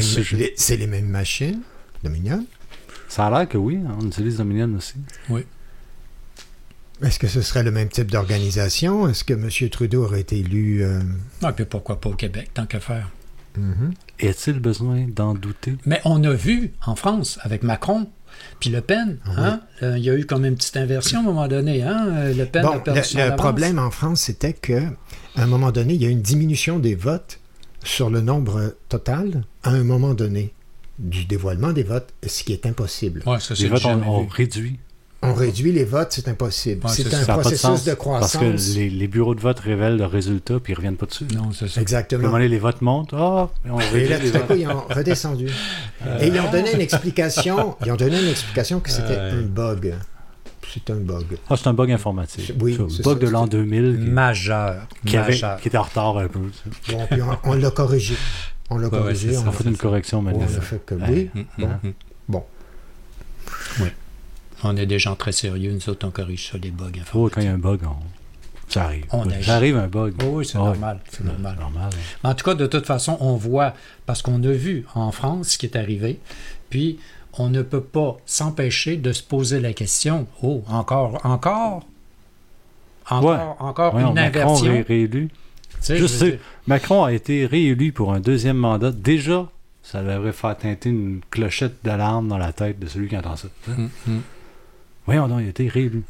C'est 0.56 0.76
les 0.76 0.86
mêmes 0.86 1.08
machines, 1.08 1.60
Dominion? 2.04 2.44
Ça 3.08 3.26
a 3.26 3.30
l'air 3.30 3.48
que 3.48 3.58
oui, 3.58 3.80
hein, 3.84 3.96
on 4.00 4.06
utilise 4.06 4.36
Dominion 4.36 4.72
aussi. 4.76 4.94
Oui. 5.28 5.44
Est-ce 7.02 7.18
que 7.18 7.28
ce 7.28 7.40
serait 7.42 7.62
le 7.62 7.70
même 7.70 7.88
type 7.88 8.10
d'organisation? 8.10 9.08
Est-ce 9.08 9.24
que 9.24 9.32
M. 9.34 9.48
Trudeau 9.70 10.04
aurait 10.04 10.20
été 10.20 10.38
élu... 10.38 10.82
euh, 10.84 11.00
Ah, 11.42 11.52
puis 11.52 11.64
pourquoi 11.64 12.00
pas 12.00 12.10
au 12.10 12.14
Québec, 12.14 12.50
tant 12.54 12.66
qu'à 12.66 12.80
faire. 12.80 13.10
mhm. 13.56 13.92
Y 14.22 14.28
a-t-il 14.28 14.60
besoin 14.60 15.06
d'en 15.08 15.34
douter? 15.34 15.76
Mais 15.86 16.00
on 16.04 16.22
a 16.24 16.32
vu 16.32 16.72
en 16.84 16.94
France 16.94 17.38
avec 17.42 17.62
Macron, 17.62 18.06
puis 18.60 18.68
Le 18.70 18.80
Pen, 18.82 19.18
hein, 19.24 19.60
euh, 19.82 19.96
il 19.98 20.04
y 20.04 20.10
a 20.10 20.14
eu 20.16 20.26
comme 20.26 20.44
une 20.44 20.54
petite 20.56 20.76
inversion 20.76 21.20
à 21.20 21.22
un 21.22 21.24
moment 21.24 21.48
donné. 21.48 21.82
Hein, 21.82 22.06
euh, 22.10 22.34
le 22.34 22.44
Pen 22.46 22.64
a 22.66 22.78
perdu 22.78 23.00
le, 23.00 23.04
son 23.04 23.18
le 23.18 23.24
avance. 23.24 23.38
problème 23.40 23.78
en 23.78 23.90
France, 23.90 24.20
c'était 24.20 24.52
que 24.52 24.82
à 25.36 25.42
un 25.42 25.46
moment 25.46 25.72
donné, 25.72 25.94
il 25.94 26.02
y 26.02 26.06
a 26.06 26.10
une 26.10 26.22
diminution 26.22 26.78
des 26.78 26.94
votes 26.94 27.40
sur 27.82 28.10
le 28.10 28.20
nombre 28.20 28.74
total 28.90 29.44
à 29.62 29.70
un 29.70 29.84
moment 29.84 30.12
donné 30.12 30.52
du 30.98 31.24
dévoilement 31.24 31.72
des 31.72 31.82
votes, 31.82 32.12
ce 32.26 32.44
qui 32.44 32.52
est 32.52 32.66
impossible. 32.66 33.22
Ouais, 33.24 33.40
ça, 33.40 33.56
c'est 33.56 33.62
Les 33.62 33.68
votes 33.70 33.82
réduit. 34.30 34.78
On 35.30 35.34
réduit 35.34 35.72
les 35.72 35.84
votes, 35.84 36.08
c'est 36.12 36.28
impossible. 36.28 36.86
Ouais, 36.86 36.92
c'est 36.92 37.14
un 37.14 37.20
de 37.20 37.24
processus 37.26 37.84
de, 37.84 37.90
Parce 37.92 37.96
croissance. 37.96 38.36
que 38.36 38.74
les, 38.78 38.90
les 38.90 39.08
bureaux 39.08 39.34
de 39.34 39.40
vote 39.40 39.58
révèlent 39.60 39.96
le 39.96 40.06
résultat 40.06 40.58
puis 40.60 40.72
ils 40.72 40.76
reviennent 40.76 40.96
pas 40.96 41.06
dessus. 41.06 41.24
Non, 41.34 41.52
c'est 41.52 41.60
ça. 41.60 41.64
Puis 41.66 41.74
à 41.76 41.78
un 41.78 41.82
Exactement. 41.82 42.22
moment 42.22 42.32
donné, 42.34 42.48
les 42.48 42.58
votes 42.58 42.80
montent. 42.82 43.14
Ah, 43.14 43.48
et 43.66 43.70
on 43.70 43.80
Et 43.80 44.08
là, 44.08 44.18
les 44.18 44.30
tout 44.30 44.36
à 44.36 44.40
coup, 44.40 44.54
ils 44.54 44.66
ont 44.68 44.82
redescendu. 44.88 45.46
Et 46.20 46.26
ils 46.28 46.40
ont 46.40 46.50
donné 46.50 46.72
une 46.74 46.80
explication. 46.80 47.76
Ils 47.84 47.92
ont 47.92 47.96
donné 47.96 48.20
une 48.20 48.28
explication 48.28 48.80
que 48.80 48.90
c'était 48.90 49.16
un 49.18 49.42
bug. 49.42 49.94
C'est 50.72 50.88
un 50.90 50.96
bug. 50.96 51.24
Ah, 51.48 51.56
c'est 51.56 51.66
un 51.66 51.72
bug 51.72 51.90
informatique. 51.90 52.52
Oui, 52.60 52.74
C'est 52.76 52.82
un 52.82 53.02
bug 53.02 53.18
ça, 53.20 53.26
de 53.26 53.28
l'an 53.28 53.44
c'est- 53.44 53.50
2000 53.50 53.98
qui, 54.04 54.10
Majeur. 54.10 54.86
qui 55.04 55.16
avait- 55.16 55.32
majeur. 55.32 55.60
qui 55.60 55.66
était 55.68 55.78
en 55.78 55.82
retard 55.82 56.16
un 56.18 56.28
peu. 56.28 56.38
Bon, 56.92 57.06
puis 57.10 57.20
on, 57.22 57.38
on 57.50 57.54
l'a 57.54 57.70
corrigé. 57.72 58.14
On 58.70 58.78
l'a 58.78 58.84
Ouais, 58.86 58.90
corrigé. 58.98 59.36
on 59.36 59.42
On 59.46 59.48
a 59.48 59.52
fait 59.52 59.64
une 59.68 59.76
correction 59.76 60.18
on 60.20 60.26
a 60.28 60.30
maintenant. 60.32 60.46
fait 60.60 60.80
que 60.86 60.94
oui. 60.94 61.28
Mm, 61.34 61.42
Bon. 61.58 61.68
mm. 61.82 61.92
Bon. 62.28 62.44
On 64.62 64.76
est 64.76 64.86
des 64.86 64.98
gens 64.98 65.14
très 65.16 65.32
sérieux, 65.32 65.72
nous 65.72 65.88
autres, 65.88 66.06
on 66.06 66.10
corrige 66.10 66.50
ça, 66.50 66.58
les 66.58 66.70
bugs 66.70 66.90
Oh, 67.14 67.28
quand 67.32 67.40
il 67.40 67.44
y 67.46 67.48
a 67.48 67.52
un 67.52 67.58
bug, 67.58 67.80
on... 67.84 67.96
ça 68.68 68.84
arrive. 68.84 69.04
On 69.10 69.24
Oui, 69.26 69.34
agit. 69.34 69.44
ça 69.46 69.56
arrive 69.56 69.76
un 69.76 69.86
bug. 69.88 70.14
Oh, 70.22 70.26
oui, 70.34 70.44
c'est 70.46 70.58
Ouais. 70.58 70.64
normal. 70.64 71.00
C'est 71.10 71.24
normal. 71.24 71.56
normal. 71.58 71.90
hein. 72.22 72.28
En 72.30 72.34
tout 72.34 72.44
cas, 72.44 72.54
de 72.54 72.66
toute 72.66 72.86
façon, 72.86 73.16
on 73.20 73.36
voit, 73.36 73.74
parce 74.06 74.20
qu'on 74.22 74.42
a 74.44 74.52
vu 74.52 74.84
en 74.94 75.12
France 75.12 75.50
ce 75.50 75.58
qui 75.58 75.66
est 75.66 75.76
arrivé, 75.76 76.20
puis 76.68 76.98
on 77.34 77.48
ne 77.48 77.62
peut 77.62 77.80
pas 77.82 78.16
s'empêcher 78.26 78.96
de 78.96 79.12
se 79.12 79.22
poser 79.22 79.60
la 79.60 79.72
question, 79.72 80.26
oh, 80.42 80.62
encore, 80.68 81.20
encore, 81.24 81.86
encore, 83.08 83.30
Ouais. 83.30 83.36
encore 83.60 83.98
une 83.98 84.12
Macron 84.14 84.18
inversion. 84.18 84.72
ré- 84.72 84.82
réélu. 84.82 85.30
Sais, 85.80 85.98
dire, 85.98 86.38
Macron 86.66 87.04
a 87.04 87.12
été 87.12 87.46
réélu 87.46 87.92
pour 87.92 88.12
un 88.12 88.20
deuxième 88.20 88.58
mandat. 88.58 88.92
Déjà, 88.92 89.48
ça 89.82 90.02
devrait 90.02 90.32
faire 90.32 90.56
teinter 90.58 90.90
une 90.90 91.20
clochette 91.30 91.76
d'alarme 91.82 92.28
dans 92.28 92.36
la 92.36 92.52
tête 92.52 92.78
de 92.78 92.86
celui 92.86 93.08
qui 93.08 93.16
entend 93.16 93.36
ça. 93.36 93.48
hum, 93.68 93.88
hum. 94.06 94.20
Voyons 95.12 95.28
donc, 95.28 95.40
il 95.40 95.46
a 95.46 95.50
été 95.50 95.68
réélu. 95.68 96.02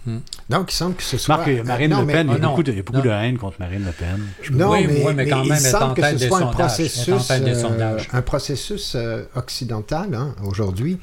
Donc, 0.51 0.73
il 0.73 0.75
semble 0.75 0.95
que 0.95 1.03
ce 1.03 1.17
soit. 1.17 1.37
Marc, 1.39 1.49
il 1.49 1.61
a 1.61 1.65
Marine 1.65 1.91
Non, 1.91 2.01
Le 2.01 2.07
mais- 2.07 2.13
Pen, 2.13 2.27
il 2.27 2.31
y 2.31 2.33
Ah, 2.33 2.37
a 2.37 2.39
non. 2.41 2.49
beaucoup, 2.51 2.63
de, 2.63 2.73
il 2.73 2.77
y 2.77 2.81
a 2.81 2.83
beaucoup 2.83 3.01
de 3.01 3.09
haine 3.09 3.39
contre 3.39 3.57
Marine 3.61 3.85
Le 3.85 3.93
Pen. 3.93 4.21
Non, 4.53 4.71
Oui, 4.73 4.87
mais, 4.87 5.05
oui, 5.07 5.13
mais 5.15 5.29
quand 5.29 5.43
il 5.43 5.49
même, 5.49 5.59
est 5.59 5.61
semble 5.71 5.95
que 5.95 6.03
ce 6.19 6.27
soit 6.29 6.39
un 6.43 6.47
processus, 6.47 7.31
euh, 7.31 7.99
un 8.13 8.23
processus 8.23 8.93
euh, 8.95 9.23
occidental 9.35 10.15
hein, 10.15 10.35
aujourd'hui, 10.45 10.99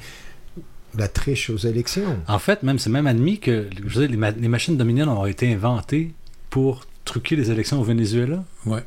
la 0.96 1.08
triche 1.08 1.50
aux 1.50 1.56
élections. 1.58 2.16
En 2.28 2.38
fait, 2.38 2.62
même 2.62 2.78
c'est 2.78 2.90
même 2.90 3.06
admis 3.06 3.38
que 3.40 3.68
je 3.86 3.98
veux 3.98 4.06
dire, 4.06 4.10
les, 4.10 4.16
ma- 4.16 4.30
les 4.30 4.48
machines 4.48 4.76
dominion 4.76 5.08
ont 5.08 5.26
été 5.26 5.52
inventées 5.52 6.12
pour 6.50 6.84
truquer 7.04 7.36
les 7.36 7.50
élections 7.50 7.80
au 7.80 7.84
Venezuela. 7.84 8.42
Ouais. 8.66 8.84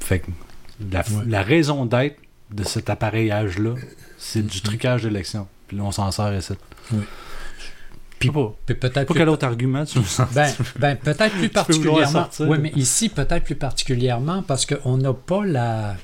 Fait 0.00 0.20
que 0.20 0.26
la, 0.92 1.00
Ouais. 1.00 1.04
la 1.26 1.42
raison 1.42 1.86
d'être 1.86 2.16
de 2.52 2.62
cet 2.64 2.90
appareillage-là, 2.90 3.74
c'est 4.18 4.40
Mm-hmm. 4.40 4.46
du 4.46 4.60
trucage 4.60 5.02
d'élections. 5.02 5.48
Puis 5.68 5.76
là, 5.76 5.82
on 5.84 5.90
s'en 5.92 6.10
sert 6.12 6.32
ici. 6.36 6.52
Oui. 6.92 7.00
Puis 8.18 8.30
peut-être 8.74 9.04
plus- 9.06 9.14
quel 9.18 9.28
autre 9.28 9.44
argument 9.46 9.84
tu 9.84 10.02
sens? 10.02 10.28
Ben, 10.34 10.50
ben, 10.78 10.96
peut-être 10.96 11.34
plus 11.38 11.48
particulièrement. 11.48 12.28
Oui, 12.40 12.58
mais 12.60 12.72
ici, 12.76 13.08
peut-être 13.08 13.44
plus 13.44 13.54
particulièrement 13.56 14.42
parce 14.42 14.64
qu'on 14.66 14.96
n'a 14.96 15.12
pas 15.12 15.44
la, 15.44 15.96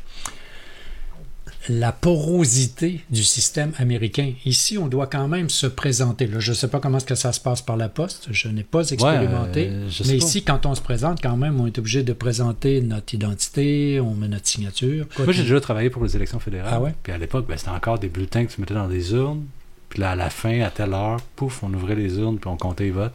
la 1.68 1.92
porosité 1.92 3.00
du 3.10 3.22
système 3.22 3.72
américain. 3.78 4.32
Ici, 4.44 4.78
on 4.78 4.88
doit 4.88 5.06
quand 5.06 5.28
même 5.28 5.48
se 5.48 5.66
présenter. 5.66 6.26
Là, 6.26 6.40
je 6.40 6.50
ne 6.50 6.54
sais 6.56 6.68
pas 6.68 6.80
comment 6.80 6.98
est-ce 6.98 7.06
que 7.06 7.14
ça 7.14 7.32
se 7.32 7.40
passe 7.40 7.62
par 7.62 7.76
la 7.76 7.88
poste. 7.88 8.26
Je 8.30 8.48
n'ai 8.48 8.64
pas 8.64 8.88
expérimenté. 8.90 9.68
euh, 9.70 9.88
mais 10.00 10.18
pas. 10.18 10.24
ici, 10.24 10.42
quand 10.42 10.66
on 10.66 10.74
se 10.74 10.80
présente, 10.82 11.22
quand 11.22 11.36
même, 11.36 11.60
on 11.60 11.66
est 11.66 11.78
obligé 11.78 12.02
de 12.02 12.12
présenter 12.12 12.80
notre 12.80 13.14
identité, 13.14 14.00
on 14.00 14.14
met 14.14 14.28
notre 14.28 14.48
signature. 14.48 15.06
Quoi 15.14 15.24
Moi, 15.24 15.32
j'ai 15.32 15.42
déjà 15.44 15.60
travaillé 15.60 15.88
pour 15.88 16.02
les 16.04 16.16
élections 16.16 16.40
fédérales. 16.40 16.72
Ah 16.74 16.80
ouais? 16.80 16.94
Puis 17.02 17.12
à 17.12 17.18
l'époque, 17.18 17.46
ben, 17.48 17.56
c'était 17.56 17.70
encore 17.70 17.98
des 17.98 18.08
bulletins 18.08 18.44
que 18.44 18.52
tu 18.52 18.60
mettais 18.60 18.74
dans 18.74 18.88
des 18.88 19.12
urnes. 19.14 19.44
Puis 19.92 20.00
là, 20.00 20.12
à 20.12 20.14
la 20.16 20.30
fin, 20.30 20.60
à 20.62 20.70
telle 20.70 20.94
heure, 20.94 21.20
pouf, 21.36 21.62
on 21.62 21.72
ouvrait 21.74 21.94
les 21.94 22.16
urnes, 22.18 22.38
puis 22.38 22.48
on 22.48 22.56
comptait 22.56 22.84
les 22.84 22.90
votes. 22.92 23.12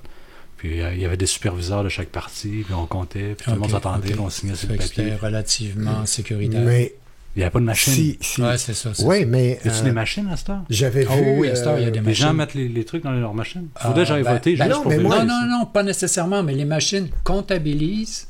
Puis 0.57 0.79
euh, 0.81 0.93
il 0.93 1.01
y 1.01 1.05
avait 1.05 1.17
des 1.17 1.25
superviseurs 1.25 1.83
de 1.83 1.89
chaque 1.89 2.09
parti, 2.09 2.63
puis 2.65 2.73
on 2.75 2.85
comptait, 2.85 3.33
puis 3.35 3.45
tout 3.45 3.51
le 3.51 3.57
monde 3.57 3.69
Ok, 3.69 3.75
s'attendait, 3.75 4.07
ok. 4.09 4.13
puis 4.13 4.19
on 4.19 4.29
signait 4.29 4.55
sur 4.55 4.69
le 4.69 4.75
papier. 4.77 4.89
C'était 5.05 5.15
relativement 5.15 6.05
sécuritaire. 6.05 6.61
Mais 6.63 6.93
Il 7.35 7.39
n'y 7.39 7.43
avait 7.43 7.51
pas 7.51 7.59
de 7.59 7.65
machine. 7.65 7.93
si, 7.93 8.17
si- 8.21 8.41
Ouais, 8.41 8.57
c'est 8.59 8.73
ça. 8.75 8.91
c'est 8.93 9.03
oui, 9.03 9.25
mais 9.25 9.59
Y 9.63 9.67
a-tu 9.69 9.79
euh, 9.79 9.83
des 9.83 9.91
machines 9.91 10.27
à 10.31 10.37
cette 10.37 10.49
heure? 10.51 10.61
j'avais 10.69 11.05
Oh 11.09 11.13
vu. 11.15 11.39
oui, 11.39 11.49
à 11.49 11.55
cette 11.55 11.65
heure, 11.67 11.77
il 11.79 11.81
y 11.81 11.85
a 11.85 11.87
euh, 11.87 11.91
des 11.91 11.99
Les 11.99 12.13
gens 12.13 12.25
machines. 12.33 12.37
mettent 12.37 12.53
les, 12.53 12.67
les 12.69 12.85
trucs 12.85 13.03
dans 13.03 13.11
leurs 13.11 13.33
machines. 13.33 13.67
Ah, 13.75 13.87
Faudrait 13.87 14.03
que 14.03 14.07
j'aille 14.09 14.23
ben, 14.23 14.33
voter 14.33 14.55
ben, 14.55 14.63
juste 14.65 14.75
non, 14.77 14.81
pour 14.83 14.91
mais 14.91 14.97
vérifier 14.97 15.17
moi- 15.25 15.25
Non, 15.25 15.47
non, 15.47 15.59
non, 15.59 15.65
pas 15.65 15.83
nécessairement, 15.83 16.43
mais 16.43 16.53
les 16.53 16.65
machines 16.65 17.09
comptabilisent 17.23 18.27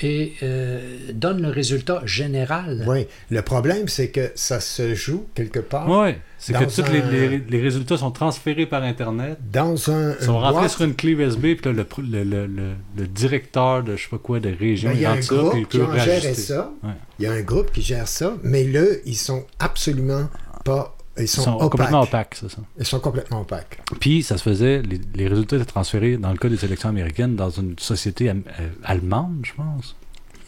et 0.00 0.32
euh, 0.42 0.80
donnent 1.12 1.40
le 1.42 1.48
résultat 1.50 2.02
général. 2.04 2.84
Oui, 2.86 3.06
le 3.30 3.42
problème, 3.42 3.86
c'est 3.88 4.08
que 4.08 4.32
ça 4.34 4.58
se 4.60 4.94
joue 4.94 5.26
quelque 5.34 5.60
part 5.60 5.88
Ouais, 5.88 6.18
c'est 6.38 6.52
que 6.52 6.64
tous 6.64 6.82
un- 6.82 6.92
les, 7.10 7.28
les- 7.28 7.38
les 7.48 7.60
résultats 7.60 7.96
sont 7.96 8.10
transférés 8.10 8.66
par 8.66 8.82
Internet. 8.82 9.38
dans 9.52 9.90
un. 9.90 10.14
Ils 10.20 10.24
sont 10.24 10.38
rentrés 10.40 10.60
boîte. 10.62 10.70
sur 10.70 10.82
une 10.82 10.94
clé 10.96 11.12
USB, 11.12 11.54
puis 11.54 11.58
là, 11.64 11.72
le, 11.72 11.86
le, 12.02 12.24
le, 12.24 12.46
le- 12.46 12.72
le 12.96 13.06
directeur 13.06 13.82
de 13.84 13.94
je 13.96 14.02
sais 14.02 14.08
pas 14.10 14.18
quoi, 14.18 14.40
de 14.40 14.52
région, 14.58 14.90
Ben, 14.90 14.96
il 14.96 15.02
y 15.02 15.04
a 15.06 15.10
un 15.10 15.14
rentre 15.14 15.26
ça, 15.26 15.34
puis 15.34 15.40
il 15.44 15.50
groupe 15.50 15.68
qui 15.68 15.78
peut 15.78 15.84
en 15.84 15.90
ça. 16.34 16.72
Ouais. 16.82 16.90
Il 17.20 17.24
y 17.24 17.28
a 17.28 17.32
un 17.32 17.42
groupe 17.42 17.70
qui 17.72 17.82
gère 17.82 18.08
ça, 18.08 18.34
mais 18.42 18.64
là, 18.64 18.82
ils 19.06 19.16
sont 19.16 19.44
absolument 19.60 20.28
pas. 20.64 20.96
Ils 21.16 21.22
Ils 21.24 21.28
sont, 21.28 21.52
opaques. 21.52 21.70
complètement 21.70 22.00
opaques, 22.02 22.36
c'est 22.40 22.50
ça. 22.50 22.58
Ils 22.78 22.84
sont 22.84 22.98
complètement 23.00 23.42
opaques. 23.42 23.78
Puis 24.00 24.22
ça 24.24 24.36
se 24.36 24.42
faisait, 24.42 24.82
les, 24.82 25.00
les 25.14 25.28
résultats 25.28 25.56
étaient 25.56 25.64
transférés, 25.64 26.16
dans 26.16 26.32
le 26.32 26.36
cas 26.38 26.48
des 26.48 26.64
élections 26.64 26.88
américaines, 26.88 27.36
dans 27.36 27.50
une 27.50 27.78
société 27.78 28.28
am- 28.30 28.42
euh, 28.60 28.68
allemande, 28.82 29.40
je 29.44 29.52
pense. 29.54 29.94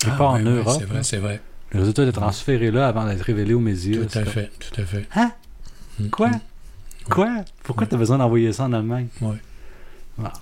Et 0.05 0.09
Ah, 0.11 0.17
pas 0.17 0.27
en 0.27 0.37
oui, 0.37 0.43
oui, 0.45 0.49
Europe. 0.59 0.77
c'est 0.79 0.85
vrai, 0.87 1.03
c'est 1.05 1.17
vrai. 1.19 1.41
Les 1.73 1.79
résultats 1.81 2.03
étaient 2.03 2.13
transférés 2.13 2.71
là 2.71 2.89
avant 2.89 3.07
d'être 3.07 3.23
révélés 3.23 3.55
aux 3.55 3.61
médias. 3.61 4.05
Tout 4.05 4.19
à 4.19 4.25
fait, 4.25 4.51
tout 4.59 4.81
à 4.81 4.85
fait. 4.85 5.07
Hein? 5.15 5.33
Mm, 6.01 6.09
Quoi? 6.09 6.31
Quoi? 7.09 7.45
Pourquoi 7.63 7.87
tu 7.87 7.95
as 7.95 7.99
besoin 7.99 8.19
d'envoyer 8.19 8.53
ça 8.53 8.65
en 8.65 8.73
Allemagne? 8.73 9.07
Ouais. 9.21 9.37
Ah. 10.23 10.33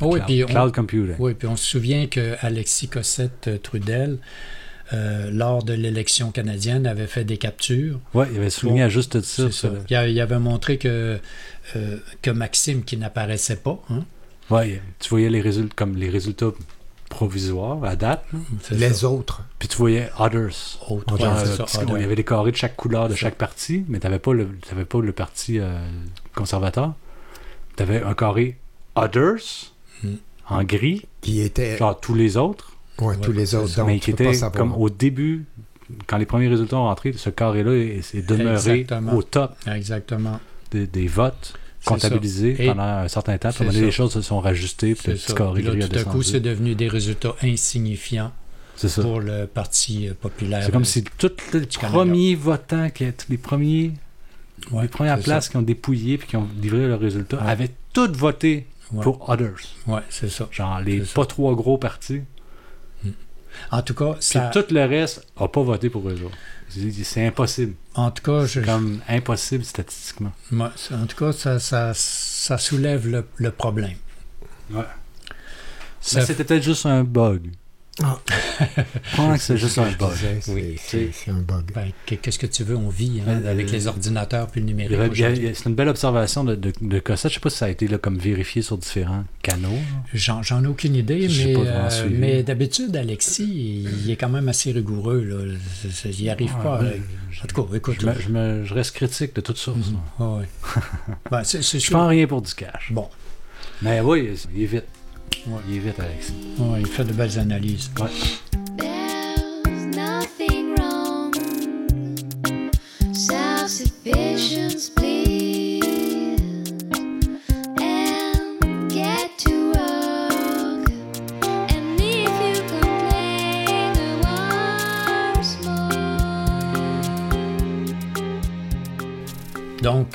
Oh, 0.00 0.06
oui, 0.12 0.18
Cloud, 0.18 0.26
puis 0.26 0.44
on, 0.44 0.46
cloud 0.48 0.74
computing. 0.74 1.14
oui, 1.18 1.34
puis 1.34 1.48
on 1.48 1.56
se 1.56 1.64
souvient 1.64 2.06
que 2.08 2.34
Alexis 2.40 2.88
Cossette-Trudel, 2.88 4.18
euh, 4.92 5.30
lors 5.32 5.62
de 5.64 5.72
l'élection 5.72 6.30
canadienne, 6.30 6.86
avait 6.86 7.06
fait 7.06 7.24
des 7.24 7.38
captures. 7.38 7.98
Ouais, 8.14 8.26
il 8.32 8.38
avait 8.38 8.50
souligné 8.50 8.80
Bon, 8.80 8.86
à 8.86 8.88
juste 8.88 9.20
titre 9.20 9.50
ça. 9.52 9.68
ça. 9.68 9.74
Il, 9.90 9.96
a- 9.96 10.08
il 10.08 10.20
avait 10.20 10.38
montré 10.38 10.78
que, 10.78 11.18
euh, 11.76 11.96
que 12.22 12.30
Maxime, 12.30 12.84
qui 12.84 12.96
n'apparaissait 12.96 13.56
pas, 13.56 13.80
hein, 13.90 14.04
Ouais, 14.48 14.80
tu 15.00 15.08
voyais 15.08 15.28
les 15.28 15.40
résultats 15.40 15.74
comme 15.74 15.96
les 15.96 16.08
résultats 16.08 16.52
provisoires 17.08 17.82
à 17.84 17.96
date, 17.96 18.24
Les 18.70 18.92
ça. 18.92 19.08
autres. 19.08 19.42
puis 19.58 19.68
tu 19.68 19.76
voyais 19.76 20.08
others. 20.18 20.78
Autre, 20.88 21.18
Genre, 21.18 21.32
ouais, 21.34 21.40
c'est 21.44 21.50
euh, 21.50 21.56
ça, 21.56 21.64
petit- 21.64 21.76
other. 21.78 21.96
il 21.98 22.00
y 22.02 22.04
avait 22.04 22.14
des 22.16 22.24
carrés 22.24 22.52
de 22.52 22.56
chaque 22.56 22.76
couleur 22.76 23.08
de 23.08 23.14
chaque 23.14 23.36
parti, 23.36 23.84
mais 23.88 23.98
tu 23.98 24.06
n'avais 24.06 24.18
pas, 24.18 24.32
le- 24.32 24.48
t'avais 24.68 24.84
pas 24.84 25.00
le 25.00 25.12
parti 25.12 25.58
euh, 25.58 25.78
conservateur. 26.34 26.94
Tu 27.76 27.82
avais 27.82 28.02
un 28.02 28.14
carré 28.14 28.56
Others 28.94 29.72
Hmm. 30.02 30.16
en 30.48 30.62
gris, 30.62 31.06
Qui 31.22 31.40
étaient. 31.40 31.76
genre 31.78 31.98
tous 31.98 32.14
les 32.14 32.36
autres, 32.36 32.75
Ouais, 33.00 33.16
tous 33.18 33.32
les 33.32 33.54
autres. 33.54 33.76
Donc, 33.76 33.86
mais 33.86 33.98
qui 33.98 34.10
était 34.10 34.32
comme 34.54 34.72
au 34.72 34.88
début, 34.90 35.44
quand 36.06 36.16
les 36.16 36.26
premiers 36.26 36.48
résultats 36.48 36.76
ont 36.76 36.84
rentré, 36.84 37.12
ce 37.12 37.30
carré-là 37.30 37.72
est, 37.72 38.14
est 38.14 38.26
demeuré 38.26 38.80
Exactement. 38.80 39.12
au 39.14 39.22
top 39.22 39.52
Exactement. 39.66 40.40
des, 40.70 40.86
des 40.86 41.06
votes 41.06 41.54
comptabilisés 41.84 42.54
pendant 42.66 42.82
un 42.82 43.08
certain 43.08 43.38
temps. 43.38 43.50
Puis 43.52 43.68
les 43.70 43.90
choses 43.90 44.12
se 44.12 44.20
sont 44.22 44.40
rajustées, 44.40 44.94
puis 44.94 45.12
le 45.12 45.18
petit 45.18 45.34
carré 45.34 45.62
là, 45.62 45.70
gris 45.72 45.82
a 45.84 45.88
tout 45.88 45.98
à 45.98 46.04
coup, 46.04 46.22
c'est 46.22 46.40
devenu 46.40 46.74
des 46.74 46.88
résultats 46.88 47.34
insignifiants 47.42 48.32
ça. 48.76 49.02
pour 49.02 49.20
le 49.20 49.46
Parti 49.46 50.08
euh, 50.08 50.14
populaire. 50.20 50.62
C'est 50.64 50.72
comme 50.72 50.84
si 50.84 51.04
tous 51.18 51.30
les 51.54 51.66
premiers 51.66 52.34
votants, 52.34 52.90
qui 52.90 53.06
les 53.28 53.36
premiers 53.38 53.92
Ouais, 54.72 54.82
les 54.82 54.88
premières 54.88 55.20
places 55.20 55.44
ça. 55.44 55.50
qui 55.50 55.56
ont 55.58 55.62
dépouillé 55.62 56.18
puis 56.18 56.28
qui 56.28 56.36
ont 56.36 56.48
livré 56.60 56.86
leurs 56.88 56.98
résultats 57.00 57.40
avaient 57.42 57.70
toutes 57.92 58.16
voté 58.16 58.66
Ouais. 58.92 59.02
pour 59.02 59.28
others. 59.28 59.56
Ouais, 59.88 60.00
c'est 60.10 60.30
ça. 60.30 60.48
Genre 60.52 60.80
les 60.80 61.04
ça. 61.04 61.14
pas 61.14 61.26
trois 61.26 61.54
gros 61.56 61.76
partis. 61.76 62.20
En 63.70 63.82
tout 63.82 63.94
cas, 63.94 64.14
Puis 64.14 64.38
tout 64.52 64.64
le 64.74 64.84
reste 64.84 65.26
n'a 65.40 65.48
pas 65.48 65.62
voté 65.62 65.90
pour 65.90 66.08
eux 66.08 66.20
autres. 66.24 66.36
C'est 66.68 67.26
impossible. 67.26 67.74
en 67.94 68.10
tout 68.10 68.22
cas, 68.22 68.44
je, 68.44 68.60
comme 68.60 69.00
impossible 69.08 69.64
statistiquement. 69.64 70.32
moi, 70.50 70.72
en 70.92 71.06
tout 71.06 71.16
cas, 71.16 71.32
ça, 71.32 71.58
ça, 71.58 71.92
ça 71.94 72.58
soulève 72.58 73.06
le, 73.08 73.24
le 73.36 73.50
problème. 73.50 73.96
Ouais. 74.70 74.82
Ça- 76.00 76.20
c'était 76.26 76.44
peut-être 76.44 76.62
juste 76.64 76.86
un 76.86 77.04
bug. 77.04 77.50
Ah. 78.02 78.18
Je 79.10 79.16
pense 79.16 79.38
que 79.38 79.42
c'est 79.42 79.56
juste 79.56 79.78
un 79.78 79.90
bug. 79.92 80.10
Oui. 80.48 80.76
c'est 80.78 81.10
un 81.28 81.40
bug. 81.40 81.64
ben, 81.74 81.90
qu'est- 82.04 82.18
qu'est-ce 82.18 82.38
que 82.38 82.46
tu 82.46 82.62
veux, 82.62 82.76
on 82.76 82.90
vit 82.90 83.22
hein, 83.26 83.40
Euh, 83.44 83.50
avec 83.50 83.70
les 83.70 83.86
ordinateurs 83.86 84.48
puis 84.48 84.60
le 84.60 84.66
numérique. 84.66 84.98
C'est 85.54 85.66
une 85.66 85.74
belle 85.74 85.88
observation 85.88 86.44
de, 86.44 86.54
de, 86.56 86.72
de 86.80 86.98
Cossette. 86.98 87.30
Je 87.30 87.34
sais 87.36 87.40
pas 87.40 87.48
si 87.50 87.56
ça 87.58 87.66
a 87.66 87.68
été 87.70 87.88
là, 87.88 87.96
comme 87.98 88.18
vérifié 88.18 88.60
sur 88.60 88.76
différents 88.76 89.24
canaux. 89.42 89.70
là. 90.12 90.40
J'en, 90.42 90.62
ai 90.62 90.66
aucune 90.66 90.94
idée, 90.94 91.28
Je 91.28 91.48
mais, 91.48 91.54
euh, 91.56 92.08
mais 92.10 92.42
d'habitude, 92.42 92.94
Alexis, 92.96 93.86
il 94.04 94.10
est 94.10 94.16
quand 94.16 94.28
même 94.28 94.48
assez 94.48 94.72
rigoureux. 94.72 95.22
Là. 95.24 95.54
Il 96.04 96.22
n'y 96.22 96.28
arrive 96.30 96.54
pas. 96.62 96.80
ben, 96.82 97.00
en 97.42 97.46
tout 97.46 97.62
cas, 97.64 97.76
écoute. 97.76 97.96
Je, 98.00 98.06
me- 98.06 98.20
je 98.20 98.28
me- 98.28 98.64
je 98.64 98.74
reste 98.74 98.94
critique 98.94 99.34
de 99.34 99.40
toutes 99.40 99.56
sources. 99.58 99.92
Là. 100.18 100.26
Ouais, 100.26 100.40
ouais. 100.40 100.46
Ben, 101.30 101.42
Je 101.44 101.90
prends 101.90 102.08
rien 102.08 102.26
pour 102.26 102.42
du 102.42 102.52
cash. 102.54 102.88
Bon, 102.92 103.08
Mais 103.80 104.00
oui, 104.00 104.30
il 104.54 104.62
est 104.62 104.66
vite. 104.66 104.84
Ouais. 105.46 105.60
Il 105.68 105.76
est 105.76 105.78
vite, 105.78 106.00
Alex. 106.00 106.32
ouais, 106.58 106.80
il 106.80 106.86
fait 106.86 107.04
de 107.04 107.12
belles 107.12 107.38
analyses. 107.38 107.90
Ouais. 108.00 108.08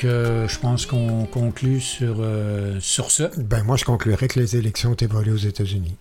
Donc, 0.01 0.11
euh, 0.11 0.47
je 0.47 0.57
pense 0.57 0.85
qu'on 0.87 1.25
conclut 1.25 1.79
sur, 1.79 2.15
euh, 2.19 2.77
sur 2.79 3.11
ça. 3.11 3.29
Ben, 3.37 3.63
moi, 3.63 3.77
je 3.77 3.85
conclurais 3.85 4.27
que 4.27 4.39
les 4.39 4.55
élections 4.55 4.89
ont 4.91 4.93
été 4.93 5.05
volées 5.05 5.31
aux 5.31 5.35
États-Unis. 5.37 5.95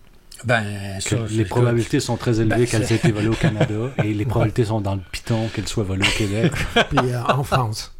Ben, 0.44 0.64
ça, 1.00 1.16
les 1.30 1.44
probabilités 1.44 2.00
sont 2.00 2.16
très 2.16 2.40
élevées 2.40 2.60
Ben, 2.60 2.66
qu'elles 2.66 2.90
aient 2.90 2.96
été 2.96 3.12
volées 3.12 3.28
au 3.28 3.34
Canada 3.40 3.90
et 4.02 4.14
les 4.14 4.24
probabilités 4.24 4.64
sont 4.64 4.80
dans 4.80 4.94
le 4.94 5.02
piton 5.12 5.48
qu'elles 5.48 5.68
soient 5.68 5.84
volées 5.84 6.06
au 6.06 6.16
Québec. 6.18 6.52
Puis 6.88 6.98
euh, 6.98 7.22
en 7.28 7.44
France. 7.44 7.94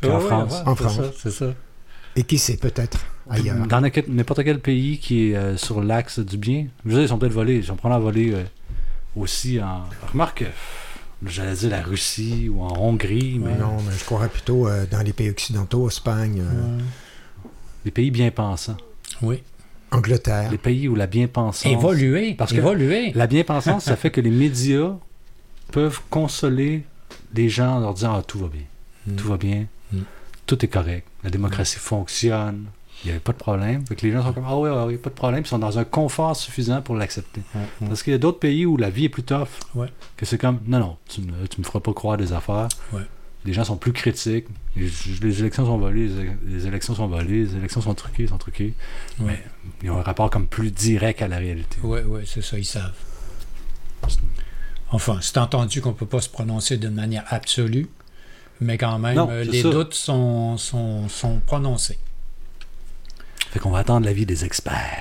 Puis 0.00 0.10
en 0.10 0.18
Ouais, 0.18 0.24
France. 0.26 0.52
ouais, 0.54 0.68
En 0.68 0.76
c'est 0.76 0.82
France. 0.82 0.96
ça, 0.96 1.02
c'est 1.22 1.30
ça. 1.30 1.46
Et 2.16 2.22
qui 2.22 2.38
sait, 2.38 2.56
peut-être 2.56 3.04
ailleurs. 3.28 3.66
Dans 3.66 3.82
n'importe 3.82 4.08
n'importe 4.08 4.44
quel 4.44 4.60
pays 4.60 4.98
qui 4.98 5.30
est 5.32 5.36
euh, 5.36 5.56
sur 5.58 5.82
l'axe 5.82 6.20
du 6.20 6.38
bien, 6.38 6.68
je 6.86 6.90
veux 6.90 6.94
dire, 6.94 7.02
ils 7.04 7.08
sont 7.08 7.18
peut-être 7.18 7.32
volés. 7.34 7.56
Ils 7.56 7.64
sont 7.64 7.76
probablement 7.76 8.10
volés 8.10 8.32
euh, 8.32 8.44
aussi 9.14 9.60
en. 9.60 9.82
Remarque, 10.10 10.42
euh, 10.42 10.48
j'allais 11.26 11.54
dire 11.54 11.70
la 11.70 11.82
Russie 11.82 12.48
ou 12.48 12.62
en 12.62 12.76
Hongrie, 12.78 13.38
mais 13.38 13.56
Non, 13.56 13.76
mais 13.86 13.96
je 13.96 14.04
croirais 14.04 14.28
plutôt 14.28 14.68
euh, 14.68 14.86
dans 14.90 15.00
les 15.00 15.12
pays 15.12 15.30
occidentaux, 15.30 15.88
Espagne, 15.88 16.42
euh, 16.42 16.78
les 17.84 17.90
pays 17.90 18.10
bien 18.10 18.30
pensants. 18.30 18.76
Oui. 19.22 19.42
Angleterre. 19.90 20.50
Les 20.50 20.58
pays 20.58 20.88
où 20.88 20.94
la 20.94 21.06
bien-pensance. 21.06 21.66
Évoluer, 21.66 22.34
Parce 22.34 22.52
que 22.52 22.58
évoluer. 22.58 23.12
La 23.14 23.26
bien-pensance, 23.26 23.84
ça 23.84 23.96
fait 23.96 24.10
que 24.10 24.20
les 24.20 24.30
médias 24.30 24.96
peuvent 25.70 26.00
consoler 26.10 26.84
les 27.34 27.48
gens 27.48 27.76
en 27.76 27.80
leur 27.80 27.94
disant 27.94 28.16
Ah, 28.18 28.22
tout 28.26 28.38
va 28.38 28.48
bien. 28.48 28.64
Mm. 29.06 29.16
Tout 29.16 29.28
va 29.28 29.36
bien. 29.36 29.66
Mm. 29.92 30.00
Tout 30.46 30.64
est 30.64 30.68
correct. 30.68 31.06
La 31.22 31.30
démocratie 31.30 31.78
fonctionne. 31.78 32.66
Il 33.04 33.08
n'y 33.08 33.10
avait 33.12 33.20
pas 33.20 33.32
de 33.32 33.38
problème. 33.38 33.86
Fait 33.86 33.96
que 33.96 34.06
les 34.06 34.12
gens 34.12 34.22
sont 34.22 34.32
comme 34.32 34.44
Ah 34.46 34.56
oui, 34.56 34.70
ah 34.72 34.86
oui, 34.86 34.96
pas 34.96 35.10
de 35.10 35.14
problème. 35.14 35.42
Ils 35.44 35.46
sont 35.46 35.58
dans 35.58 35.78
un 35.78 35.84
confort 35.84 36.34
suffisant 36.34 36.80
pour 36.80 36.96
l'accepter. 36.96 37.42
Parce 37.86 38.02
qu'il 38.02 38.12
y 38.12 38.16
a 38.16 38.18
d'autres 38.18 38.38
pays 38.38 38.64
où 38.64 38.76
la 38.78 38.88
vie 38.90 39.04
est 39.04 39.08
plus 39.10 39.22
tough. 39.24 39.48
Ouais. 39.74 39.88
Que 40.16 40.24
c'est 40.24 40.38
comme 40.38 40.60
Non, 40.66 40.78
non, 40.78 40.96
tu 41.08 41.20
ne 41.20 41.26
me 41.26 41.64
feras 41.64 41.80
pas 41.80 41.92
croire 41.92 42.16
des 42.16 42.32
affaires. 42.32 42.68
Ouais. 42.92 43.02
Les 43.44 43.52
gens 43.52 43.64
sont 43.64 43.76
plus 43.76 43.92
critiques. 43.92 44.46
Les, 44.74 44.88
les 45.20 45.40
élections 45.40 45.66
sont 45.66 45.76
volées, 45.76 46.08
les, 46.08 46.30
les 46.46 46.66
élections 46.66 46.94
sont 46.94 47.06
volées, 47.06 47.44
les 47.44 47.56
élections 47.56 47.82
sont 47.82 47.92
truquées, 47.94 48.26
sont 48.26 48.38
truquées. 48.38 48.72
Ouais. 49.20 49.26
Mais 49.26 49.44
ils 49.82 49.90
ont 49.90 49.98
un 49.98 50.02
rapport 50.02 50.30
comme 50.30 50.46
plus 50.46 50.70
direct 50.70 51.20
à 51.20 51.28
la 51.28 51.36
réalité. 51.36 51.76
Oui, 51.82 52.00
oui, 52.06 52.22
c'est 52.24 52.42
ça, 52.42 52.58
ils 52.58 52.64
savent. 52.64 52.94
Enfin, 54.90 55.18
c'est 55.20 55.38
entendu 55.38 55.80
qu'on 55.80 55.90
ne 55.90 55.94
peut 55.94 56.06
pas 56.06 56.20
se 56.20 56.28
prononcer 56.28 56.76
d'une 56.76 56.94
manière 56.94 57.24
absolue, 57.28 57.88
mais 58.60 58.78
quand 58.78 58.98
même, 58.98 59.16
Non, 59.16 59.28
euh, 59.30 59.44
les 59.44 59.62
ça. 59.62 59.70
doutes 59.70 59.94
sont, 59.94 60.56
sont, 60.56 61.08
sont 61.08 61.40
prononcés. 61.46 61.98
Fait 63.54 63.60
qu'on 63.60 63.70
va 63.70 63.78
attendre 63.78 64.04
l'avis 64.04 64.26
des 64.26 64.44
experts. 64.44 65.00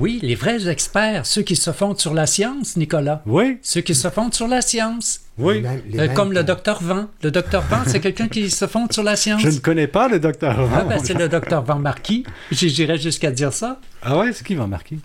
Oui, 0.00 0.18
les 0.22 0.34
vrais 0.34 0.68
experts, 0.68 1.24
ceux 1.24 1.42
qui 1.42 1.54
se 1.54 1.70
fondent 1.70 2.00
sur 2.00 2.12
la 2.12 2.26
science, 2.26 2.76
Nicolas. 2.76 3.22
Oui, 3.26 3.58
Ceux 3.62 3.80
qui 3.82 3.94
se 3.94 4.10
fondent 4.10 4.34
sur 4.34 4.48
la 4.48 4.60
science. 4.60 5.20
oui. 5.38 5.54
Les 5.54 5.60
mêmes- 5.60 5.82
les 5.88 5.98
Euh, 6.00 6.08
comme 6.08 6.32
le 6.32 6.42
docteur 6.42 6.82
Van. 6.82 7.06
Le 7.22 7.30
docteur 7.30 7.62
Van, 7.62 7.82
c'est 7.86 8.00
quelqu'un 8.00 8.26
qui 8.26 8.50
se 8.50 8.66
fonde 8.66 8.92
sur 8.92 9.04
la 9.04 9.14
science. 9.14 9.40
Je 9.44 9.48
ne 9.50 9.58
connais 9.60 9.86
pas 9.86 10.08
le 10.08 10.18
docteur 10.18 10.56
Ah, 10.58 10.64
Van. 10.82 10.88
ben, 10.88 10.98
c'est 11.00 11.14
le 11.14 11.28
docteur 11.28 11.62
Van 11.62 11.76
Marquis. 11.78 12.24
J'irais 12.50 12.98
jusqu'à 12.98 13.30
dire 13.30 13.52
ça. 13.52 13.78
Ah 14.02 14.18
ouais, 14.18 14.32
c'est 14.32 14.44
qui 14.44 14.56
va 14.56 14.66
marquer? 14.66 14.98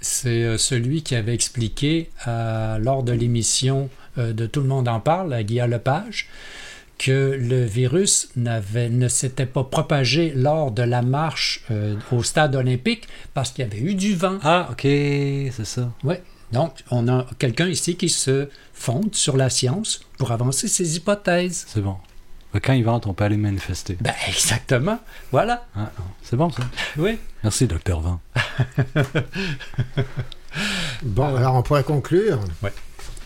C'est 0.00 0.42
euh, 0.42 0.58
celui 0.58 1.02
qui 1.04 1.14
avait 1.14 1.32
expliqué 1.34 2.10
euh, 2.26 2.78
lors 2.78 3.04
de 3.04 3.12
l'émission 3.12 3.88
euh, 4.18 4.32
de 4.32 4.46
Tout 4.46 4.60
le 4.62 4.66
monde 4.68 4.88
en 4.88 4.98
parle, 4.98 5.32
à 5.32 5.44
Guillaume 5.44 5.70
Lepage, 5.70 6.28
que 6.98 7.36
le 7.40 7.64
virus 7.64 8.28
ne 8.36 9.08
s'était 9.08 9.46
pas 9.46 9.64
propagé 9.64 10.32
lors 10.34 10.70
de 10.70 10.82
la 10.82 11.02
marche 11.02 11.64
euh, 11.70 11.96
au 12.12 12.22
stade 12.22 12.54
olympique 12.54 13.08
parce 13.34 13.50
qu'il 13.50 13.64
y 13.64 13.68
avait 13.68 13.78
eu 13.80 13.94
du 13.94 14.14
vent. 14.14 14.38
Ah, 14.42 14.68
ok, 14.70 14.82
c'est 14.82 15.64
ça. 15.64 15.90
Ouais. 16.02 16.22
Donc, 16.52 16.72
on 16.90 17.08
a 17.08 17.26
quelqu'un 17.38 17.66
ici 17.66 17.96
qui 17.96 18.08
se 18.08 18.48
fonde 18.72 19.14
sur 19.14 19.36
la 19.36 19.50
science 19.50 20.00
pour 20.18 20.30
avancer 20.30 20.68
ses 20.68 20.96
hypothèses. 20.96 21.64
C'est 21.68 21.80
bon. 21.80 21.96
Que 22.52 22.58
Quand 22.58 22.74
ils 22.74 22.84
vendent, 22.84 23.06
on 23.06 23.14
peut 23.14 23.24
aller 23.24 23.36
manifester. 23.36 23.96
Ben, 24.00 24.14
exactement. 24.28 25.00
Voilà. 25.32 25.66
Ah, 25.76 25.90
c'est 26.22 26.36
bon, 26.36 26.50
ça. 26.50 26.62
Oui. 26.96 27.18
Merci, 27.42 27.66
docteur 27.66 28.00
Van. 28.00 28.20
Bon, 31.02 31.34
alors 31.34 31.56
on 31.56 31.62
pourrait 31.62 31.82
conclure. 31.82 32.38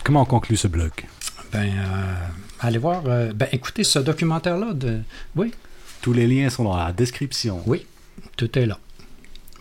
Comment 0.03 0.21
on 0.23 0.25
conclut 0.25 0.57
ce 0.57 0.67
bloc? 0.67 1.05
Ben, 1.51 1.69
euh, 1.77 2.13
allez 2.59 2.77
voir. 2.77 3.03
euh, 3.07 3.31
ben, 3.33 3.47
écoutez 3.51 3.83
ce 3.83 3.99
documentaire-là. 3.99 4.73
De... 4.73 4.99
Oui. 5.35 5.53
Tous 6.01 6.13
les 6.13 6.27
liens 6.27 6.49
sont 6.49 6.63
dans 6.63 6.77
la 6.77 6.91
description. 6.91 7.61
Oui, 7.65 7.85
tout 8.37 8.57
est 8.57 8.65
là. 8.65 8.77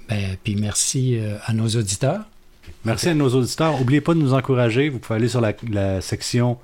Ben, 0.09 0.37
puis 0.43 0.57
merci 0.57 1.19
euh, 1.19 1.37
à 1.45 1.53
nos 1.53 1.69
auditeurs. 1.69 2.21
Merci 2.85 3.09
à 3.09 3.15
nos 3.15 3.29
auditeurs. 3.35 3.77
N'oubliez 3.79 4.01
pas 4.01 4.15
de 4.15 4.21
nous 4.21 4.35
encourager. 4.35 4.89
Vous 4.89 4.99
pouvez 4.99 5.17
aller 5.17 5.29
sur 5.29 5.41
la, 5.41 5.53
la 5.71 6.01
section 6.01 6.59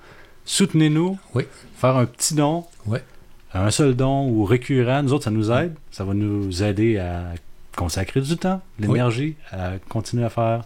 Soutenez-nous. 0.44 1.18
Oui. 1.34 1.44
Faire 1.76 1.96
un 1.96 2.06
petit 2.06 2.34
don. 2.34 2.64
Oui. 2.86 2.98
Un 3.54 3.70
seul 3.70 3.94
don 3.94 4.28
ou 4.28 4.44
récurrent. 4.44 5.02
Nous 5.02 5.12
autres, 5.12 5.24
ça 5.24 5.30
nous 5.30 5.50
aide. 5.50 5.74
Ça 5.90 6.04
va 6.04 6.12
nous 6.14 6.62
aider 6.62 6.98
à 6.98 7.32
consacrer 7.76 8.20
du 8.20 8.36
temps, 8.36 8.60
l'énergie, 8.78 9.34
à 9.50 9.72
continuer 9.88 10.24
à 10.24 10.30
faire 10.30 10.64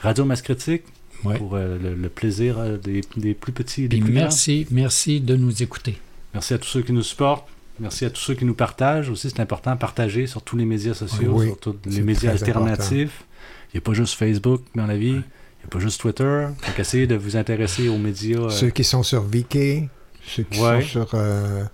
Radio 0.00 0.24
Masse 0.24 0.42
Critique 0.42 0.82
Pour 1.22 1.54
euh, 1.54 1.78
le, 1.82 1.94
le 1.94 2.08
plaisir 2.08 2.58
euh, 2.58 2.76
des, 2.78 3.02
des 3.16 3.34
plus 3.34 3.52
petits 3.52 3.84
et 3.84 3.88
des 3.88 3.96
Puis 3.96 4.04
plus 4.06 4.12
grands. 4.14 4.22
merci, 4.22 4.66
merci 4.70 5.20
de 5.20 5.36
nous 5.36 5.62
écouter. 5.62 5.98
Merci 6.34 6.54
à 6.54 6.58
tous 6.58 6.68
ceux 6.68 6.82
qui 6.82 6.92
nous 6.92 7.02
supportent. 7.02 7.46
Merci 7.78 8.04
à 8.04 8.10
tous 8.10 8.20
ceux 8.20 8.34
qui 8.34 8.44
nous 8.44 8.54
partagent 8.54 9.08
aussi. 9.10 9.30
C'est 9.30 9.40
important, 9.40 9.76
partager 9.76 10.26
sur 10.26 10.42
tous 10.42 10.56
les 10.56 10.64
médias 10.66 10.94
sociaux, 10.94 11.32
Oui, 11.34 11.46
sur 11.46 11.58
tous 11.58 11.76
les 11.86 12.02
médias 12.02 12.30
alternatifs. 12.32 13.24
Il 13.72 13.76
n'y 13.76 13.78
a 13.78 13.80
pas 13.82 13.92
juste 13.94 14.14
Facebook 14.14 14.62
dans 14.74 14.86
la 14.86 14.96
vie. 14.96 15.08
Il 15.08 15.14
n'y 15.14 15.66
a 15.66 15.68
pas 15.70 15.78
juste 15.78 16.00
Twitter. 16.00 16.46
Donc, 16.66 16.78
essayez 16.78 17.06
de 17.06 17.14
vous 17.16 17.36
intéresser 17.36 17.88
aux 17.88 17.98
médias. 17.98 18.38
euh, 18.38 18.50
Ceux 18.50 18.70
qui 18.70 18.84
sont 18.84 19.02
sur 19.02 19.22
Viki, 19.22 19.88
ceux 20.26 20.42
qui 20.44 20.60
Ouais. 20.60 20.82
sont 20.82 20.88
sur 20.88 21.08
euh, 21.14 21.64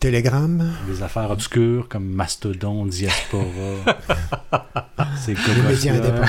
Telegram, 0.00 0.72
des 0.88 1.02
affaires 1.02 1.30
obscures 1.30 1.88
comme 1.88 2.04
Mastodon, 2.08 2.86
Diaspora. 2.86 3.44
C'est 5.20 5.34
les 5.34 5.62
médias 5.62 5.94
indépendants. 5.94 6.26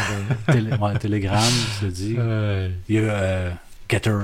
Télé- 0.51 0.73
ouais, 0.73 0.97
Telegram, 0.99 1.43
je 1.79 1.85
le 1.85 1.91
dis. 1.91 2.17
Il 2.89 2.95
y 2.95 2.97
a 2.99 3.01
euh, 3.03 3.51
Getter. 3.89 4.17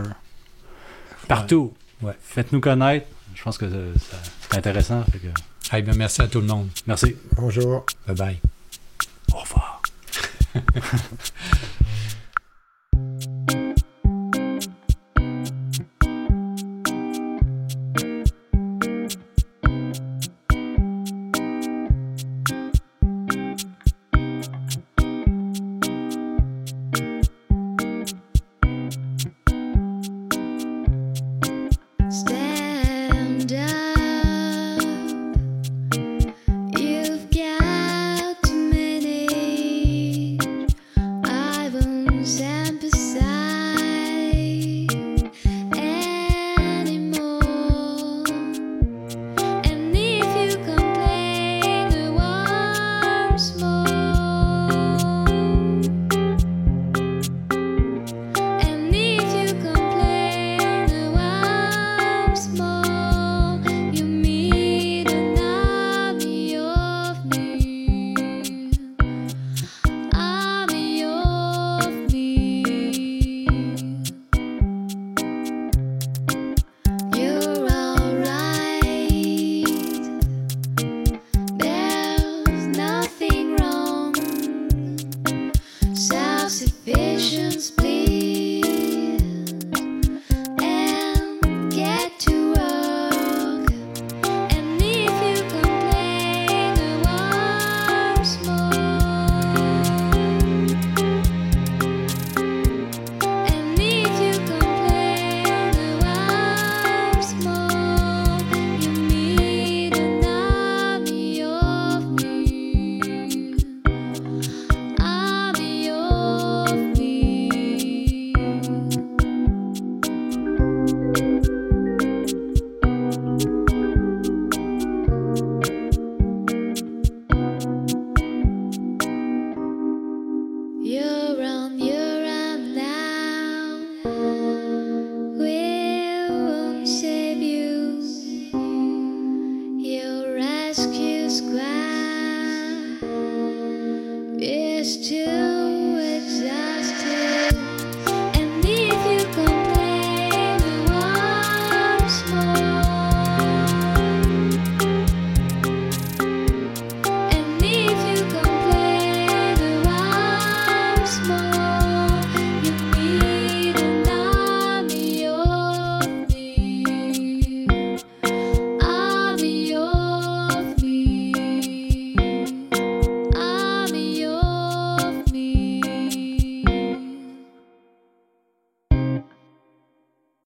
Partout. 1.27 1.73
Ouais. 2.01 2.13
Faites-nous 2.21 2.59
connaître. 2.59 3.05
Je 3.35 3.43
pense 3.43 3.57
que 3.57 3.65
c'est 3.69 4.57
intéressant. 4.57 5.03
fait 5.11 5.19
que- 5.19 5.75
Eh 5.77 5.81
bien, 5.81 5.93
merci 5.95 6.21
à 6.21 6.27
tout 6.27 6.41
le 6.41 6.47
monde. 6.47 6.69
Merci. 6.87 7.15
Bonjour. 7.35 7.85
Bye 8.07 8.15
bye. 8.15 8.39
Au 9.33 9.37
revoir. 9.37 9.81